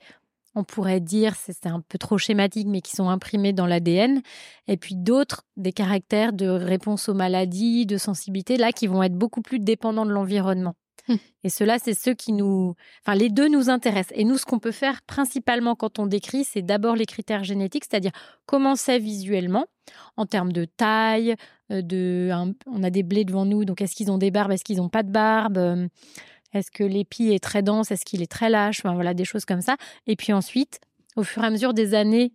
On 0.54 0.64
pourrait 0.64 1.00
dire, 1.00 1.34
c'est 1.36 1.66
un 1.66 1.82
peu 1.82 1.98
trop 1.98 2.20
schématique, 2.20 2.68
mais 2.68 2.82
qui 2.82 2.96
sont 2.96 3.10
imprimés 3.10 3.52
dans 3.52 3.66
l'ADN. 3.66 4.22
Et 4.68 4.78
puis 4.78 4.94
d'autres, 4.96 5.42
des 5.58 5.74
caractères 5.74 6.34
de 6.34 6.46
réponse 6.46 7.10
aux 7.10 7.16
maladies, 7.16 7.88
de 7.88 7.98
sensibilité, 7.98 8.58
là, 8.58 8.72
qui 8.72 8.86
vont 8.86 9.02
être 9.02 9.16
beaucoup 9.16 9.42
plus 9.42 9.58
dépendants 9.58 10.06
de 10.06 10.12
l'environnement. 10.12 10.76
Et 11.44 11.50
cela, 11.50 11.80
c'est 11.80 11.94
ceux 11.94 12.14
qui 12.14 12.34
nous... 12.34 12.76
Enfin, 13.06 13.18
les 13.18 13.30
deux 13.30 13.48
nous 13.48 13.70
intéressent. 13.70 14.18
Et 14.18 14.24
nous, 14.24 14.38
ce 14.38 14.46
qu'on 14.46 14.60
peut 14.60 14.72
faire 14.72 15.02
principalement 15.04 15.76
quand 15.76 16.00
on 16.00 16.06
décrit, 16.06 16.44
c'est 16.44 16.62
d'abord 16.62 16.96
les 16.96 17.06
critères 17.06 17.44
génétiques, 17.44 17.86
c'est-à-dire 17.90 18.12
comment 18.46 18.76
c'est 18.76 19.00
visuellement, 19.00 19.66
en 20.18 20.26
termes 20.26 20.52
de 20.52 20.66
taille, 20.66 21.36
euh, 21.72 21.82
de... 21.82 22.32
on 22.68 22.84
a 22.84 22.90
des 22.90 23.04
blés 23.04 23.26
devant 23.26 23.46
nous, 23.46 23.66
donc 23.66 23.82
est-ce 23.82 23.96
qu'ils 23.96 24.12
ont 24.12 24.18
des 24.18 24.32
barbes, 24.32 24.52
est-ce 24.52 24.64
qu'ils 24.64 24.78
n'ont 24.78 24.90
pas 24.90 25.04
de 25.04 25.12
barbe 25.12 25.58
euh, 25.58 25.88
Est-ce 26.54 26.72
que 26.72 26.84
l'épi 26.84 27.32
est 27.32 27.44
très 27.44 27.64
dense, 27.64 27.92
est-ce 27.92 28.06
qu'il 28.06 28.22
est 28.22 28.32
très 28.32 28.50
lâche 28.50 28.80
Enfin, 28.80 28.94
voilà, 28.94 29.14
des 29.14 29.26
choses 29.26 29.46
comme 29.46 29.62
ça. 29.62 29.78
Et 30.08 30.16
puis 30.16 30.34
ensuite, 30.34 30.80
au 31.16 31.24
fur 31.24 31.44
et 31.44 31.48
à 31.48 31.50
mesure 31.50 31.74
des 31.74 31.94
années 31.94 32.34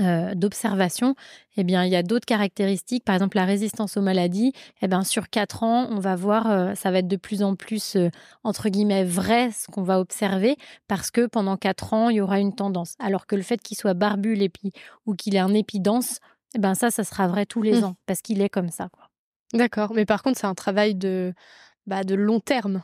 euh, 0.00 0.34
d'observation, 0.34 1.14
eh 1.56 1.64
bien, 1.64 1.84
il 1.84 1.92
y 1.92 1.96
a 1.96 2.02
d'autres 2.02 2.26
caractéristiques. 2.26 3.04
Par 3.04 3.14
exemple, 3.14 3.36
la 3.36 3.44
résistance 3.44 3.96
aux 3.96 4.02
maladies. 4.02 4.52
Eh 4.82 4.88
bien, 4.88 5.04
sur 5.04 5.28
quatre 5.28 5.62
ans, 5.62 5.86
on 5.90 5.98
va 6.00 6.16
voir, 6.16 6.50
euh, 6.50 6.74
ça 6.74 6.90
va 6.90 6.98
être 6.98 7.08
de 7.08 7.16
plus 7.16 7.42
en 7.42 7.54
plus 7.54 7.96
euh, 7.96 8.10
entre 8.42 8.68
guillemets 8.68 9.04
vrai 9.04 9.50
ce 9.52 9.68
qu'on 9.68 9.82
va 9.82 10.00
observer, 10.00 10.56
parce 10.88 11.10
que 11.10 11.26
pendant 11.26 11.56
quatre 11.56 11.94
ans, 11.94 12.08
il 12.08 12.16
y 12.16 12.20
aura 12.20 12.40
une 12.40 12.54
tendance. 12.54 12.94
Alors 12.98 13.26
que 13.26 13.36
le 13.36 13.42
fait 13.42 13.62
qu'il 13.62 13.76
soit 13.76 13.94
barbu 13.94 14.34
l'épi 14.34 14.72
ou 15.06 15.14
qu'il 15.14 15.36
ait 15.36 15.40
un 15.40 15.54
épi 15.54 15.80
dense, 15.80 16.18
eh 16.54 16.58
ben 16.58 16.74
ça, 16.74 16.90
ça 16.90 17.04
sera 17.04 17.28
vrai 17.28 17.46
tous 17.46 17.62
les 17.62 17.80
mmh. 17.80 17.84
ans, 17.84 17.96
parce 18.06 18.20
qu'il 18.20 18.40
est 18.42 18.48
comme 18.48 18.70
ça. 18.70 18.88
D'accord. 19.52 19.92
Mais 19.94 20.04
par 20.04 20.22
contre, 20.22 20.38
c'est 20.38 20.46
un 20.46 20.54
travail 20.54 20.94
de, 20.94 21.32
bah, 21.86 22.02
de 22.02 22.14
long 22.14 22.40
terme. 22.40 22.82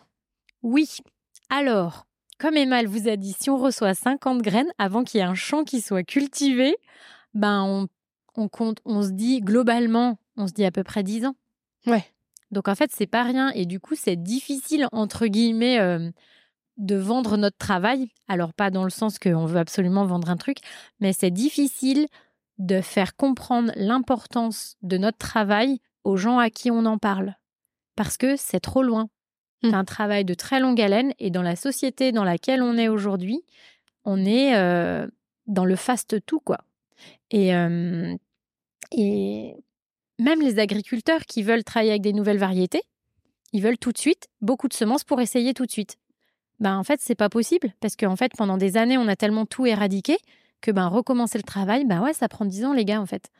Oui. 0.62 0.98
Alors, 1.48 2.06
comme 2.40 2.56
Emma 2.56 2.82
vous 2.84 3.06
a 3.06 3.16
dit, 3.16 3.36
si 3.38 3.50
on 3.50 3.58
reçoit 3.58 3.94
50 3.94 4.40
graines 4.40 4.72
avant 4.78 5.04
qu'il 5.04 5.18
y 5.18 5.22
ait 5.22 5.26
un 5.26 5.34
champ 5.34 5.62
qui 5.62 5.82
soit 5.82 6.02
cultivé, 6.02 6.74
ben 7.34 7.88
on, 8.34 8.48
compte, 8.48 8.80
on 8.86 9.02
se 9.02 9.10
dit 9.10 9.40
globalement, 9.40 10.18
on 10.36 10.46
se 10.46 10.54
dit 10.54 10.64
à 10.64 10.70
peu 10.70 10.82
près 10.82 11.02
10 11.02 11.26
ans. 11.26 11.36
Ouais. 11.86 12.04
Donc 12.50 12.66
en 12.68 12.74
fait, 12.74 12.90
c'est 12.94 13.06
pas 13.06 13.24
rien 13.24 13.50
et 13.50 13.66
du 13.66 13.78
coup, 13.78 13.94
c'est 13.94 14.16
difficile 14.16 14.88
entre 14.90 15.26
guillemets 15.26 15.78
euh, 15.80 16.10
de 16.78 16.96
vendre 16.96 17.36
notre 17.36 17.58
travail. 17.58 18.10
Alors 18.26 18.54
pas 18.54 18.70
dans 18.70 18.84
le 18.84 18.90
sens 18.90 19.18
qu'on 19.18 19.44
veut 19.44 19.60
absolument 19.60 20.06
vendre 20.06 20.30
un 20.30 20.36
truc, 20.38 20.58
mais 20.98 21.12
c'est 21.12 21.30
difficile 21.30 22.06
de 22.58 22.80
faire 22.80 23.16
comprendre 23.16 23.70
l'importance 23.76 24.76
de 24.82 24.96
notre 24.96 25.18
travail 25.18 25.78
aux 26.04 26.16
gens 26.16 26.38
à 26.38 26.48
qui 26.48 26.70
on 26.70 26.86
en 26.86 26.96
parle 26.96 27.34
parce 27.96 28.16
que 28.16 28.36
c'est 28.36 28.60
trop 28.60 28.82
loin. 28.82 29.10
C'est 29.62 29.70
mmh. 29.70 29.74
un 29.74 29.84
travail 29.84 30.24
de 30.24 30.34
très 30.34 30.60
longue 30.60 30.80
haleine 30.80 31.12
et 31.18 31.30
dans 31.30 31.42
la 31.42 31.56
société 31.56 32.12
dans 32.12 32.24
laquelle 32.24 32.62
on 32.62 32.76
est 32.78 32.88
aujourd'hui, 32.88 33.42
on 34.04 34.24
est 34.24 34.56
euh, 34.56 35.06
dans 35.46 35.64
le 35.64 35.76
fast 35.76 36.24
tout 36.24 36.40
quoi. 36.40 36.58
Et, 37.30 37.54
euh, 37.54 38.14
et 38.92 39.56
même 40.18 40.40
les 40.40 40.58
agriculteurs 40.58 41.22
qui 41.26 41.42
veulent 41.42 41.64
travailler 41.64 41.90
avec 41.90 42.02
des 42.02 42.12
nouvelles 42.12 42.38
variétés, 42.38 42.82
ils 43.52 43.62
veulent 43.62 43.78
tout 43.78 43.92
de 43.92 43.98
suite 43.98 44.28
beaucoup 44.40 44.68
de 44.68 44.74
semences 44.74 45.04
pour 45.04 45.20
essayer 45.20 45.52
tout 45.54 45.66
de 45.66 45.70
suite. 45.70 45.96
Ben 46.58 46.76
en 46.76 46.84
fait 46.84 47.00
c'est 47.02 47.14
pas 47.14 47.28
possible 47.28 47.72
parce 47.80 47.96
qu'en 47.96 48.16
fait 48.16 48.32
pendant 48.36 48.56
des 48.56 48.76
années 48.76 48.98
on 48.98 49.08
a 49.08 49.16
tellement 49.16 49.46
tout 49.46 49.66
éradiqué 49.66 50.18
que 50.60 50.70
ben 50.70 50.88
recommencer 50.88 51.38
le 51.38 51.42
travail 51.42 51.86
ben 51.86 52.02
ouais 52.02 52.12
ça 52.12 52.28
prend 52.28 52.44
dix 52.44 52.64
ans 52.64 52.74
les 52.74 52.84
gars 52.84 53.00
en 53.00 53.06
fait. 53.06 53.30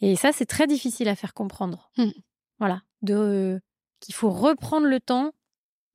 Et 0.00 0.16
ça 0.16 0.32
c'est 0.32 0.46
très 0.46 0.66
difficile 0.66 1.08
à 1.08 1.14
faire 1.14 1.34
comprendre. 1.34 1.90
Mmh. 1.96 2.10
Voilà, 2.58 2.82
de 3.02 3.60
qu'il 4.00 4.14
faut 4.14 4.30
reprendre 4.30 4.86
le 4.86 5.00
temps 5.00 5.32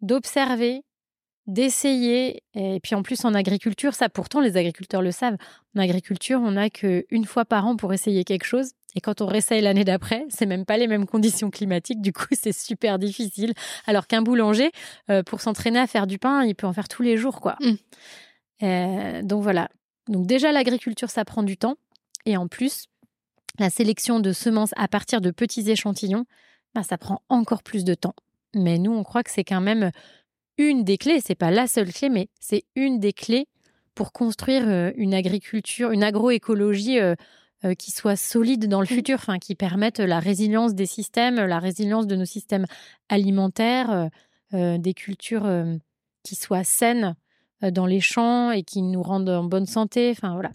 d'observer, 0.01 0.83
d'essayer. 1.47 2.43
Et 2.53 2.79
puis 2.81 2.95
en 2.95 3.03
plus, 3.03 3.25
en 3.25 3.33
agriculture, 3.33 3.93
ça 3.93 4.09
pourtant, 4.09 4.39
les 4.39 4.55
agriculteurs 4.57 5.01
le 5.01 5.11
savent. 5.11 5.37
En 5.75 5.81
agriculture, 5.81 6.39
on 6.41 6.51
n'a 6.51 6.69
qu'une 6.69 7.25
fois 7.25 7.45
par 7.45 7.65
an 7.65 7.75
pour 7.75 7.93
essayer 7.93 8.23
quelque 8.23 8.45
chose. 8.45 8.71
Et 8.95 9.01
quand 9.01 9.21
on 9.21 9.27
réessaye 9.27 9.61
l'année 9.61 9.83
d'après, 9.83 10.25
c'est 10.29 10.45
même 10.45 10.65
pas 10.65 10.77
les 10.77 10.87
mêmes 10.87 11.05
conditions 11.05 11.49
climatiques. 11.49 12.01
Du 12.01 12.13
coup, 12.13 12.25
c'est 12.31 12.57
super 12.57 12.99
difficile. 12.99 13.53
Alors 13.85 14.07
qu'un 14.07 14.21
boulanger, 14.21 14.71
euh, 15.09 15.23
pour 15.23 15.41
s'entraîner 15.41 15.79
à 15.79 15.87
faire 15.87 16.07
du 16.07 16.17
pain, 16.17 16.43
il 16.43 16.55
peut 16.55 16.67
en 16.67 16.73
faire 16.73 16.87
tous 16.87 17.03
les 17.03 17.17
jours, 17.17 17.41
quoi. 17.41 17.57
Mmh. 17.59 17.73
Euh, 18.63 19.21
donc 19.23 19.43
voilà. 19.43 19.69
Donc 20.07 20.25
déjà, 20.25 20.51
l'agriculture, 20.51 21.09
ça 21.09 21.25
prend 21.25 21.43
du 21.43 21.57
temps. 21.57 21.75
Et 22.25 22.37
en 22.37 22.47
plus, 22.47 22.85
la 23.59 23.69
sélection 23.69 24.19
de 24.19 24.31
semences 24.31 24.71
à 24.75 24.87
partir 24.87 25.21
de 25.21 25.31
petits 25.31 25.69
échantillons, 25.69 26.25
bah, 26.73 26.83
ça 26.83 26.97
prend 26.97 27.21
encore 27.29 27.63
plus 27.63 27.83
de 27.83 27.93
temps. 27.93 28.15
Mais 28.55 28.77
nous, 28.77 28.91
on 28.91 29.03
croit 29.03 29.23
que 29.23 29.31
c'est 29.31 29.43
quand 29.43 29.61
même 29.61 29.91
une 30.57 30.83
des 30.83 30.97
clés, 30.97 31.21
c'est 31.23 31.35
pas 31.35 31.51
la 31.51 31.67
seule 31.67 31.93
clé, 31.93 32.09
mais 32.09 32.27
c'est 32.39 32.65
une 32.75 32.99
des 32.99 33.13
clés 33.13 33.47
pour 33.95 34.11
construire 34.11 34.91
une 34.95 35.13
agriculture, 35.13 35.91
une 35.91 36.03
agroécologie 36.03 36.99
qui 37.77 37.91
soit 37.91 38.15
solide 38.15 38.67
dans 38.67 38.79
le 38.79 38.85
mmh. 38.85 38.95
futur, 38.95 39.15
enfin 39.15 39.39
qui 39.39 39.55
permette 39.55 39.99
la 39.99 40.19
résilience 40.19 40.73
des 40.73 40.85
systèmes, 40.85 41.35
la 41.35 41.59
résilience 41.59 42.07
de 42.07 42.15
nos 42.15 42.25
systèmes 42.25 42.65
alimentaires, 43.09 44.09
des 44.53 44.93
cultures 44.93 45.49
qui 46.23 46.35
soient 46.35 46.63
saines 46.63 47.15
dans 47.61 47.85
les 47.85 47.99
champs 47.99 48.51
et 48.51 48.63
qui 48.63 48.81
nous 48.81 49.03
rendent 49.03 49.29
en 49.29 49.43
bonne 49.43 49.65
santé. 49.65 50.11
Enfin 50.11 50.33
voilà. 50.33 50.51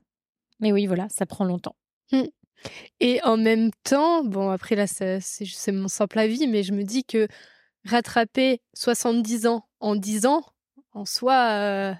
Mais 0.61 0.73
oui, 0.73 0.87
voilà, 0.87 1.07
ça 1.11 1.27
prend 1.27 1.45
longtemps. 1.45 1.77
Mmh. 2.13 2.23
Et 3.01 3.23
en 3.25 3.37
même 3.37 3.71
temps, 3.83 4.25
bon 4.25 4.49
après 4.49 4.75
là 4.75 4.87
c'est 4.87 5.73
mon 5.73 5.89
simple 5.89 6.19
avis, 6.19 6.47
mais 6.47 6.63
je 6.63 6.73
me 6.73 6.83
dis 6.83 7.05
que 7.05 7.29
rattraper 7.85 8.61
70 8.75 9.47
ans 9.47 9.67
en 9.81 9.97
10 9.97 10.27
ans, 10.27 10.45
en 10.93 11.05
soi, 11.05 11.35
euh, 11.35 11.95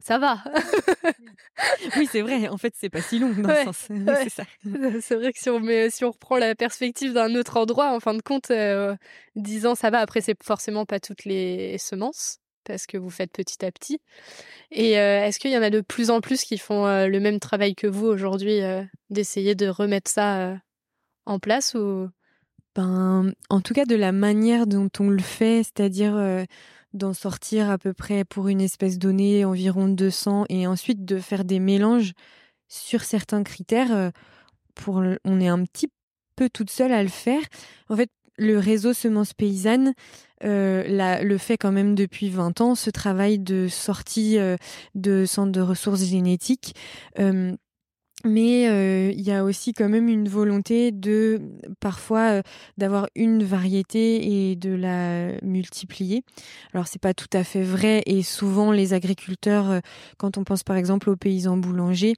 ça 0.00 0.18
va. 0.18 0.44
oui, 1.96 2.08
c'est 2.10 2.20
vrai. 2.20 2.48
En 2.48 2.58
fait, 2.58 2.74
c'est 2.76 2.90
pas 2.90 3.00
si 3.00 3.18
long 3.18 3.30
dans 3.30 3.48
le 3.48 3.64
sens. 3.64 3.88
C'est 5.00 5.14
vrai 5.14 5.32
que 5.32 5.38
si 5.38 5.48
on, 5.48 5.60
met, 5.60 5.88
si 5.90 6.04
on 6.04 6.10
reprend 6.10 6.36
la 6.36 6.54
perspective 6.54 7.12
d'un 7.12 7.34
autre 7.36 7.56
endroit, 7.56 7.94
en 7.94 8.00
fin 8.00 8.14
de 8.14 8.20
compte, 8.20 8.48
10 8.48 8.54
euh, 8.54 9.68
ans, 9.68 9.74
ça 9.74 9.90
va. 9.90 10.00
Après, 10.00 10.20
c'est 10.20 10.36
forcément 10.42 10.84
pas 10.84 11.00
toutes 11.00 11.24
les 11.24 11.78
semences 11.78 12.40
parce 12.64 12.86
que 12.86 12.96
vous 12.96 13.10
faites 13.10 13.30
petit 13.30 13.64
à 13.64 13.70
petit. 13.70 14.00
Et 14.70 14.98
euh, 14.98 15.24
est-ce 15.24 15.38
qu'il 15.38 15.50
y 15.50 15.56
en 15.56 15.62
a 15.62 15.70
de 15.70 15.80
plus 15.80 16.10
en 16.10 16.20
plus 16.20 16.44
qui 16.44 16.58
font 16.58 16.86
le 16.86 17.20
même 17.20 17.38
travail 17.38 17.74
que 17.74 17.86
vous 17.86 18.06
aujourd'hui, 18.06 18.60
d'essayer 19.10 19.54
de 19.54 19.68
remettre 19.68 20.10
ça 20.10 20.58
en 21.26 21.38
place 21.38 21.74
ou 21.74 22.08
ben, 22.74 23.32
en 23.50 23.60
tout 23.60 23.74
cas, 23.74 23.84
de 23.84 23.94
la 23.94 24.12
manière 24.12 24.66
dont 24.66 24.90
on 24.98 25.08
le 25.08 25.22
fait, 25.22 25.62
c'est-à-dire 25.62 26.16
euh, 26.16 26.44
d'en 26.92 27.12
sortir 27.12 27.70
à 27.70 27.78
peu 27.78 27.92
près 27.92 28.24
pour 28.24 28.48
une 28.48 28.60
espèce 28.60 28.98
donnée 28.98 29.44
environ 29.44 29.88
200 29.88 30.46
et 30.48 30.66
ensuite 30.66 31.04
de 31.04 31.18
faire 31.18 31.44
des 31.44 31.60
mélanges 31.60 32.12
sur 32.68 33.02
certains 33.02 33.42
critères. 33.42 33.94
Euh, 33.94 34.10
pour, 34.74 35.02
on 35.24 35.40
est 35.40 35.48
un 35.48 35.62
petit 35.64 35.88
peu 36.34 36.48
toute 36.48 36.70
seule 36.70 36.92
à 36.92 37.02
le 37.02 37.08
faire. 37.08 37.42
En 37.88 37.96
fait, 37.96 38.10
le 38.36 38.58
réseau 38.58 38.92
Semences 38.92 39.34
Paysannes 39.34 39.94
le 40.42 41.36
fait 41.38 41.56
quand 41.56 41.70
même 41.70 41.94
depuis 41.94 42.28
20 42.28 42.60
ans, 42.60 42.74
ce 42.74 42.90
travail 42.90 43.38
de 43.38 43.68
sortie 43.68 44.36
de 44.94 45.24
centres 45.24 45.52
de 45.52 45.60
ressources 45.60 46.04
génétiques 46.04 46.74
mais 48.24 48.68
euh, 48.68 49.12
il 49.12 49.20
y 49.20 49.30
a 49.30 49.44
aussi 49.44 49.74
quand 49.74 49.88
même 49.88 50.08
une 50.08 50.28
volonté 50.28 50.92
de 50.92 51.42
parfois 51.78 52.38
euh, 52.38 52.42
d'avoir 52.78 53.06
une 53.14 53.44
variété 53.44 54.50
et 54.50 54.56
de 54.56 54.74
la 54.74 55.32
multiplier. 55.42 56.24
Alors 56.72 56.86
c'est 56.86 57.00
pas 57.00 57.12
tout 57.12 57.28
à 57.34 57.44
fait 57.44 57.62
vrai 57.62 58.02
et 58.06 58.22
souvent 58.22 58.72
les 58.72 58.94
agriculteurs, 58.94 59.70
euh, 59.70 59.80
quand 60.16 60.38
on 60.38 60.44
pense 60.44 60.62
par 60.62 60.76
exemple 60.76 61.10
aux 61.10 61.16
paysans 61.16 61.58
boulangers, 61.58 62.14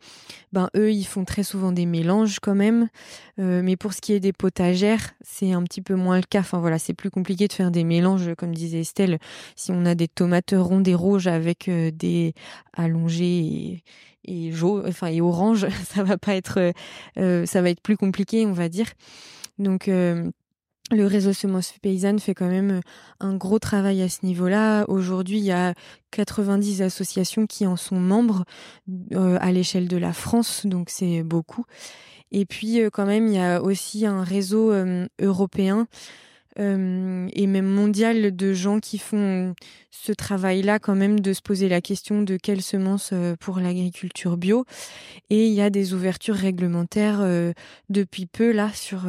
ben 0.53 0.71
eux 0.77 0.93
ils 0.93 1.05
font 1.05 1.25
très 1.25 1.43
souvent 1.43 1.73
des 1.73 1.87
mélanges 1.87 2.39
quand 2.41 2.55
même. 2.55 2.89
mais 3.39 3.77
pour 3.77 3.93
ce 3.93 4.01
qui 4.01 4.13
est 4.13 4.21
des 4.21 4.33
potagères, 4.33 5.15
c'est 5.23 5.53
un 5.53 5.63
petit 5.63 5.83
peu 5.83 5.95
moins 5.95 6.17
le 6.17 6.23
cas. 6.23 6.41
Enfin 6.41 6.59
voilà, 6.59 6.79
c'est 6.79 6.95
plus 6.95 7.11
compliqué 7.11 7.49
de 7.49 7.53
faire 7.53 7.71
des 7.71 7.85
mélanges 7.85 8.35
comme 8.37 8.55
disait 8.55 8.81
Estelle. 8.81 9.19
Si 9.57 9.73
on 9.73 9.85
a 9.85 9.95
des 9.95 10.09
tomates 10.09 10.55
rondes 10.57 10.89
et 10.89 10.95
rouges 10.95 11.27
avec 11.27 11.69
des 11.69 12.33
allongés 12.75 13.39
et 13.39 13.83
et 14.27 14.53
jaune, 14.53 14.85
enfin 14.87 15.09
et 15.09 15.21
orange, 15.21 15.67
ça 15.89 16.03
va 16.03 16.19
pas 16.19 16.35
être, 16.35 16.73
euh, 17.19 17.47
ça 17.47 17.63
va 17.63 17.71
être 17.71 17.81
plus 17.81 17.97
compliqué, 17.97 18.47
on 18.47 18.53
va 18.53 18.69
dire. 18.69 18.87
Donc 19.59 19.89
euh, 19.89 20.31
le 20.91 21.07
réseau 21.07 21.33
Semences 21.33 21.75
Paysannes 21.83 22.19
fait 22.19 22.35
quand 22.35 22.49
même 22.49 22.81
un 23.21 23.35
gros 23.37 23.59
travail 23.59 24.03
à 24.03 24.09
ce 24.09 24.25
niveau-là. 24.25 24.85
Aujourd'hui, 24.89 25.39
il 25.39 25.45
y 25.45 25.53
a 25.53 25.75
90 26.13 26.83
associations 26.83 27.47
qui 27.47 27.67
en 27.67 27.77
sont 27.77 27.99
membres 27.99 28.45
euh, 29.13 29.39
à 29.41 29.53
l'échelle 29.53 29.89
de 29.89 29.97
la 29.97 30.13
France, 30.13 30.67
donc 30.67 30.91
c'est 30.91 31.23
beaucoup. 31.23 31.65
Et 32.33 32.45
puis 32.45 32.81
quand 32.93 33.07
même, 33.07 33.29
il 33.29 33.35
y 33.35 33.39
a 33.39 33.63
aussi 33.63 34.05
un 34.05 34.25
réseau 34.25 34.73
européen 35.21 35.87
euh, 36.59 37.29
et 37.33 37.47
même 37.47 37.67
mondial 37.67 38.35
de 38.35 38.53
gens 38.53 38.81
qui 38.81 38.99
font 38.99 39.55
ce 39.91 40.13
travail-là 40.13 40.79
quand 40.79 40.95
même 40.95 41.21
de 41.21 41.33
se 41.33 41.43
poser 41.43 41.69
la 41.69 41.81
question 41.81 42.23
de 42.23 42.37
quelles 42.37 42.63
semences 42.63 43.11
euh, 43.13 43.37
pour 43.39 43.59
l'agriculture 43.59 44.37
bio. 44.37 44.65
Et 45.31 45.47
il 45.47 45.53
y 45.53 45.61
a 45.61 45.71
des 45.71 45.93
ouvertures 45.93 46.35
réglementaires 46.35 47.21
euh, 47.21 47.53
depuis 47.91 48.27
peu 48.27 48.53
là 48.53 48.71
sur 48.73 49.07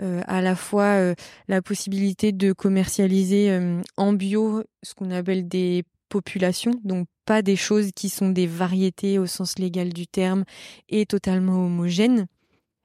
à 0.00 0.42
la 0.42 0.56
fois 0.56 1.14
la 1.48 1.62
possibilité 1.62 2.32
de 2.32 2.52
commercialiser 2.52 3.58
en 3.96 4.12
bio 4.12 4.62
ce 4.82 4.94
qu'on 4.94 5.10
appelle 5.10 5.48
des 5.48 5.84
populations, 6.08 6.72
donc 6.84 7.06
pas 7.24 7.42
des 7.42 7.56
choses 7.56 7.90
qui 7.94 8.08
sont 8.08 8.30
des 8.30 8.46
variétés 8.46 9.18
au 9.18 9.26
sens 9.26 9.58
légal 9.58 9.92
du 9.92 10.06
terme 10.06 10.44
et 10.88 11.06
totalement 11.06 11.64
homogènes. 11.64 12.26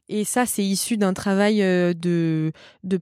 Et 0.09 0.23
ça, 0.23 0.45
c'est 0.45 0.63
issu 0.63 0.97
d'un 0.97 1.13
travail 1.13 1.61
euh, 1.61 1.93
de, 1.93 2.51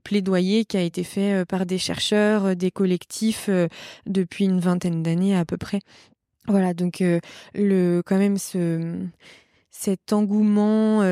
plaidoyer 0.02 0.64
qui 0.64 0.76
a 0.76 0.82
été 0.82 1.04
fait 1.04 1.32
euh, 1.32 1.44
par 1.44 1.64
des 1.66 1.78
chercheurs, 1.78 2.46
euh, 2.46 2.54
des 2.54 2.70
collectifs 2.70 3.48
depuis 4.06 4.44
une 4.44 4.60
vingtaine 4.60 5.02
d'années 5.02 5.36
à 5.36 5.44
peu 5.44 5.56
près. 5.56 5.80
Voilà, 6.48 6.74
donc 6.74 7.02
le 7.54 8.02
quand 8.06 8.18
même 8.18 8.38
ce 8.38 8.94
cet 9.70 10.12
engouement 10.12 11.02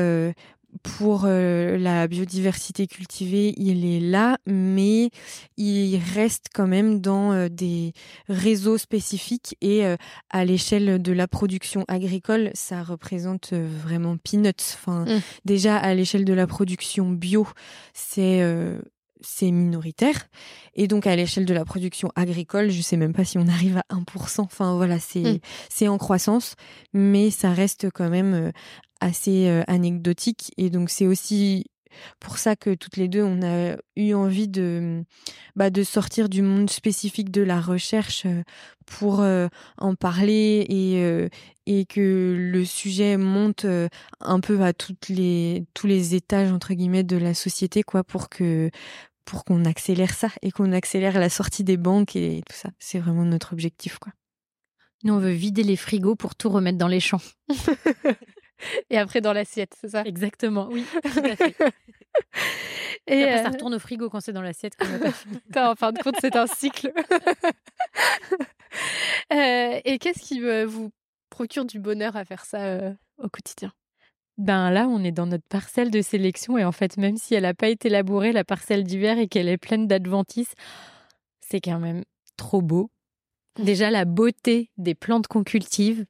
pour 0.85 1.23
euh, 1.25 1.77
la 1.77 2.07
biodiversité 2.07 2.85
cultivée, 2.85 3.53
il 3.57 3.85
est 3.85 3.99
là, 3.99 4.37
mais 4.45 5.09
il 5.57 5.97
reste 5.97 6.47
quand 6.53 6.67
même 6.67 7.01
dans 7.01 7.33
euh, 7.33 7.49
des 7.49 7.93
réseaux 8.29 8.77
spécifiques 8.77 9.57
et 9.61 9.85
euh, 9.85 9.97
à 10.29 10.45
l'échelle 10.45 11.01
de 11.01 11.11
la 11.11 11.27
production 11.27 11.85
agricole, 11.87 12.51
ça 12.53 12.83
représente 12.83 13.53
vraiment 13.53 14.17
peanuts. 14.17 14.75
Enfin, 14.75 15.05
mmh. 15.05 15.21
déjà 15.43 15.77
à 15.77 15.93
l'échelle 15.95 16.25
de 16.25 16.33
la 16.33 16.45
production 16.45 17.09
bio, 17.09 17.47
c'est 17.93 18.43
c'est 19.21 19.49
minoritaire. 19.49 20.27
Et 20.75 20.87
donc, 20.87 21.07
à 21.07 21.15
l'échelle 21.15 21.45
de 21.45 21.53
la 21.53 21.65
production 21.65 22.11
agricole, 22.15 22.69
je 22.69 22.81
sais 22.81 22.97
même 22.97 23.13
pas 23.13 23.23
si 23.23 23.39
on 23.39 23.47
arrive 23.47 23.77
à 23.77 23.95
1%. 23.95 24.41
Enfin, 24.41 24.75
voilà, 24.75 24.99
c'est, 24.99 25.21
mmh. 25.21 25.39
c'est 25.69 25.87
en 25.87 25.97
croissance, 25.97 26.55
mais 26.93 27.31
ça 27.31 27.51
reste 27.51 27.89
quand 27.91 28.09
même 28.09 28.51
assez 28.99 29.47
anecdotique. 29.67 30.51
Et 30.57 30.69
donc, 30.69 30.89
c'est 30.89 31.07
aussi 31.07 31.65
pour 32.19 32.37
ça 32.37 32.55
que 32.55 32.73
toutes 32.73 32.97
les 32.97 33.07
deux, 33.07 33.23
on 33.23 33.41
a 33.41 33.77
eu 33.95 34.13
envie 34.13 34.49
de, 34.49 35.03
bah, 35.55 35.69
de 35.69 35.83
sortir 35.83 36.27
du 36.27 36.41
monde 36.41 36.69
spécifique 36.69 37.31
de 37.31 37.41
la 37.41 37.61
recherche 37.61 38.27
pour 38.85 39.21
euh, 39.21 39.47
en 39.77 39.95
parler 39.95 40.65
et, 40.67 41.29
et 41.65 41.85
que 41.85 42.35
le 42.37 42.65
sujet 42.65 43.17
monte 43.17 43.65
un 44.19 44.39
peu 44.39 44.61
à 44.61 44.73
toutes 44.73 45.09
les, 45.09 45.65
tous 45.73 45.87
les 45.87 46.15
étages, 46.15 46.51
entre 46.51 46.73
guillemets, 46.73 47.03
de 47.03 47.17
la 47.17 47.33
société, 47.33 47.83
quoi, 47.83 48.03
pour 48.03 48.29
que 48.29 48.69
pour 49.25 49.43
qu'on 49.43 49.65
accélère 49.65 50.13
ça 50.13 50.29
et 50.41 50.51
qu'on 50.51 50.71
accélère 50.71 51.19
la 51.19 51.29
sortie 51.29 51.63
des 51.63 51.77
banques 51.77 52.15
et 52.15 52.43
tout 52.47 52.55
ça. 52.55 52.69
C'est 52.79 52.99
vraiment 52.99 53.25
notre 53.25 53.53
objectif, 53.53 53.97
quoi. 53.97 54.13
Nous, 55.03 55.13
on 55.13 55.19
veut 55.19 55.31
vider 55.31 55.63
les 55.63 55.75
frigos 55.75 56.15
pour 56.15 56.35
tout 56.35 56.49
remettre 56.49 56.77
dans 56.77 56.87
les 56.87 56.99
champs. 56.99 57.21
et 58.89 58.97
après 58.97 59.21
dans 59.21 59.33
l'assiette, 59.33 59.73
c'est 59.79 59.89
ça? 59.89 60.03
Exactement, 60.05 60.67
oui, 60.71 60.85
tout 61.03 61.19
à 61.19 61.35
fait. 61.35 61.55
Et, 63.07 63.23
après, 63.23 63.43
ça 63.43 63.49
euh, 63.49 63.51
retourne 63.51 63.73
au 63.75 63.79
frigo 63.79 64.09
quand 64.09 64.19
c'est 64.19 64.33
dans 64.33 64.41
l'assiette. 64.41 64.75
en 65.55 65.75
fin 65.75 65.91
de 65.91 65.99
compte, 65.99 66.15
c'est 66.21 66.35
un 66.35 66.47
cycle. 66.47 66.91
Euh, 69.31 69.79
et 69.85 69.99
qu'est-ce 69.99 70.19
qui 70.19 70.41
vous 70.65 70.91
procure 71.29 71.65
du 71.65 71.79
bonheur 71.79 72.17
à 72.17 72.25
faire 72.25 72.43
ça 72.43 72.65
euh, 72.65 72.93
au 73.17 73.29
quotidien? 73.29 73.71
Ben 74.37 74.69
là, 74.69 74.87
on 74.89 75.03
est 75.03 75.13
dans 75.13 75.27
notre 75.27 75.47
parcelle 75.47 75.91
de 75.91 76.01
sélection 76.01 76.57
et 76.57 76.65
en 76.65 76.73
fait, 76.73 76.97
même 76.97 77.15
si 77.15 77.35
elle 77.35 77.43
n'a 77.43 77.53
pas 77.53 77.69
été 77.69 77.87
labourée, 77.87 78.33
la 78.33 78.43
parcelle 78.43 78.83
d'hiver 78.83 79.17
et 79.17 79.27
qu'elle 79.27 79.47
est 79.47 79.57
pleine 79.57 79.87
d'adventices, 79.87 80.53
c'est 81.39 81.61
quand 81.61 81.79
même 81.79 82.03
trop 82.35 82.61
beau. 82.61 82.91
Déjà, 83.57 83.89
la 83.89 84.03
beauté 84.03 84.69
des 84.77 84.95
plantes 84.95 85.27
qu'on 85.27 85.45
cultive, 85.45 86.05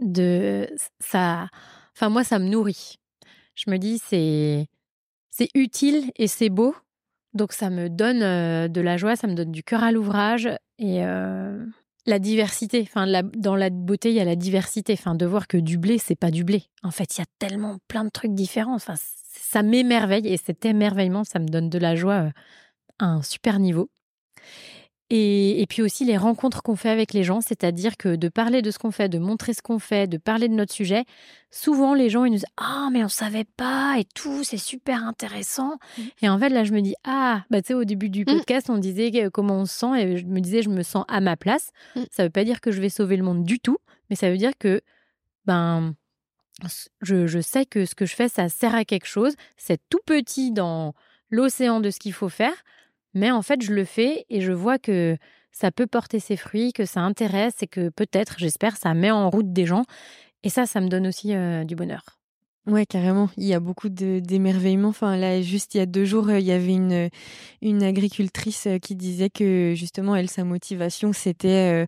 de 0.00 0.68
ça 0.98 1.48
enfin 1.94 2.08
moi 2.08 2.24
ça 2.24 2.38
me 2.38 2.48
nourrit. 2.48 2.96
Je 3.54 3.70
me 3.70 3.76
dis 3.78 3.98
c'est 3.98 4.66
c'est 5.30 5.48
utile 5.54 6.10
et 6.16 6.26
c'est 6.26 6.48
beau. 6.48 6.74
Donc 7.34 7.52
ça 7.52 7.70
me 7.70 7.88
donne 7.88 8.20
de 8.20 8.80
la 8.80 8.96
joie 8.96 9.16
ça 9.16 9.26
me 9.26 9.34
donne 9.34 9.52
du 9.52 9.62
cœur 9.62 9.82
à 9.84 9.92
l'ouvrage 9.92 10.48
et 10.78 11.02
la 12.06 12.18
diversité. 12.18 12.80
Enfin 12.82 13.06
dans 13.36 13.56
la 13.56 13.70
beauté 13.70 14.10
il 14.10 14.16
y 14.16 14.20
a 14.20 14.24
la 14.24 14.36
diversité. 14.36 14.94
Enfin 14.94 15.14
de 15.14 15.26
voir 15.26 15.46
que 15.46 15.56
du 15.56 15.78
blé 15.78 15.98
c'est 15.98 16.16
pas 16.16 16.30
du 16.30 16.44
blé. 16.44 16.64
En 16.82 16.90
fait 16.90 17.16
il 17.16 17.20
y 17.20 17.22
a 17.22 17.26
tellement 17.38 17.78
plein 17.88 18.04
de 18.04 18.10
trucs 18.10 18.34
différents. 18.34 18.74
Enfin 18.74 18.94
ça 19.32 19.62
m'émerveille 19.62 20.26
et 20.26 20.36
cet 20.36 20.64
émerveillement 20.64 21.24
ça 21.24 21.38
me 21.38 21.46
donne 21.46 21.70
de 21.70 21.78
la 21.78 21.94
joie 21.96 22.30
à 22.98 23.04
un 23.04 23.22
super 23.22 23.58
niveau 23.58 23.90
et, 25.12 25.66
puis 25.68 25.82
aussi 25.82 26.04
les 26.04 26.16
rencontres 26.16 26.62
qu'on 26.62 26.76
fait 26.76 26.88
avec 26.88 27.12
les 27.12 27.24
gens, 27.24 27.40
c'est-à-dire 27.40 27.96
que 27.96 28.14
de 28.14 28.28
parler 28.28 28.62
de 28.62 28.70
ce 28.70 28.78
qu'on 28.78 28.92
fait, 28.92 29.08
de 29.08 29.18
montrer 29.18 29.54
ce 29.54 29.60
qu'on 29.60 29.80
fait, 29.80 30.06
de 30.06 30.18
parler 30.18 30.48
de 30.48 30.54
notre 30.54 30.72
sujet, 30.72 31.04
souvent 31.50 31.94
les 31.94 32.08
gens 32.08 32.24
ils 32.24 32.30
nous 32.30 32.36
disent 32.36 32.46
ah 32.56 32.90
mais 32.92 33.02
on 33.02 33.08
savait 33.08 33.46
pas 33.56 33.96
et 33.98 34.04
tout, 34.14 34.44
c'est 34.44 34.56
super 34.56 35.04
intéressant. 35.04 35.78
Mmh. 35.98 36.02
Et 36.22 36.28
en 36.28 36.38
fait 36.38 36.50
là 36.50 36.62
je 36.62 36.72
me 36.72 36.80
dis 36.80 36.94
ah 37.02 37.42
bah 37.50 37.60
tu 37.60 37.68
sais 37.68 37.74
au 37.74 37.84
début 37.84 38.08
du 38.08 38.22
mmh. 38.22 38.26
podcast 38.26 38.70
on 38.70 38.78
disait 38.78 39.28
comment 39.32 39.56
on 39.56 39.66
se 39.66 39.78
sent 39.80 40.00
et 40.00 40.16
je 40.16 40.26
me 40.26 40.40
disais 40.40 40.62
je 40.62 40.70
me 40.70 40.84
sens 40.84 41.04
à 41.08 41.20
ma 41.20 41.36
place. 41.36 41.72
Mmh. 41.96 42.02
Ça 42.12 42.22
veut 42.22 42.30
pas 42.30 42.44
dire 42.44 42.60
que 42.60 42.70
je 42.70 42.80
vais 42.80 42.88
sauver 42.88 43.16
le 43.16 43.24
monde 43.24 43.42
du 43.42 43.58
tout, 43.58 43.78
mais 44.10 44.16
ça 44.16 44.30
veut 44.30 44.38
dire 44.38 44.52
que 44.60 44.80
ben 45.44 45.94
je, 47.02 47.26
je 47.26 47.40
sais 47.40 47.66
que 47.66 47.84
ce 47.84 47.96
que 47.96 48.06
je 48.06 48.14
fais 48.14 48.28
ça 48.28 48.48
sert 48.48 48.76
à 48.76 48.84
quelque 48.84 49.08
chose. 49.08 49.34
C'est 49.56 49.80
tout 49.88 50.00
petit 50.06 50.52
dans 50.52 50.94
l'océan 51.30 51.80
de 51.80 51.90
ce 51.90 51.98
qu'il 51.98 52.12
faut 52.12 52.28
faire. 52.28 52.54
Mais 53.14 53.30
en 53.30 53.42
fait, 53.42 53.62
je 53.62 53.72
le 53.72 53.84
fais 53.84 54.24
et 54.28 54.40
je 54.40 54.52
vois 54.52 54.78
que 54.78 55.16
ça 55.52 55.70
peut 55.70 55.86
porter 55.86 56.20
ses 56.20 56.36
fruits, 56.36 56.72
que 56.72 56.84
ça 56.84 57.00
intéresse 57.00 57.62
et 57.62 57.66
que 57.66 57.88
peut-être, 57.88 58.36
j'espère, 58.38 58.76
ça 58.76 58.94
met 58.94 59.10
en 59.10 59.30
route 59.30 59.52
des 59.52 59.66
gens. 59.66 59.84
Et 60.42 60.48
ça, 60.48 60.66
ça 60.66 60.80
me 60.80 60.88
donne 60.88 61.06
aussi 61.06 61.34
du 61.64 61.74
bonheur. 61.74 62.20
Ouais, 62.66 62.86
carrément. 62.86 63.30
Il 63.36 63.44
y 63.44 63.54
a 63.54 63.58
beaucoup 63.58 63.88
d'émerveillement. 63.88 64.88
Enfin, 64.88 65.16
là, 65.16 65.40
juste 65.42 65.74
il 65.74 65.78
y 65.78 65.80
a 65.80 65.86
deux 65.86 66.04
jours, 66.04 66.30
il 66.30 66.44
y 66.44 66.52
avait 66.52 66.74
une, 66.74 67.08
une 67.62 67.82
agricultrice 67.82 68.68
qui 68.80 68.94
disait 68.94 69.30
que 69.30 69.72
justement, 69.74 70.14
elle, 70.14 70.30
sa 70.30 70.44
motivation, 70.44 71.12
c'était 71.12 71.86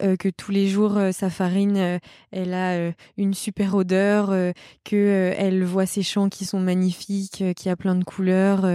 que 0.00 0.28
tous 0.30 0.50
les 0.50 0.66
jours, 0.66 0.98
sa 1.12 1.30
farine, 1.30 2.00
elle 2.32 2.54
a 2.54 2.90
une 3.16 3.34
super 3.34 3.74
odeur, 3.74 4.34
que 4.82 5.32
elle 5.36 5.62
voit 5.62 5.86
ses 5.86 6.02
champs 6.02 6.28
qui 6.28 6.46
sont 6.46 6.60
magnifiques, 6.60 7.44
qui 7.54 7.68
a 7.68 7.76
plein 7.76 7.94
de 7.94 8.04
couleurs. 8.04 8.66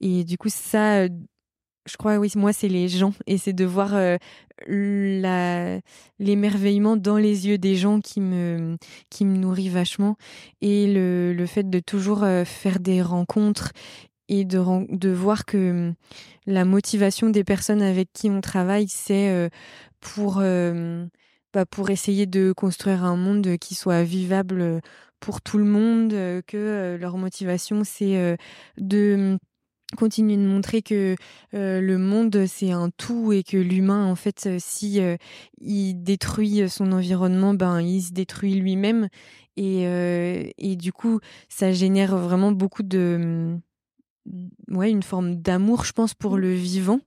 Et 0.00 0.24
du 0.24 0.38
coup, 0.38 0.48
ça, 0.48 1.06
je 1.06 1.96
crois, 1.98 2.16
oui, 2.18 2.30
moi, 2.36 2.52
c'est 2.52 2.68
les 2.68 2.88
gens. 2.88 3.12
Et 3.26 3.38
c'est 3.38 3.52
de 3.52 3.64
voir 3.64 3.94
l'émerveillement 6.18 6.96
dans 6.96 7.16
les 7.16 7.46
yeux 7.48 7.58
des 7.58 7.76
gens 7.76 8.00
qui 8.00 8.20
me, 8.20 8.76
qui 9.10 9.24
me 9.24 9.36
nourrit 9.36 9.68
vachement. 9.68 10.16
Et 10.60 10.86
le, 10.92 11.32
le 11.32 11.46
fait 11.46 11.68
de 11.68 11.80
toujours 11.80 12.24
faire 12.44 12.80
des 12.80 13.02
rencontres 13.02 13.72
et 14.28 14.44
de, 14.44 14.58
de 14.96 15.10
voir 15.10 15.44
que 15.44 15.92
la 16.46 16.64
motivation 16.64 17.30
des 17.30 17.44
personnes 17.44 17.82
avec 17.82 18.10
qui 18.12 18.30
on 18.30 18.40
travaille, 18.40 18.88
c'est 18.88 19.50
pour, 20.00 20.42
bah, 21.52 21.66
pour 21.66 21.90
essayer 21.90 22.26
de 22.26 22.52
construire 22.52 23.04
un 23.04 23.16
monde 23.16 23.56
qui 23.58 23.74
soit 23.74 24.02
vivable 24.04 24.80
pour 25.18 25.42
tout 25.42 25.58
le 25.58 25.64
monde, 25.64 26.10
que 26.46 26.96
leur 27.00 27.16
motivation, 27.18 27.82
c'est 27.84 28.36
de 28.78 29.38
continuer 29.96 30.36
de 30.36 30.46
montrer 30.46 30.82
que 30.82 31.16
le 31.52 31.96
monde 31.96 32.46
c'est 32.46 32.70
un 32.70 32.90
tout 32.90 33.32
et 33.32 33.42
que 33.42 33.56
l'humain 33.56 34.06
en 34.06 34.14
fait 34.14 34.48
si 34.58 35.00
il 35.60 36.02
détruit 36.02 36.68
son 36.68 36.92
environnement 36.92 37.54
ben 37.54 37.80
il 37.80 38.00
se 38.02 38.12
détruit 38.12 38.54
lui-même 38.54 39.08
et, 39.56 40.52
et 40.58 40.76
du 40.76 40.92
coup 40.92 41.20
ça 41.48 41.72
génère 41.72 42.16
vraiment 42.16 42.52
beaucoup 42.52 42.82
de 42.82 43.58
ouais 44.68 44.90
une 44.90 45.02
forme 45.02 45.36
d'amour 45.36 45.84
je 45.84 45.92
pense 45.92 46.14
pour 46.14 46.36
mmh. 46.36 46.40
le 46.40 46.54
vivant 46.54 47.00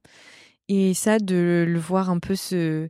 et 0.68 0.94
ça 0.94 1.20
de 1.20 1.66
le 1.68 1.80
voir 1.80 2.10
un 2.10 2.20
peu 2.20 2.36
se 2.36 2.88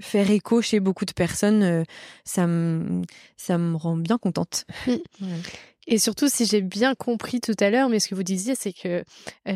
faire 0.00 0.30
écho 0.30 0.60
chez 0.60 0.80
beaucoup 0.80 1.04
de 1.04 1.12
personnes 1.12 1.84
ça 2.24 2.46
me 2.46 3.02
ça 3.36 3.58
me 3.58 3.76
rend 3.76 3.96
bien 3.96 4.18
contente 4.18 4.66
mmh. 4.86 5.26
Et 5.86 5.98
surtout, 5.98 6.28
si 6.28 6.46
j'ai 6.46 6.62
bien 6.62 6.94
compris 6.94 7.40
tout 7.40 7.56
à 7.60 7.70
l'heure, 7.70 7.88
mais 7.88 8.00
ce 8.00 8.08
que 8.08 8.14
vous 8.14 8.22
disiez, 8.22 8.54
c'est 8.54 8.72
que 8.72 9.04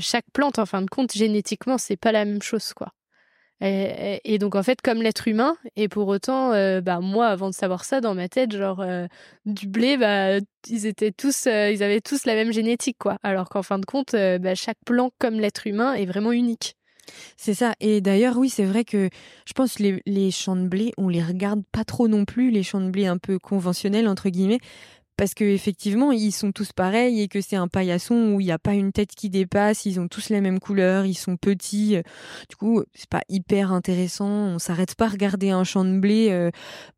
chaque 0.00 0.26
plante, 0.32 0.58
en 0.58 0.66
fin 0.66 0.82
de 0.82 0.90
compte, 0.90 1.12
génétiquement, 1.12 1.78
c'est 1.78 1.96
pas 1.96 2.12
la 2.12 2.24
même 2.24 2.42
chose, 2.42 2.72
quoi. 2.74 2.92
Et, 3.60 4.38
donc, 4.38 4.54
en 4.54 4.62
fait, 4.62 4.80
comme 4.82 5.02
l'être 5.02 5.26
humain, 5.26 5.56
et 5.74 5.88
pour 5.88 6.06
autant, 6.06 6.50
bah, 6.80 7.00
moi, 7.00 7.26
avant 7.26 7.48
de 7.48 7.54
savoir 7.54 7.84
ça, 7.84 8.00
dans 8.00 8.14
ma 8.14 8.28
tête, 8.28 8.54
genre, 8.56 8.84
du 9.46 9.66
blé, 9.66 9.96
bah, 9.96 10.38
ils 10.68 10.86
étaient 10.86 11.10
tous, 11.10 11.46
ils 11.46 11.82
avaient 11.82 12.00
tous 12.00 12.24
la 12.24 12.34
même 12.34 12.52
génétique, 12.52 12.98
quoi. 12.98 13.18
Alors 13.22 13.48
qu'en 13.48 13.62
fin 13.62 13.78
de 13.78 13.86
compte, 13.86 14.12
bah, 14.12 14.54
chaque 14.54 14.78
plant, 14.86 15.10
comme 15.18 15.40
l'être 15.40 15.66
humain, 15.66 15.94
est 15.94 16.06
vraiment 16.06 16.32
unique. 16.32 16.76
C'est 17.36 17.54
ça. 17.54 17.74
Et 17.80 18.00
d'ailleurs, 18.00 18.36
oui, 18.36 18.50
c'est 18.50 18.64
vrai 18.64 18.84
que 18.84 19.08
je 19.46 19.52
pense 19.54 19.78
les, 19.78 20.02
les 20.06 20.30
champs 20.30 20.56
de 20.56 20.68
blé, 20.68 20.92
on 20.98 21.08
les 21.08 21.22
regarde 21.22 21.62
pas 21.72 21.84
trop 21.84 22.06
non 22.06 22.24
plus, 22.24 22.50
les 22.50 22.62
champs 22.62 22.80
de 22.80 22.90
blé 22.90 23.06
un 23.06 23.18
peu 23.18 23.38
conventionnels, 23.38 24.08
entre 24.08 24.28
guillemets, 24.28 24.60
parce 25.18 25.34
que 25.34 25.44
effectivement 25.44 26.12
ils 26.12 26.30
sont 26.30 26.52
tous 26.52 26.72
pareils 26.72 27.20
et 27.20 27.28
que 27.28 27.40
c'est 27.40 27.56
un 27.56 27.66
paillasson 27.66 28.32
où 28.32 28.40
il 28.40 28.44
n'y 28.44 28.52
a 28.52 28.58
pas 28.58 28.72
une 28.72 28.92
tête 28.92 29.10
qui 29.16 29.28
dépasse, 29.28 29.84
ils 29.84 29.98
ont 29.98 30.06
tous 30.06 30.30
les 30.30 30.40
mêmes 30.40 30.60
couleurs, 30.60 31.04
ils 31.04 31.18
sont 31.18 31.36
petits. 31.36 31.96
Du 32.48 32.56
coup, 32.56 32.84
c'est 32.94 33.08
pas 33.10 33.22
hyper 33.28 33.72
intéressant. 33.72 34.28
On 34.28 34.58
s'arrête 34.60 34.94
pas 34.94 35.06
à 35.06 35.08
regarder 35.08 35.50
un 35.50 35.64
champ 35.64 35.84
de 35.84 35.98
blé 35.98 36.28
euh, 36.30 36.50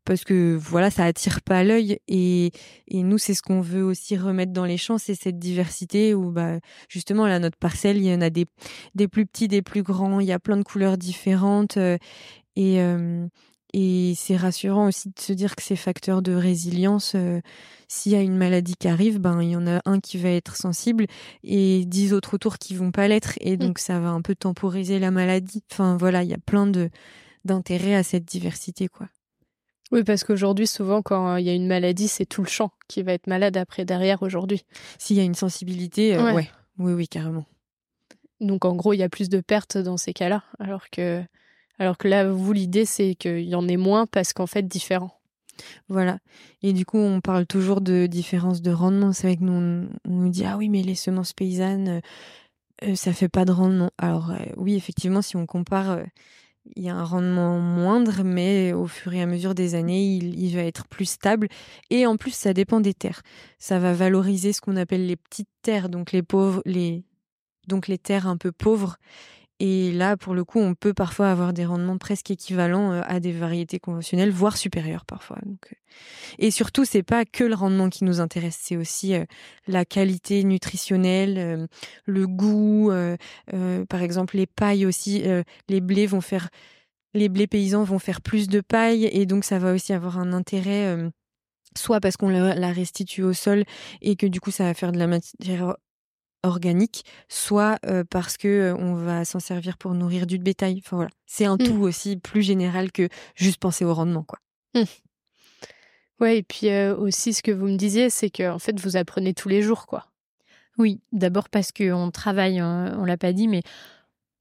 parce 0.05 0.23
que 0.23 0.55
voilà, 0.55 0.91
ça 0.91 1.03
attire 1.03 1.41
pas 1.41 1.63
l'œil 1.63 1.97
et, 2.07 2.51
et 2.87 3.01
nous 3.01 3.17
c'est 3.17 3.33
ce 3.33 3.41
qu'on 3.41 3.59
veut 3.59 3.83
aussi 3.83 4.15
remettre 4.15 4.53
dans 4.53 4.65
les 4.65 4.77
champs, 4.77 4.99
c'est 4.99 5.15
cette 5.15 5.39
diversité 5.39 6.13
où 6.13 6.31
bah 6.31 6.59
justement 6.89 7.25
là 7.25 7.39
notre 7.39 7.57
parcelle, 7.57 7.97
il 7.97 8.05
y 8.05 8.13
en 8.13 8.21
a 8.21 8.29
des 8.29 8.45
des 8.93 9.07
plus 9.07 9.25
petits, 9.25 9.47
des 9.47 9.63
plus 9.63 9.81
grands, 9.81 10.19
il 10.19 10.27
y 10.27 10.31
a 10.31 10.39
plein 10.39 10.57
de 10.57 10.63
couleurs 10.63 10.97
différentes 10.99 11.77
euh, 11.77 11.97
et 12.55 12.81
euh, 12.81 13.25
et 13.73 14.13
c'est 14.15 14.35
rassurant 14.35 14.87
aussi 14.87 15.09
de 15.09 15.19
se 15.19 15.33
dire 15.33 15.55
que 15.55 15.63
ces 15.63 15.75
facteurs 15.75 16.21
de 16.21 16.33
résilience, 16.33 17.13
euh, 17.15 17.39
s'il 17.87 18.11
y 18.11 18.15
a 18.15 18.21
une 18.21 18.37
maladie 18.37 18.75
qui 18.77 18.87
arrive, 18.87 19.19
ben 19.19 19.41
il 19.41 19.49
y 19.49 19.55
en 19.55 19.67
a 19.67 19.81
un 19.85 19.99
qui 19.99 20.17
va 20.17 20.29
être 20.29 20.55
sensible 20.55 21.05
et 21.43 21.85
dix 21.85 22.13
autres 22.13 22.35
autour 22.35 22.57
qui 22.57 22.75
vont 22.75 22.91
pas 22.91 23.07
l'être, 23.07 23.33
et 23.41 23.55
mmh. 23.55 23.59
donc 23.59 23.79
ça 23.79 23.99
va 23.99 24.09
un 24.09 24.21
peu 24.21 24.35
temporiser 24.35 24.99
la 24.99 25.11
maladie. 25.11 25.63
Enfin 25.71 25.97
voilà, 25.97 26.23
il 26.23 26.29
y 26.29 26.33
a 26.33 26.39
plein 26.39 26.67
de 26.67 26.89
d'intérêt 27.43 27.95
à 27.95 28.03
cette 28.03 28.25
diversité, 28.25 28.87
quoi. 28.87 29.07
Oui, 29.91 30.03
parce 30.03 30.23
qu'aujourd'hui, 30.23 30.67
souvent, 30.67 31.01
quand 31.01 31.35
il 31.35 31.45
y 31.45 31.49
a 31.49 31.53
une 31.53 31.67
maladie, 31.67 32.07
c'est 32.07 32.25
tout 32.25 32.41
le 32.41 32.47
champ 32.47 32.71
qui 32.87 33.03
va 33.03 33.11
être 33.13 33.27
malade 33.27 33.57
après 33.57 33.83
derrière 33.83 34.21
aujourd'hui. 34.21 34.63
S'il 34.97 35.17
y 35.17 35.19
a 35.19 35.23
une 35.23 35.35
sensibilité, 35.35 36.15
euh, 36.15 36.33
ouais, 36.33 36.49
oui, 36.77 36.93
oui, 36.93 37.07
carrément. 37.07 37.45
Donc 38.39 38.63
en 38.63 38.75
gros, 38.75 38.93
il 38.93 38.97
y 38.97 39.03
a 39.03 39.09
plus 39.09 39.27
de 39.27 39.41
pertes 39.41 39.77
dans 39.77 39.97
ces 39.97 40.13
cas-là, 40.13 40.43
alors 40.59 40.89
que 40.89 41.23
alors 41.79 41.97
que 41.97 42.07
là, 42.07 42.29
vous, 42.29 42.53
l'idée, 42.53 42.85
c'est 42.85 43.15
qu'il 43.15 43.47
y 43.47 43.55
en 43.55 43.67
ait 43.67 43.77
moins 43.77 44.05
parce 44.05 44.33
qu'en 44.33 44.47
fait, 44.47 44.67
différent. 44.67 45.21
Voilà. 45.89 46.19
Et 46.61 46.73
du 46.73 46.85
coup, 46.85 46.97
on 46.97 47.21
parle 47.21 47.45
toujours 47.45 47.81
de 47.81 48.07
différence 48.07 48.61
de 48.61 48.71
rendement. 48.71 49.13
C'est 49.13 49.27
vrai 49.27 49.37
que 49.37 49.43
nous, 49.43 49.89
on, 50.05 50.11
nous 50.11 50.29
dit, 50.29 50.45
ah 50.45 50.57
oui, 50.57 50.69
mais 50.69 50.81
les 50.81 50.95
semences 50.95 51.33
paysannes, 51.33 51.87
euh, 51.87 51.99
euh, 52.83 52.95
ça 52.95 53.13
fait 53.13 53.29
pas 53.29 53.45
de 53.45 53.51
rendement. 53.51 53.91
Alors, 53.97 54.31
euh, 54.31 54.37
oui, 54.57 54.75
effectivement, 54.75 55.21
si 55.21 55.35
on 55.35 55.45
compare, 55.45 55.99
il 56.75 56.83
y 56.83 56.89
a 56.89 56.95
un 56.95 57.03
rendement 57.03 57.59
moindre, 57.59 58.23
mais 58.23 58.73
au 58.73 58.87
fur 58.87 59.13
et 59.13 59.21
à 59.21 59.25
mesure 59.25 59.55
des 59.55 59.75
années, 59.75 60.03
il, 60.03 60.39
il, 60.39 60.55
va 60.55 60.63
être 60.63 60.87
plus 60.87 61.05
stable. 61.05 61.47
Et 61.89 62.05
en 62.05 62.17
plus, 62.17 62.33
ça 62.33 62.53
dépend 62.53 62.79
des 62.79 62.93
terres. 62.93 63.21
Ça 63.59 63.79
va 63.79 63.93
valoriser 63.93 64.53
ce 64.53 64.61
qu'on 64.61 64.77
appelle 64.77 65.05
les 65.05 65.15
petites 65.15 65.49
terres, 65.61 65.89
donc 65.89 66.11
les 66.11 66.23
pauvres, 66.23 66.61
les, 66.65 67.03
donc 67.67 67.87
les 67.87 67.97
terres 67.97 68.27
un 68.27 68.37
peu 68.37 68.51
pauvres 68.51 68.97
et 69.63 69.91
là, 69.91 70.17
pour 70.17 70.33
le 70.33 70.43
coup, 70.43 70.59
on 70.59 70.73
peut 70.73 70.95
parfois 70.95 71.29
avoir 71.29 71.53
des 71.53 71.65
rendements 71.65 71.99
presque 71.99 72.31
équivalents 72.31 72.93
euh, 72.93 73.01
à 73.05 73.19
des 73.19 73.31
variétés 73.31 73.77
conventionnelles, 73.77 74.31
voire 74.31 74.57
supérieurs 74.57 75.05
parfois. 75.05 75.37
Euh, 75.45 75.75
Et 76.39 76.49
surtout, 76.49 76.83
c'est 76.83 77.03
pas 77.03 77.25
que 77.25 77.43
le 77.43 77.53
rendement 77.53 77.87
qui 77.87 78.03
nous 78.03 78.21
intéresse, 78.21 78.57
c'est 78.59 78.75
aussi 78.75 79.13
euh, 79.13 79.23
la 79.67 79.85
qualité 79.85 80.43
nutritionnelle, 80.43 81.67
le 82.05 82.27
goût. 82.27 82.91
par 83.87 84.01
exemple, 84.01 84.35
les 84.35 84.47
pailles 84.47 84.87
aussi. 84.87 85.23
les 85.69 85.81
blés 85.81 86.07
vont 86.07 86.21
faire, 86.21 86.49
les 87.13 87.29
blés 87.29 87.45
paysans 87.45 87.83
vont 87.83 87.99
faire 87.99 88.21
plus 88.21 88.47
de 88.47 88.61
paille, 88.61 89.05
et 89.11 89.27
donc 89.27 89.43
ça 89.43 89.59
va 89.59 89.73
aussi 89.73 89.93
avoir 89.93 90.17
un 90.17 90.33
intérêt 90.33 90.97
soit 91.77 91.99
parce 91.99 92.17
qu'on 92.17 92.29
la 92.29 92.71
restitue 92.73 93.21
au 93.21 93.33
sol 93.33 93.63
et 94.01 94.15
que 94.15 94.25
du 94.25 94.41
coup 94.41 94.51
ça 94.51 94.63
va 94.63 94.73
faire 94.73 94.91
de 94.91 94.97
la 94.97 95.07
matière 95.07 95.75
organique, 96.43 97.03
soit 97.29 97.79
parce 98.09 98.37
que 98.37 98.75
on 98.77 98.95
va 98.95 99.25
s'en 99.25 99.39
servir 99.39 99.77
pour 99.77 99.93
nourrir 99.93 100.25
du 100.27 100.37
bétail. 100.37 100.81
Enfin 100.83 100.95
voilà, 100.95 101.11
c'est 101.25 101.45
un 101.45 101.55
mmh. 101.55 101.63
tout 101.63 101.81
aussi 101.81 102.17
plus 102.17 102.41
général 102.41 102.91
que 102.91 103.09
juste 103.35 103.59
penser 103.59 103.85
au 103.85 103.93
rendement, 103.93 104.23
quoi. 104.23 104.39
Mmh. 104.73 104.83
Ouais, 106.19 106.37
et 106.37 106.43
puis 106.43 106.71
aussi 106.97 107.33
ce 107.33 107.41
que 107.41 107.51
vous 107.51 107.67
me 107.67 107.77
disiez, 107.77 108.09
c'est 108.09 108.29
que 108.29 108.49
en 108.49 108.59
fait 108.59 108.79
vous 108.79 108.95
apprenez 108.95 109.33
tous 109.33 109.49
les 109.49 109.61
jours, 109.61 109.87
quoi. 109.87 110.07
Oui, 110.77 111.01
d'abord 111.11 111.49
parce 111.49 111.71
qu'on 111.71 112.11
travaille, 112.11 112.61
on 112.61 113.03
l'a 113.05 113.17
pas 113.17 113.33
dit, 113.33 113.47
mais 113.47 113.61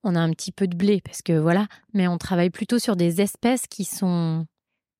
on 0.04 0.14
a 0.14 0.20
un 0.20 0.30
petit 0.30 0.52
peu 0.52 0.66
de 0.66 0.76
blé 0.76 1.00
parce 1.04 1.22
que 1.22 1.32
voilà, 1.32 1.66
mais 1.92 2.08
on 2.08 2.18
travaille 2.18 2.50
plutôt 2.50 2.78
sur 2.78 2.96
des 2.96 3.20
espèces 3.20 3.66
qui 3.66 3.84
sont 3.84 4.46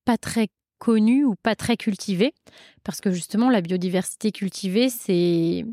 pas 0.05 0.19
très 0.19 0.49
connues 0.79 1.25
ou 1.25 1.35
pas 1.37 1.55
très 1.55 1.77
cultivées, 1.77 2.33
parce 2.83 3.01
que 3.01 3.11
justement 3.11 3.51
la 3.51 3.61
biodiversité 3.61 4.33
cultivée, 4.33 4.89
c'est 4.89 5.65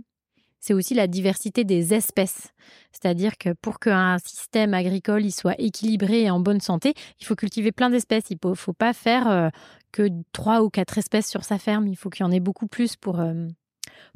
c'est 0.60 0.74
aussi 0.74 0.94
la 0.94 1.08
diversité 1.08 1.64
des 1.64 1.94
espèces. 1.94 2.54
C'est-à-dire 2.92 3.38
que 3.38 3.54
pour 3.62 3.80
qu'un 3.80 4.18
système 4.20 4.74
agricole 4.74 5.30
soit 5.32 5.56
équilibré 5.60 6.24
et 6.24 6.30
en 6.30 6.40
bonne 6.40 6.62
santé, 6.62 6.94
il 7.20 7.26
faut 7.26 7.36
cultiver 7.36 7.72
plein 7.72 7.90
d'espèces. 7.90 8.26
Il 8.30 8.38
ne 8.44 8.54
faut, 8.56 8.74
pas 8.74 8.94
faire 8.94 9.30
euh, 9.30 9.50
que 9.92 10.10
trois 10.34 10.64
ou 10.64 10.70
quatre 10.70 10.98
espèces 10.98 11.30
sur 11.30 11.44
sa 11.44 11.58
ferme. 11.58 11.88
Il 11.88 11.96
faut 11.96 12.10
qu'il 12.10 12.26
y 12.26 12.28
en 12.28 12.32
ait 12.32 12.40
beaucoup 12.40 12.68
plus 12.68 12.96
pour, 12.96 13.20
euh, 13.20 13.48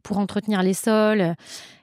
pour 0.03 0.17
entretenir 0.17 0.63
les 0.63 0.73
sols. 0.73 1.35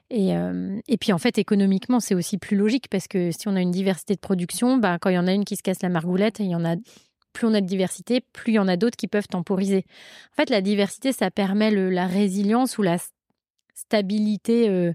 Et, 0.09 0.35
euh, 0.35 0.79
et, 0.87 0.97
puis 0.97 1.13
en 1.13 1.19
fait, 1.19 1.37
économiquement, 1.37 1.99
c'est 1.99 2.15
aussi 2.15 2.37
plus 2.37 2.57
logique 2.57 2.89
parce 2.89 3.07
que 3.07 3.31
si 3.31 3.47
on 3.47 3.55
a 3.55 3.61
une 3.61 3.71
diversité 3.71 4.15
de 4.15 4.19
production, 4.19 4.77
bah, 4.77 4.97
quand 4.99 5.09
il 5.09 5.15
y 5.15 5.19
en 5.19 5.27
a 5.27 5.33
une 5.33 5.45
qui 5.45 5.55
se 5.55 5.63
casse 5.63 5.81
la 5.83 5.89
margoulette, 5.89 6.39
il 6.39 6.47
y 6.47 6.55
en 6.55 6.65
a 6.65 6.75
plus 7.31 7.47
on 7.47 7.53
a 7.53 7.61
de 7.61 7.67
diversité, 7.67 8.21
plus 8.33 8.53
il 8.53 8.55
y 8.55 8.59
en 8.59 8.67
a 8.67 8.75
d'autres 8.75 8.97
qui 8.97 9.07
peuvent 9.07 9.27
temporiser. 9.27 9.85
En 10.33 10.35
fait, 10.35 10.49
la 10.49 10.61
diversité, 10.61 11.11
ça 11.11 11.29
permet 11.29 11.69
la 11.71 12.07
résilience 12.07 12.77
ou 12.79 12.81
la 12.81 12.97
stabilité 13.79 14.93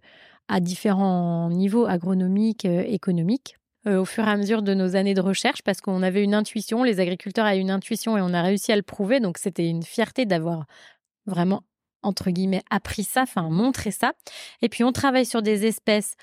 à 0.48 0.60
différents 0.60 1.50
niveaux 1.50 1.86
agronomiques, 1.86 2.64
économiques. 2.64 3.56
au 3.86 4.04
fur 4.04 4.26
et 4.26 4.30
à 4.30 4.36
mesure 4.36 4.62
de 4.62 4.74
nos 4.74 4.96
années 4.96 5.14
de 5.14 5.20
recherche, 5.20 5.62
parce 5.62 5.80
qu'on 5.80 6.02
avait 6.02 6.22
une 6.22 6.34
intuition, 6.34 6.82
les 6.84 7.00
agriculteurs 7.00 7.46
avaient 7.46 7.60
une 7.60 7.70
intuition 7.70 8.16
et 8.16 8.22
on 8.22 8.32
a 8.32 8.42
réussi 8.42 8.72
à 8.72 8.76
le 8.76 8.82
prouver. 8.82 9.20
Donc 9.20 9.38
c'était 9.38 9.68
une 9.68 9.82
fierté 9.82 10.24
d'avoir 10.26 10.64
vraiment, 11.26 11.62
entre 12.02 12.30
guillemets, 12.30 12.62
appris 12.70 13.04
ça, 13.04 13.22
enfin 13.22 13.48
montré 13.50 13.90
ça. 13.90 14.12
Et 14.62 14.68
puis 14.68 14.84
on 14.84 14.92
travaille 14.92 15.26
sur 15.26 15.42
des 15.42 15.66
espèces 15.66 16.14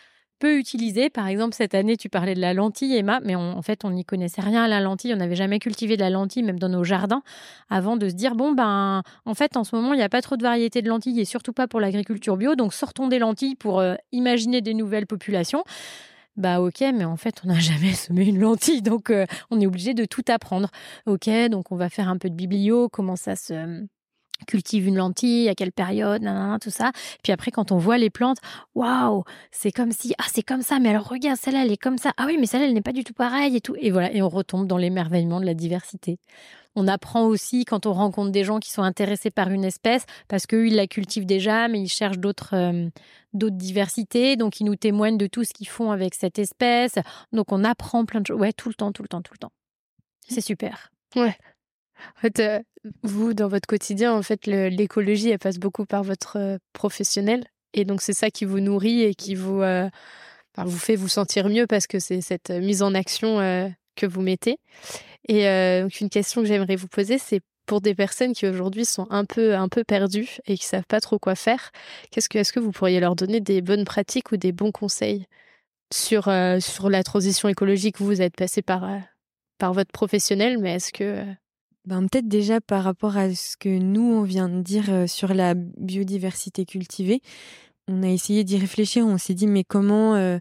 peu 0.42 0.58
utilisé. 0.58 1.10
Par 1.10 1.28
exemple, 1.28 1.56
cette 1.56 1.76
année, 1.76 1.96
tu 1.96 2.10
parlais 2.10 2.34
de 2.34 2.42
la 2.42 2.54
lentille, 2.54 2.96
Emma, 2.98 3.20
mais 3.24 3.36
en 3.36 3.62
fait, 3.62 3.86
on 3.86 3.92
n'y 3.92 4.04
connaissait 4.04 4.42
rien 4.42 4.64
à 4.64 4.68
la 4.68 4.82
lentille. 4.82 5.14
On 5.14 5.18
n'avait 5.18 5.36
jamais 5.36 5.60
cultivé 5.60 5.96
de 5.96 6.02
la 6.02 6.10
lentille, 6.10 6.42
même 6.42 6.60
dans 6.60 6.68
nos 6.68 6.84
jardins, 6.84 7.22
avant 7.70 7.96
de 7.96 8.10
se 8.10 8.16
dire 8.16 8.36
bon, 8.36 8.52
ben, 8.52 9.04
en 9.26 9.34
fait, 9.36 9.56
en 9.56 9.64
ce 9.64 9.76
moment, 9.76 9.94
il 9.94 9.98
n'y 9.98 10.04
a 10.04 10.10
pas 10.10 10.22
trop 10.22 10.36
de 10.36 10.44
variétés 10.44 10.82
de 10.82 10.90
lentilles 10.90 11.20
et 11.20 11.26
surtout 11.26 11.54
pas 11.54 11.68
pour 11.68 11.80
l'agriculture 11.80 12.38
bio. 12.38 12.56
Donc, 12.56 12.74
sortons 12.74 13.08
des 13.08 13.20
lentilles 13.20 13.56
pour 13.56 13.80
euh, 13.80 13.94
imaginer 14.12 14.62
des 14.62 14.74
nouvelles 14.74 15.08
populations. 15.08 15.64
Bah 16.38 16.60
ok, 16.62 16.80
mais 16.80 17.06
en 17.06 17.18
fait, 17.18 17.42
on 17.46 17.50
n'a 17.50 17.60
jamais 17.60 17.94
semé 17.94 18.26
une 18.26 18.40
lentille, 18.40 18.82
donc 18.82 19.12
euh, 19.12 19.26
on 19.52 19.62
est 19.62 19.68
obligé 19.68 19.94
de 19.94 20.06
tout 20.06 20.24
apprendre. 20.28 20.70
Ok, 21.06 21.30
donc 21.50 21.72
on 21.72 21.76
va 21.76 21.90
faire 21.90 22.10
un 22.10 22.18
peu 22.18 22.30
de 22.30 22.36
biblio, 22.36 22.90
comment 22.90 23.16
ça 23.16 23.36
se 23.36 23.86
cultive 24.48 24.88
une 24.88 24.98
lentille, 24.98 25.50
à 25.50 25.56
quelle 25.56 25.72
période, 25.72 26.24
tout 26.62 26.70
ça. 26.70 26.92
Puis 27.24 27.32
après, 27.32 27.52
quand 27.52 27.72
on 27.72 27.78
voit 27.78 27.98
les 27.98 28.10
plantes, 28.10 28.38
waouh, 28.76 29.24
c'est 29.52 29.72
comme 29.72 29.92
si, 29.92 30.14
ah, 30.18 30.26
c'est 30.32 30.44
comme 30.44 30.62
ça, 30.62 30.80
mais 30.80 30.90
alors 30.90 31.08
regarde, 31.08 31.38
celle-là, 31.38 31.64
elle 31.64 31.72
est 31.72 31.78
comme 31.78 31.98
ça. 31.98 32.12
Ah 32.18 32.26
oui, 32.28 32.38
mais 32.40 32.46
celle-là, 32.46 32.68
elle 32.68 32.74
n'est 32.74 32.82
pas 32.82 32.94
du 32.94 33.04
tout 33.04 33.14
pareille 33.14 33.56
et 33.56 33.62
tout. 33.62 33.76
Et 33.80 33.92
voilà, 33.92 34.12
et 34.12 34.22
on 34.22 34.30
retombe 34.30 34.68
dans 34.68 34.78
l'émerveillement 34.78 35.40
de 35.40 35.46
la 35.46 35.54
diversité. 35.54 36.20
On 36.76 36.88
apprend 36.88 37.26
aussi 37.26 37.66
quand 37.66 37.86
on 37.86 37.94
rencontre 37.94 38.32
des 38.32 38.46
gens 38.46 38.60
qui 38.60 38.72
sont 38.72 38.84
intéressés 38.84 39.30
par 39.30 39.50
une 39.50 39.66
espèce 39.66 40.06
parce 40.30 40.48
qu'eux, 40.48 40.68
ils 40.68 40.76
la 40.76 40.88
cultivent 40.88 41.26
déjà, 41.26 41.68
mais 41.68 41.82
ils 41.82 41.90
cherchent 41.90 42.20
d'autres 42.20 42.56
euh, 42.56 42.90
d'autres 43.34 43.58
diversités. 43.58 44.38
Donc, 44.38 44.60
ils 44.62 44.64
nous 44.64 44.78
témoignent 44.78 45.18
de 45.18 45.28
tout 45.28 45.44
ce 45.44 45.54
qu'ils 45.54 45.68
font 45.68 45.92
avec 45.92 46.16
cette 46.16 46.40
espèce. 46.40 46.96
Donc, 47.34 47.52
on 47.52 47.64
apprend 47.64 48.06
plein 48.06 48.22
de 48.22 48.28
choses. 48.28 48.40
Ouais, 48.40 48.54
tout 48.54 48.70
le 48.70 48.76
temps, 48.76 48.92
tout 48.92 49.02
le 49.02 49.10
temps, 49.10 49.22
tout 49.22 49.34
le 49.34 49.40
temps. 49.40 49.52
C'est 50.28 50.42
super. 50.42 50.92
Ouais. 51.16 51.36
En 52.18 52.22
fait, 52.22 52.40
euh, 52.40 52.60
vous, 53.04 53.34
dans 53.34 53.48
votre 53.48 53.68
quotidien, 53.68 54.14
en 54.14 54.22
fait, 54.22 54.46
l'écologie, 54.46 55.30
elle 55.30 55.40
passe 55.40 55.58
beaucoup 55.58 55.86
par 55.86 56.04
votre 56.04 56.38
euh, 56.38 56.58
professionnel. 56.74 57.46
Et 57.74 57.86
donc 57.86 58.02
c'est 58.02 58.14
ça 58.14 58.30
qui 58.30 58.46
vous 58.46 58.60
nourrit 58.60 59.04
et 59.04 59.16
qui 59.16 59.34
vous, 59.34 59.62
vous 60.58 60.78
fait 60.78 60.98
vous 60.98 61.08
sentir 61.08 61.48
mieux 61.48 61.68
parce 61.68 61.88
que 61.88 62.00
c'est 62.00 62.20
cette 62.20 62.50
mise 62.50 62.84
en 62.84 62.94
action 62.94 63.38
que 63.96 64.06
vous 64.06 64.20
mettez. 64.20 64.58
Et 65.30 65.46
donc 65.82 66.02
une 66.02 66.10
question 66.10 66.42
que 66.42 66.50
j'aimerais 66.50 66.76
vous 66.76 66.90
poser, 66.90 67.18
c'est 67.18 67.40
pour 67.66 67.80
des 67.80 67.96
personnes 67.96 68.34
qui 68.34 68.46
aujourd'hui 68.46 68.84
sont 68.84 69.08
un 69.10 69.24
peu 69.24 69.56
un 69.56 69.70
peu 69.70 69.86
perdues 69.86 70.40
et 70.48 70.58
qui 70.58 70.66
savent 70.66 70.84
pas 70.86 71.00
trop 71.00 71.18
quoi 71.18 71.36
faire, 71.36 71.72
qu'est-ce 72.12 72.28
que 72.28 72.40
est-ce 72.40 72.52
que 72.52 72.60
vous 72.60 72.72
pourriez 72.72 73.00
leur 73.00 73.16
donner 73.16 73.40
des 73.40 73.62
bonnes 73.62 73.86
pratiques 73.86 74.34
ou 74.34 74.36
des 74.36 74.52
bons 74.52 74.74
conseils 74.74 75.28
sur 75.94 76.30
sur 76.60 76.90
la 76.90 77.04
transition 77.04 77.48
écologique? 77.48 78.02
Vous 78.02 78.22
êtes 78.22 78.36
passé 78.36 78.62
par 78.62 78.86
par 79.60 79.72
votre 79.72 79.94
professionnel, 79.94 80.58
mais 80.58 80.74
est-ce 80.74 80.92
que 80.92 81.24
ben, 81.86 82.08
peut-être 82.08 82.28
déjà 82.28 82.62
par 82.62 82.84
rapport 82.84 83.18
à 83.18 83.34
ce 83.34 83.58
que 83.58 83.70
nous, 83.70 84.04
on 84.04 84.22
vient 84.22 84.50
de 84.50 84.62
dire 84.62 84.86
euh, 84.90 85.08
sur 85.08 85.34
la 85.34 85.56
biodiversité 85.56 86.66
cultivée, 86.66 87.22
on 87.88 88.04
a 88.04 88.08
essayé 88.08 88.44
d'y 88.44 88.58
réfléchir, 88.58 89.06
on 89.06 89.18
s'est 89.18 89.34
dit 89.34 89.48
mais 89.48 89.64
comment 89.64 90.16
euh, 90.16 90.38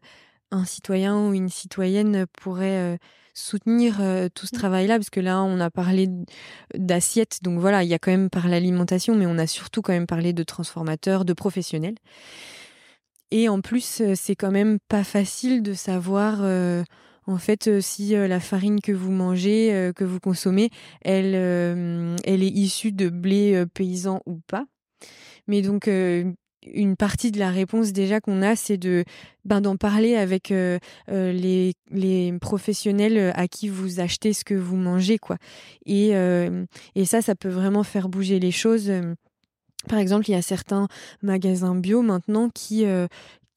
un 0.50 0.64
citoyen 0.66 1.18
ou 1.18 1.32
une 1.32 1.48
citoyenne 1.48 2.26
pourrait 2.40 2.94
euh, 2.94 2.96
soutenir 3.32 3.96
tout 4.34 4.46
ce 4.46 4.54
mmh. 4.54 4.58
travail-là? 4.58 4.98
Parce 4.98 5.08
que 5.08 5.20
là, 5.20 5.42
on 5.42 5.60
a 5.60 5.70
parlé 5.70 6.08
d'assiettes, 6.74 7.38
donc 7.42 7.58
voilà, 7.58 7.84
il 7.84 7.88
y 7.88 7.94
a 7.94 7.98
quand 7.98 8.10
même 8.10 8.28
par 8.28 8.46
l'alimentation, 8.46 9.14
mais 9.14 9.26
on 9.26 9.38
a 9.38 9.46
surtout 9.46 9.80
quand 9.80 9.92
même 9.92 10.06
parlé 10.06 10.34
de 10.34 10.42
transformateurs, 10.42 11.24
de 11.24 11.32
professionnels. 11.32 11.96
Et 13.30 13.48
en 13.48 13.60
plus, 13.60 14.02
c'est 14.14 14.36
quand 14.36 14.50
même 14.50 14.78
pas 14.88 15.04
facile 15.04 15.62
de 15.62 15.72
savoir 15.72 16.40
en 17.30 17.38
fait, 17.38 17.68
euh, 17.68 17.80
si 17.80 18.16
euh, 18.16 18.26
la 18.26 18.40
farine 18.40 18.80
que 18.80 18.92
vous 18.92 19.12
mangez, 19.12 19.72
euh, 19.72 19.92
que 19.92 20.04
vous 20.04 20.18
consommez, 20.18 20.70
elle, 21.02 21.34
elle 22.24 22.42
est 22.42 22.48
issue 22.48 22.92
de 22.92 23.08
blé 23.08 23.64
paysan 23.72 24.20
ou 24.26 24.40
pas. 24.46 24.66
Mais 25.46 25.62
donc, 25.62 25.88
une 25.88 26.96
partie 26.96 27.30
de 27.32 27.38
la 27.38 27.50
réponse 27.50 27.92
déjà 27.92 28.20
qu'on 28.20 28.42
a, 28.42 28.56
c'est 28.56 28.76
de 28.76 29.04
ben, 29.44 29.60
d'en 29.60 29.76
parler 29.76 30.16
avec 30.16 30.52
les, 31.08 32.38
professionnels 32.40 33.32
à 33.34 33.48
qui 33.48 33.68
vous 33.68 34.00
achetez 34.00 34.32
ce 34.32 34.44
que 34.44 34.54
vous 34.54 34.76
mangez, 34.76 35.18
quoi. 35.18 35.38
Et, 35.86 36.10
et 36.94 37.04
ça, 37.04 37.22
ça 37.22 37.34
peut 37.34 37.48
vraiment 37.48 37.82
faire 37.82 38.08
bouger 38.08 38.38
les 38.38 38.52
choses. 38.52 38.92
Par 39.88 39.98
exemple, 39.98 40.28
il 40.28 40.32
y 40.32 40.36
a 40.36 40.42
certains 40.42 40.88
magasins 41.22 41.74
bio 41.74 42.02
maintenant 42.02 42.50
qui, 42.50 42.84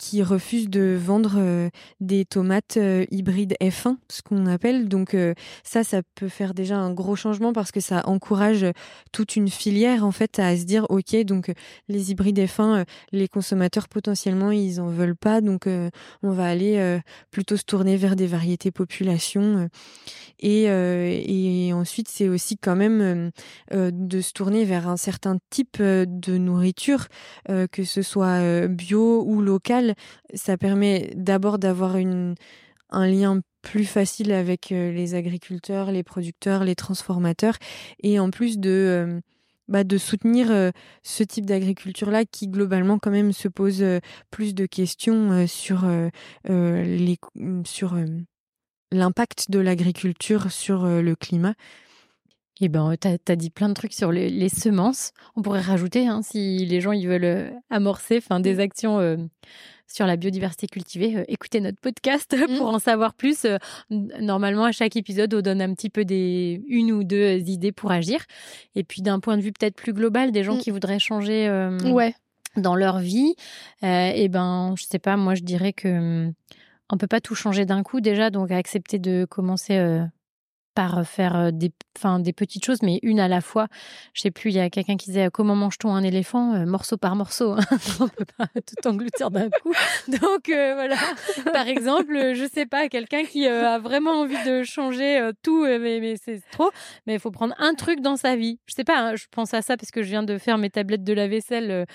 qui 0.03 0.21
refuse 0.21 0.69
de 0.69 0.97
vendre 0.99 1.35
euh, 1.37 1.69
des 2.01 2.25
tomates 2.25 2.75
euh, 2.75 3.05
hybrides 3.09 3.55
F1, 3.61 3.95
ce 4.09 4.21
qu'on 4.21 4.47
appelle. 4.47 4.89
Donc 4.89 5.13
euh, 5.13 5.33
ça, 5.63 5.85
ça 5.85 6.01
peut 6.15 6.27
faire 6.27 6.53
déjà 6.53 6.77
un 6.77 6.91
gros 6.91 7.15
changement 7.15 7.53
parce 7.53 7.71
que 7.71 7.79
ça 7.79 8.03
encourage 8.05 8.65
toute 9.13 9.37
une 9.37 9.47
filière 9.47 10.05
en 10.05 10.11
fait 10.11 10.39
à 10.39 10.57
se 10.57 10.63
dire 10.63 10.85
ok, 10.89 11.15
donc 11.23 11.53
les 11.87 12.11
hybrides 12.11 12.37
F1, 12.37 12.85
les 13.13 13.29
consommateurs 13.29 13.87
potentiellement 13.87 14.51
ils 14.51 14.81
en 14.81 14.87
veulent 14.87 15.15
pas, 15.15 15.39
donc 15.39 15.67
on 15.67 16.31
va 16.31 16.45
aller 16.47 16.99
plutôt 17.31 17.55
se 17.55 17.63
tourner 17.63 17.95
vers 17.95 18.15
des 18.15 18.27
variétés 18.27 18.71
population. 18.71 19.69
Et, 20.39 20.63
et 20.63 21.73
ensuite, 21.73 22.09
c'est 22.09 22.27
aussi 22.27 22.57
quand 22.57 22.75
même 22.75 23.31
de 23.71 24.21
se 24.21 24.33
tourner 24.33 24.65
vers 24.65 24.87
un 24.87 24.97
certain 24.97 25.37
type 25.49 25.81
de 25.81 26.37
nourriture, 26.37 27.07
que 27.47 27.83
ce 27.83 28.01
soit 28.01 28.67
bio 28.67 29.23
ou 29.25 29.41
local 29.41 29.92
ça 30.33 30.57
permet 30.57 31.11
d'abord 31.15 31.59
d'avoir 31.59 31.95
un 31.95 33.07
lien 33.07 33.41
plus 33.63 33.85
facile 33.85 34.31
avec 34.31 34.71
euh, 34.71 34.91
les 34.91 35.15
agriculteurs, 35.15 35.91
les 35.91 36.03
producteurs, 36.03 36.63
les 36.63 36.75
transformateurs, 36.75 37.57
et 38.03 38.19
en 38.19 38.29
plus 38.29 38.59
de, 38.59 38.69
euh, 38.69 39.19
bah, 39.67 39.83
soutenir 39.97 40.51
euh, 40.51 40.69
ce 41.01 41.23
type 41.23 41.45
d'agriculture-là 41.45 42.25
qui 42.25 42.47
globalement 42.47 42.99
quand 42.99 43.09
même 43.09 43.31
se 43.31 43.47
pose 43.47 43.83
plus 44.29 44.53
de 44.53 44.67
questions 44.67 45.47
sur 45.47 45.85
l'impact 48.91 49.49
de 49.49 49.59
l'agriculture 49.59 50.51
sur 50.51 50.85
le 50.85 51.15
climat. 51.15 51.55
Eh 52.61 52.69
ben, 52.69 52.93
tu 52.99 53.07
as, 53.07 53.35
dit 53.35 53.49
plein 53.49 53.67
de 53.67 53.73
trucs 53.73 53.93
sur 53.93 54.11
les, 54.11 54.49
semences. 54.49 55.11
On 55.35 55.41
pourrait 55.41 55.61
rajouter, 55.61 56.07
hein, 56.07 56.21
si 56.21 56.65
les 56.65 56.81
gens 56.81 56.91
ils 56.91 57.07
veulent 57.07 57.53
amorcer 57.69 58.17
enfin, 58.17 58.39
des 58.39 58.59
actions 58.59 58.99
sur 59.93 60.07
la 60.07 60.17
biodiversité 60.17 60.67
cultivée, 60.67 61.17
euh, 61.17 61.23
écoutez 61.27 61.61
notre 61.61 61.79
podcast 61.79 62.35
mmh. 62.49 62.57
pour 62.57 62.67
en 62.67 62.79
savoir 62.79 63.13
plus. 63.13 63.45
Euh, 63.45 63.57
normalement, 63.89 64.65
à 64.65 64.71
chaque 64.71 64.95
épisode, 64.95 65.33
on 65.33 65.41
donne 65.41 65.61
un 65.61 65.73
petit 65.73 65.89
peu 65.89 66.03
des 66.03 66.63
une 66.67 66.91
ou 66.91 67.03
deux 67.03 67.37
idées 67.37 67.71
pour 67.71 67.91
agir. 67.91 68.25
Et 68.75 68.83
puis 68.83 69.01
d'un 69.01 69.19
point 69.19 69.37
de 69.37 69.43
vue 69.43 69.51
peut-être 69.51 69.75
plus 69.75 69.93
global, 69.93 70.31
des 70.31 70.43
gens 70.43 70.55
mmh. 70.55 70.59
qui 70.59 70.71
voudraient 70.71 70.99
changer 70.99 71.49
ouais. 71.85 72.15
dans 72.57 72.75
leur 72.75 72.99
vie, 72.99 73.35
eh 73.83 74.27
ben, 74.29 74.73
je 74.77 74.83
sais 74.83 74.99
pas, 74.99 75.15
moi 75.15 75.35
je 75.35 75.43
dirais 75.43 75.73
que 75.73 76.31
on 76.89 76.97
peut 76.97 77.07
pas 77.07 77.21
tout 77.21 77.35
changer 77.35 77.65
d'un 77.65 77.83
coup 77.83 78.01
déjà, 78.01 78.29
donc 78.29 78.51
accepter 78.51 78.99
de 78.99 79.25
commencer 79.29 79.77
par 80.73 81.05
faire 81.05 81.51
des, 81.51 81.71
des 82.19 82.33
petites 82.33 82.65
choses, 82.65 82.81
mais 82.81 82.99
une 83.03 83.19
à 83.19 83.27
la 83.27 83.41
fois. 83.41 83.67
Je 84.13 84.21
sais 84.21 84.31
plus, 84.31 84.49
il 84.49 84.55
y 84.55 84.59
a 84.59 84.69
quelqu'un 84.69 84.97
qui 84.97 85.07
disait 85.07 85.29
comment 85.31 85.55
mange-t-on 85.55 85.93
un 85.93 86.03
éléphant 86.03 86.65
morceau 86.65 86.97
par 86.97 87.15
morceau. 87.15 87.53
Hein? 87.53 87.63
On 87.99 88.07
peut 88.07 88.25
pas 88.37 88.47
tout 88.55 88.87
engloutir 88.87 89.31
d'un 89.31 89.49
coup. 89.49 89.73
Donc 90.07 90.45
voilà. 90.47 90.95
Par 91.51 91.67
exemple, 91.67 92.33
je 92.33 92.49
sais 92.51 92.65
pas, 92.65 92.89
quelqu'un 92.89 93.23
qui 93.23 93.47
a 93.47 93.79
vraiment 93.79 94.21
envie 94.21 94.43
de 94.45 94.63
changer 94.63 95.31
tout, 95.43 95.63
mais, 95.63 95.99
mais 95.99 96.15
c'est 96.23 96.41
trop. 96.51 96.71
Mais 97.07 97.13
il 97.13 97.19
faut 97.19 97.31
prendre 97.31 97.55
un 97.59 97.73
truc 97.75 98.01
dans 98.01 98.15
sa 98.15 98.35
vie. 98.35 98.59
Je 98.65 98.73
sais 98.73 98.83
pas. 98.83 98.99
Hein, 98.99 99.15
je 99.15 99.25
pense 99.31 99.53
à 99.53 99.61
ça 99.61 99.77
parce 99.77 99.91
que 99.91 100.01
je 100.01 100.09
viens 100.09 100.23
de 100.23 100.37
faire 100.37 100.57
mes 100.57 100.69
tablettes 100.69 101.03
de 101.03 101.13
la 101.13 101.27
vaisselle, 101.27 101.85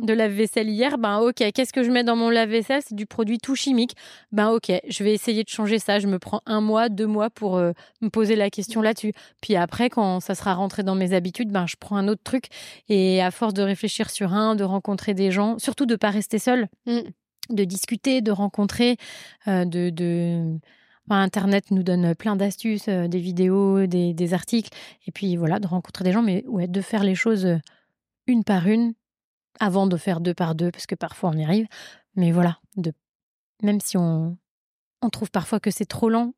de 0.00 0.12
la 0.12 0.28
vaisselle 0.28 0.68
hier. 0.68 0.98
Ben 0.98 1.18
ok, 1.18 1.52
qu'est-ce 1.52 1.72
que 1.72 1.82
je 1.82 1.90
mets 1.90 2.04
dans 2.04 2.16
mon 2.16 2.30
lave-vaisselle? 2.30 2.82
C'est 2.86 2.94
du 2.94 3.06
produit 3.06 3.38
tout 3.38 3.54
chimique. 3.54 3.96
Ben 4.32 4.50
ok, 4.50 4.72
je 4.88 5.04
vais 5.04 5.12
essayer 5.12 5.42
de 5.42 5.48
changer 5.48 5.78
ça. 5.78 5.98
Je 5.98 6.06
me 6.06 6.18
prends 6.18 6.42
un 6.46 6.60
mois, 6.60 6.88
deux 6.88 7.06
mois 7.06 7.30
pour 7.30 7.56
me 7.58 8.08
poser 8.08 8.19
poser 8.20 8.36
la 8.36 8.50
question 8.50 8.82
là-dessus. 8.82 9.14
Puis 9.40 9.56
après, 9.56 9.88
quand 9.88 10.20
ça 10.20 10.34
sera 10.34 10.52
rentré 10.52 10.82
dans 10.82 10.94
mes 10.94 11.14
habitudes, 11.14 11.50
ben, 11.50 11.66
je 11.66 11.76
prends 11.80 11.96
un 11.96 12.06
autre 12.06 12.20
truc. 12.22 12.48
Et 12.90 13.22
à 13.22 13.30
force 13.30 13.54
de 13.54 13.62
réfléchir 13.62 14.10
sur 14.10 14.34
un, 14.34 14.54
de 14.56 14.62
rencontrer 14.62 15.14
des 15.14 15.30
gens, 15.30 15.58
surtout 15.58 15.86
de 15.86 15.96
pas 15.96 16.10
rester 16.10 16.38
seul, 16.38 16.68
mmh. 16.84 16.98
de 17.48 17.64
discuter, 17.64 18.20
de 18.20 18.30
rencontrer, 18.30 18.98
euh, 19.48 19.64
de, 19.64 19.88
de... 19.88 20.58
Internet 21.08 21.70
nous 21.70 21.82
donne 21.82 22.14
plein 22.14 22.36
d'astuces, 22.36 22.88
euh, 22.88 23.08
des 23.08 23.20
vidéos, 23.20 23.86
des, 23.86 24.34
articles. 24.34 24.68
Et 25.06 25.12
puis 25.12 25.36
voilà, 25.36 25.58
de 25.58 25.66
rencontrer 25.66 26.04
des 26.04 26.12
gens, 26.12 26.22
mais 26.22 26.44
ouais, 26.46 26.68
de 26.68 26.80
faire 26.82 27.02
les 27.02 27.14
choses 27.14 27.46
euh, 27.46 27.56
une 28.26 28.44
par 28.44 28.68
une 28.68 28.92
avant 29.60 29.86
de 29.86 29.96
faire 29.96 30.20
deux 30.20 30.34
par 30.34 30.54
deux, 30.54 30.70
parce 30.70 30.86
que 30.86 30.94
parfois 30.94 31.30
on 31.30 31.38
y 31.38 31.42
arrive. 31.42 31.66
Mais 32.16 32.32
voilà, 32.32 32.58
de 32.76 32.92
même 33.62 33.80
si 33.80 33.96
on, 33.96 34.36
on 35.00 35.08
trouve 35.08 35.30
parfois 35.30 35.58
que 35.58 35.70
c'est 35.70 35.86
trop 35.86 36.10
lent, 36.10 36.34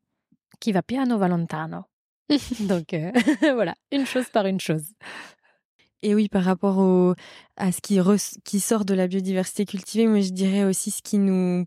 qui 0.63 0.71
va 0.71 0.81
piano 0.81 1.17
va 1.17 1.27
lontano. 1.27 1.83
Donc 2.61 2.93
euh, 2.93 3.11
voilà, 3.53 3.75
une 3.91 4.05
chose 4.05 4.29
par 4.29 4.45
une 4.45 4.61
chose. 4.61 4.85
Et 6.01 6.15
oui, 6.15 6.29
par 6.29 6.43
rapport 6.43 6.77
au, 6.77 7.15
à 7.57 7.71
ce 7.73 7.81
qui, 7.81 7.99
qui 8.45 8.59
sort 8.61 8.85
de 8.85 8.93
la 8.93 9.07
biodiversité 9.07 9.65
cultivée, 9.65 10.07
moi 10.07 10.21
je 10.21 10.31
dirais 10.31 10.63
aussi 10.63 10.89
ce 10.89 11.01
qui 11.01 11.17
nous 11.17 11.65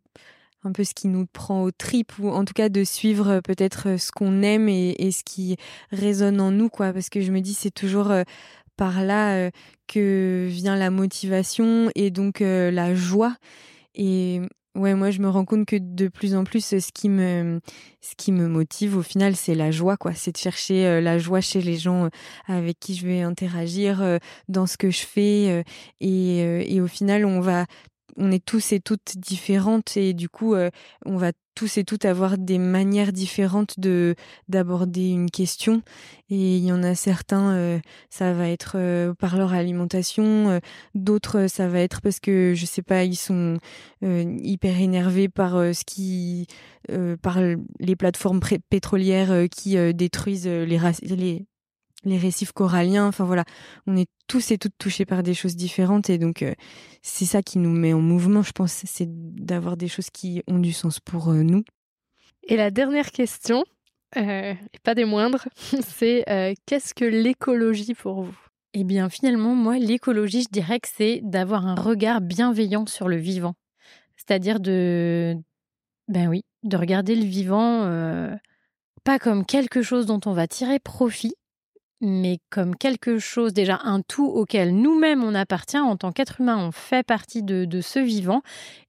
un 0.63 0.73
peu 0.73 0.83
ce 0.83 0.95
qui 0.95 1.07
nous 1.09 1.27
prend 1.27 1.63
aux 1.63 1.71
tripes 1.71 2.19
ou 2.19 2.31
en 2.31 2.45
tout 2.45 2.55
cas 2.55 2.69
de 2.69 2.83
suivre 2.83 3.29
euh, 3.29 3.41
peut-être 3.41 3.89
euh, 3.89 3.99
ce 3.99 4.11
qu'on 4.11 4.43
aime 4.43 4.69
et, 4.69 5.11
ce 5.13 5.23
qui 5.23 5.57
résonne 5.93 6.41
en 6.41 6.51
nous 6.51 6.71
quoi 6.71 6.93
parce 6.93 7.09
que 7.09 7.21
je 7.21 7.31
me 7.31 7.41
dis 7.41 7.55
c'est 7.55 7.71
toujours 7.71 8.13
par 8.77 9.05
là 9.05 9.51
que 9.87 10.49
vient 10.51 10.75
la 10.77 10.91
motivation 10.91 11.91
et 11.95 12.11
donc 12.11 12.41
la 12.41 12.95
joie 12.95 13.37
et 13.95 14.43
Ouais, 14.77 14.95
moi 14.95 15.11
je 15.11 15.21
me 15.23 15.29
rends 15.31 15.47
compte 15.47 15.65
que 15.65 15.77
de 15.81 16.09
plus 16.09 16.35
en 16.35 16.45
plus 16.45 16.63
ce 16.63 16.93
qui 16.93 17.09
me 17.09 17.61
ce 18.03 18.15
qui 18.15 18.31
me 18.31 18.47
motive 18.47 18.99
au 18.99 19.03
final 19.03 19.35
c'est 19.35 19.55
la 19.55 19.71
joie 19.71 19.97
quoi, 19.97 20.13
c'est 20.13 20.33
de 20.33 20.37
chercher 20.37 20.87
euh, 20.87 21.01
la 21.01 21.19
joie 21.19 21.41
chez 21.41 21.63
les 21.63 21.79
gens 21.79 22.05
euh, 22.05 22.09
avec 22.47 22.79
qui 22.79 22.95
je 22.95 23.07
vais 23.07 23.23
interagir 23.23 24.03
euh, 24.03 24.19
dans 24.49 24.67
ce 24.67 24.77
que 24.77 24.91
je 24.91 25.07
fais 25.07 25.65
et, 26.01 26.75
et 26.75 26.81
au 26.83 26.87
final 26.89 27.25
on 27.25 27.41
va 27.41 27.65
on 28.17 28.31
est 28.33 28.45
tous 28.45 28.73
et 28.73 28.81
toutes 28.81 29.19
différentes 29.19 29.97
et 29.97 30.15
du 30.15 30.29
coup, 30.29 30.55
euh, 30.55 30.71
on 31.05 31.17
va 31.17 31.33
tous 31.55 31.79
et 31.79 31.85
toutes 31.85 32.05
avoir 32.05 32.37
des 32.37 32.59
manières 32.59 33.13
différentes 33.13 33.81
de 33.81 34.15
d'aborder 34.49 35.09
une 35.09 35.31
question. 35.31 35.83
Et 36.29 36.57
il 36.59 36.65
y 36.65 36.73
en 36.73 36.83
a 36.83 36.95
certains, 36.95 37.55
euh, 37.55 37.79
ça 38.11 38.33
va 38.35 38.49
être 38.49 38.73
euh, 38.77 39.15
par 39.15 39.37
leur 39.37 39.55
alimentation, 39.55 40.61
d'autres, 40.95 41.47
ça 41.49 41.69
va 41.69 41.81
être 41.81 42.01
parce 42.01 42.21
que 42.21 42.53
je 42.55 42.67
sais 42.67 42.83
pas, 42.83 43.05
ils 43.05 43.17
sont 43.17 43.59
hyper 44.03 44.81
énervés 44.81 45.29
par 45.29 45.53
ce 45.53 45.85
qui, 45.85 46.47
par 47.23 47.39
les 47.81 47.97
plateformes 47.97 48.41
pétrolières 48.71 49.49
qui 49.51 49.77
détruisent 49.95 50.47
les, 50.47 50.79
les 51.03 51.47
les 52.07 52.19
récifs 52.19 52.53
coralliens. 52.53 53.07
Enfin 53.07 53.25
voilà, 53.25 53.45
on 53.87 53.97
est 53.97 54.09
tous 54.27 54.51
et 54.51 54.59
toutes 54.59 54.77
touchés 54.79 55.05
par 55.05 55.23
des 55.23 55.35
choses 55.35 55.57
différentes 55.57 56.09
et 56.11 56.19
donc 56.19 56.43
euh, 56.43 56.55
c'est 57.03 57.27
ça 57.27 57.43
qui 57.43 57.59
nous 57.59 57.71
met 57.71 57.93
en 57.93 58.01
mouvement, 58.01 58.43
je 58.43 58.53
pense, 58.53 58.83
c'est 58.85 59.09
d'avoir 59.09 59.77
des 59.77 59.89
choses 59.89 60.11
qui 60.11 60.43
ont 60.47 60.59
du 60.59 60.73
sens 60.73 61.01
pour 61.01 61.31
euh, 61.31 61.43
nous. 61.43 61.63
Et 62.49 62.57
la 62.57 62.71
dernière 62.71 63.11
question, 63.11 63.65
euh, 64.17 64.55
et 64.73 64.79
pas 64.83 64.95
des 64.95 65.05
moindres, 65.05 65.49
c'est 65.83 66.25
qu'est-ce 66.67 66.95
que 66.95 67.05
l'écologie 67.05 67.95
pour 67.95 68.23
vous? 68.23 68.39
Eh 68.79 68.85
bien, 68.85 69.09
finalement, 69.09 69.55
moi, 69.55 69.79
l'écologie, 69.79 70.43
je 70.43 70.49
dirais 70.51 70.81
que 70.81 70.89
c'est 70.95 71.21
d'avoir 71.23 71.67
un 71.67 71.75
regard 71.75 72.21
bienveillant 72.21 72.87
sur 72.87 73.09
le 73.09 73.17
vivant. 73.17 73.55
C'est-à-dire 74.17 74.61
de, 74.61 75.35
ben 76.09 76.29
oui, 76.29 76.45
de 76.63 76.77
regarder 76.77 77.15
le 77.15 77.25
vivant 77.25 77.85
euh, 77.85 78.35
pas 79.05 79.19
comme 79.19 79.45
quelque 79.45 79.83
chose 79.83 80.07
dont 80.07 80.21
on 80.27 80.33
va 80.33 80.47
tirer 80.47 80.79
profit, 80.79 81.35
mais 82.01 82.39
comme 82.51 82.77
quelque 82.77 83.19
chose, 83.19 83.53
déjà 83.53 83.81
un 83.83 84.03
tout 84.03 84.27
auquel 84.27 84.75
nous-mêmes 84.77 85.25
on 85.25 85.35
appartient 85.35 85.79
en 85.79 85.97
tant 85.97 86.13
qu'être 86.13 86.41
humain, 86.41 86.59
on 86.59 86.73
fait 86.73 87.05
partie 87.07 87.43
de, 87.43 87.81
ce 87.81 87.99
vivant 87.99 88.43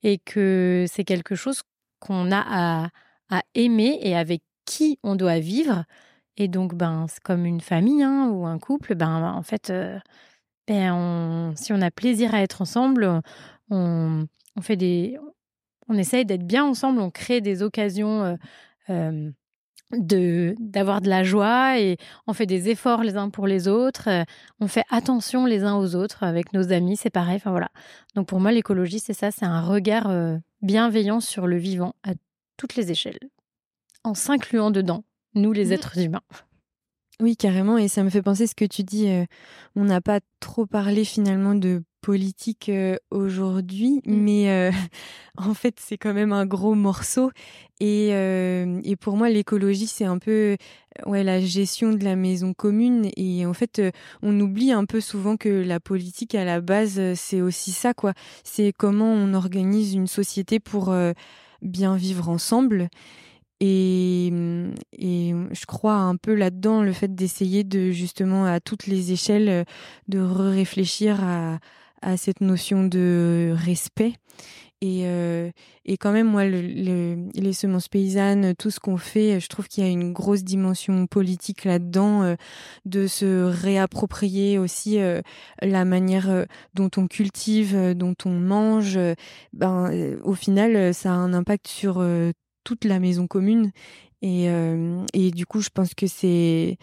et 0.03 0.17
que 0.19 0.85
c'est 0.89 1.05
quelque 1.05 1.35
chose 1.35 1.61
qu'on 1.99 2.31
a 2.31 2.89
à, 3.29 3.41
aimer 3.55 3.99
et 4.01 4.15
avec 4.15 4.41
qui 4.65 4.99
on 5.03 5.15
doit 5.15 5.39
vivre. 5.39 5.83
Et 6.37 6.47
donc, 6.47 6.75
ben, 6.75 7.07
c'est 7.09 7.21
comme 7.21 7.45
une 7.45 7.61
famille 7.61 8.03
hein, 8.03 8.29
ou 8.29 8.45
un 8.45 8.59
couple, 8.59 8.95
ben, 8.95 9.33
en 9.33 9.41
fait, 9.43 9.69
euh, 9.69 9.99
ben, 10.67 11.53
si 11.55 11.73
on 11.73 11.81
a 11.81 11.91
plaisir 11.91 12.33
à 12.35 12.41
être 12.41 12.61
ensemble, 12.61 13.21
on, 13.69 14.27
fait 14.61 14.77
des, 14.77 15.17
on 15.87 15.97
essaye 15.97 16.25
d'être 16.25 16.45
bien 16.45 16.65
ensemble, 16.65 16.99
on 17.01 17.09
crée 17.09 17.41
des 17.41 17.63
occasions 17.63 18.23
euh, 18.23 18.35
euh, 18.89 19.31
de 19.91 20.55
d'avoir 20.59 21.01
de 21.01 21.09
la 21.09 21.23
joie 21.23 21.79
et 21.79 21.97
on 22.27 22.33
fait 22.33 22.45
des 22.45 22.69
efforts 22.69 23.03
les 23.03 23.15
uns 23.15 23.29
pour 23.29 23.47
les 23.47 23.67
autres, 23.67 24.09
euh, 24.09 24.23
on 24.59 24.67
fait 24.67 24.83
attention 24.89 25.45
les 25.45 25.63
uns 25.63 25.75
aux 25.75 25.95
autres 25.95 26.23
avec 26.23 26.53
nos 26.53 26.71
amis, 26.71 26.97
c'est 26.97 27.09
pareil. 27.09 27.37
Enfin 27.37 27.51
voilà. 27.51 27.69
Donc 28.15 28.27
pour 28.27 28.39
moi 28.39 28.51
l'écologie 28.51 28.99
c'est 28.99 29.13
ça, 29.13 29.31
c'est 29.31 29.45
un 29.45 29.61
regard 29.61 30.11
bienveillant 30.61 31.19
sur 31.19 31.47
le 31.47 31.57
vivant 31.57 31.95
à 32.03 32.13
toutes 32.57 32.75
les 32.75 32.91
échelles, 32.91 33.19
en 34.03 34.13
s'incluant 34.13 34.71
dedans, 34.71 35.03
nous 35.35 35.53
les 35.53 35.67
mmh. 35.67 35.73
êtres 35.73 35.97
humains. 35.99 36.23
Oui, 37.19 37.35
carrément. 37.35 37.77
Et 37.77 37.87
ça 37.87 38.03
me 38.03 38.09
fait 38.09 38.21
penser 38.21 38.45
ce 38.45 38.53
que 38.53 38.65
tu 38.65 38.83
dis. 38.83 39.09
on 39.75 39.83
n'a 39.83 40.01
pas 40.01 40.19
trop 40.39 40.65
parlé 40.65 41.03
finalement 41.03 41.55
de 41.55 41.83
politique 42.07 42.71
aujourd'hui, 43.11 44.01
mmh. 44.05 44.15
mais 44.15 44.71
en 45.37 45.53
fait, 45.53 45.75
c'est 45.77 45.97
quand 45.97 46.13
même 46.13 46.31
un 46.31 46.45
gros 46.45 46.73
morceau. 46.73 47.31
Et, 47.81 48.11
et 48.11 48.95
pour 48.95 49.17
moi, 49.17 49.29
l'écologie, 49.29 49.87
c'est 49.87 50.05
un 50.05 50.17
peu 50.17 50.55
ouais, 51.05 51.25
la 51.25 51.41
gestion 51.41 51.91
de 51.91 52.05
la 52.05 52.15
maison 52.15 52.53
commune. 52.53 53.09
Et 53.17 53.45
en 53.45 53.53
fait, 53.53 53.81
on 54.21 54.39
oublie 54.39 54.71
un 54.71 54.85
peu 54.85 55.01
souvent 55.01 55.35
que 55.35 55.49
la 55.49 55.81
politique, 55.81 56.33
à 56.33 56.45
la 56.45 56.61
base, 56.61 57.01
c'est 57.15 57.41
aussi 57.41 57.71
ça, 57.71 57.93
quoi. 57.93 58.13
C'est 58.45 58.71
comment 58.71 59.11
on 59.11 59.33
organise 59.33 59.93
une 59.93 60.07
société 60.07 60.61
pour 60.61 60.95
bien 61.61 61.97
vivre 61.97 62.29
ensemble. 62.29 62.87
Et, 63.59 64.27
et, 64.93 65.33
je 65.51 65.65
crois 65.65 65.95
un 65.95 66.15
peu 66.15 66.35
là-dedans 66.35 66.83
le 66.83 66.93
fait 66.93 67.15
d'essayer 67.15 67.63
de 67.63 67.89
justement 67.91 68.45
à 68.45 68.59
toutes 68.59 68.85
les 68.85 69.11
échelles 69.11 69.65
de 70.07 70.19
réfléchir 70.19 71.23
à, 71.23 71.59
à 72.07 72.15
cette 72.15 72.39
notion 72.39 72.85
de 72.85 73.53
respect. 73.53 74.13
Et, 74.79 75.01
euh, 75.05 75.51
et 75.83 75.97
quand 75.97 76.13
même, 76.13 76.27
moi, 76.27 76.45
les 76.45 77.53
semences 77.53 77.89
paysannes, 77.89 78.55
tout 78.55 78.69
ce 78.71 78.79
qu'on 78.79 78.95
fait, 78.95 79.41
je 79.41 79.47
trouve 79.49 79.67
qu'il 79.67 79.83
y 79.83 79.87
a 79.87 79.89
une 79.89 80.13
grosse 80.13 80.43
dimension 80.43 81.05
politique 81.05 81.65
là-dedans, 81.65 82.23
euh, 82.23 82.35
de 82.85 83.07
se 83.07 83.43
réapproprier 83.43 84.57
aussi 84.57 84.99
euh, 84.99 85.21
la 85.61 85.83
manière 85.83 86.45
dont 86.73 86.89
on 86.95 87.07
cultive, 87.07 87.75
dont 87.93 88.15
on 88.23 88.39
mange. 88.39 88.97
ben, 89.51 90.17
au 90.23 90.33
final, 90.33 90.93
ça 90.93 91.09
a 91.09 91.15
un 91.15 91.33
impact 91.33 91.67
sur 91.67 92.01
toute 92.63 92.85
la 92.85 92.99
maison 92.99 93.27
commune. 93.27 93.71
Et, 94.21 94.45
et 95.13 95.31
du 95.31 95.45
coup, 95.45 95.61
je 95.61 95.69
pense 95.69 95.93
que 95.93 96.07
c'est 96.07 96.77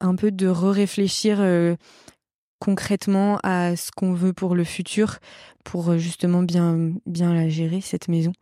un 0.00 0.14
peu 0.14 0.30
de 0.30 0.46
re-réfléchir 0.46 1.40
concrètement 2.58 3.38
à 3.42 3.76
ce 3.76 3.90
qu'on 3.90 4.14
veut 4.14 4.32
pour 4.32 4.54
le 4.54 4.64
futur, 4.64 5.18
pour 5.64 5.90
euh, 5.90 5.98
justement 5.98 6.42
bien, 6.42 6.92
bien 7.06 7.34
la 7.34 7.48
gérer, 7.48 7.80
cette 7.80 8.08
maison. 8.08 8.32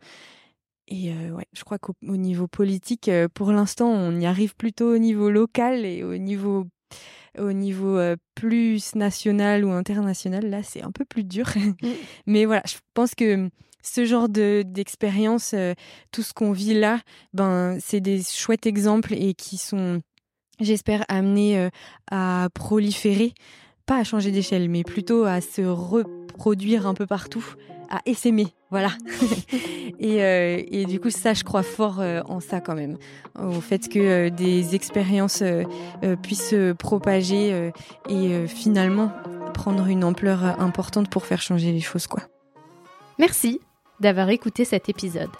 Et 0.87 1.11
euh, 1.11 1.31
ouais, 1.31 1.45
je 1.53 1.63
crois 1.63 1.79
qu'au 1.79 1.95
niveau 2.03 2.47
politique, 2.47 3.09
euh, 3.09 3.27
pour 3.33 3.51
l'instant, 3.51 3.89
on 3.89 4.19
y 4.19 4.25
arrive 4.25 4.55
plutôt 4.55 4.93
au 4.93 4.97
niveau 4.97 5.29
local 5.29 5.83
et 5.83 6.03
au 6.03 6.17
niveau, 6.17 6.67
au 7.39 7.51
niveau 7.51 7.99
plus 8.35 8.95
national 8.95 9.65
ou 9.65 9.71
international, 9.71 10.47
là, 10.49 10.61
c'est 10.61 10.83
un 10.83 10.91
peu 10.91 11.05
plus 11.05 11.23
dur. 11.23 11.49
Mm. 11.55 11.73
Mais 12.27 12.45
voilà, 12.45 12.61
je 12.67 12.75
pense 12.93 13.15
que 13.15 13.49
ce 13.81 14.05
genre 14.05 14.29
de 14.29 14.63
d'expérience, 14.65 15.53
tout 16.11 16.23
ce 16.23 16.33
qu'on 16.33 16.51
vit 16.51 16.73
là, 16.73 16.99
ben, 17.33 17.77
c'est 17.79 17.99
des 17.99 18.21
chouettes 18.23 18.65
exemples 18.65 19.13
et 19.13 19.33
qui 19.33 19.57
sont, 19.57 20.01
j'espère, 20.59 21.03
amenés 21.07 21.69
à 22.09 22.49
proliférer 22.53 23.33
pas 23.85 23.97
à 23.97 24.03
changer 24.03 24.31
d'échelle, 24.31 24.69
mais 24.69 24.83
plutôt 24.83 25.23
à 25.25 25.41
se 25.41 25.61
reproduire 25.61 26.87
un 26.87 26.93
peu 26.93 27.05
partout, 27.05 27.45
à 27.89 28.01
essaimer, 28.05 28.47
voilà. 28.71 28.89
Euh, 30.03 30.61
et, 30.69 30.85
du 30.85 30.99
coup, 30.99 31.09
ça, 31.09 31.33
je 31.33 31.43
crois 31.43 31.63
fort 31.63 31.99
euh, 31.99 32.21
en 32.27 32.39
ça 32.39 32.59
quand 32.59 32.75
même, 32.75 32.97
au 33.41 33.61
fait 33.61 33.87
que 33.89 33.99
euh, 33.99 34.29
des 34.29 34.75
expériences 34.75 35.41
puissent 36.21 36.49
se 36.49 36.73
propager 36.73 37.71
et 38.09 38.47
finalement 38.47 39.11
prendre 39.53 39.87
une 39.87 40.03
ampleur 40.03 40.43
importante 40.61 41.09
pour 41.09 41.25
faire 41.25 41.41
changer 41.41 41.71
les 41.71 41.79
choses, 41.79 42.07
quoi. 42.07 42.23
Merci 43.17 43.61
d'avoir 43.99 44.29
écouté 44.29 44.65
cet 44.65 44.89
épisode. 44.89 45.31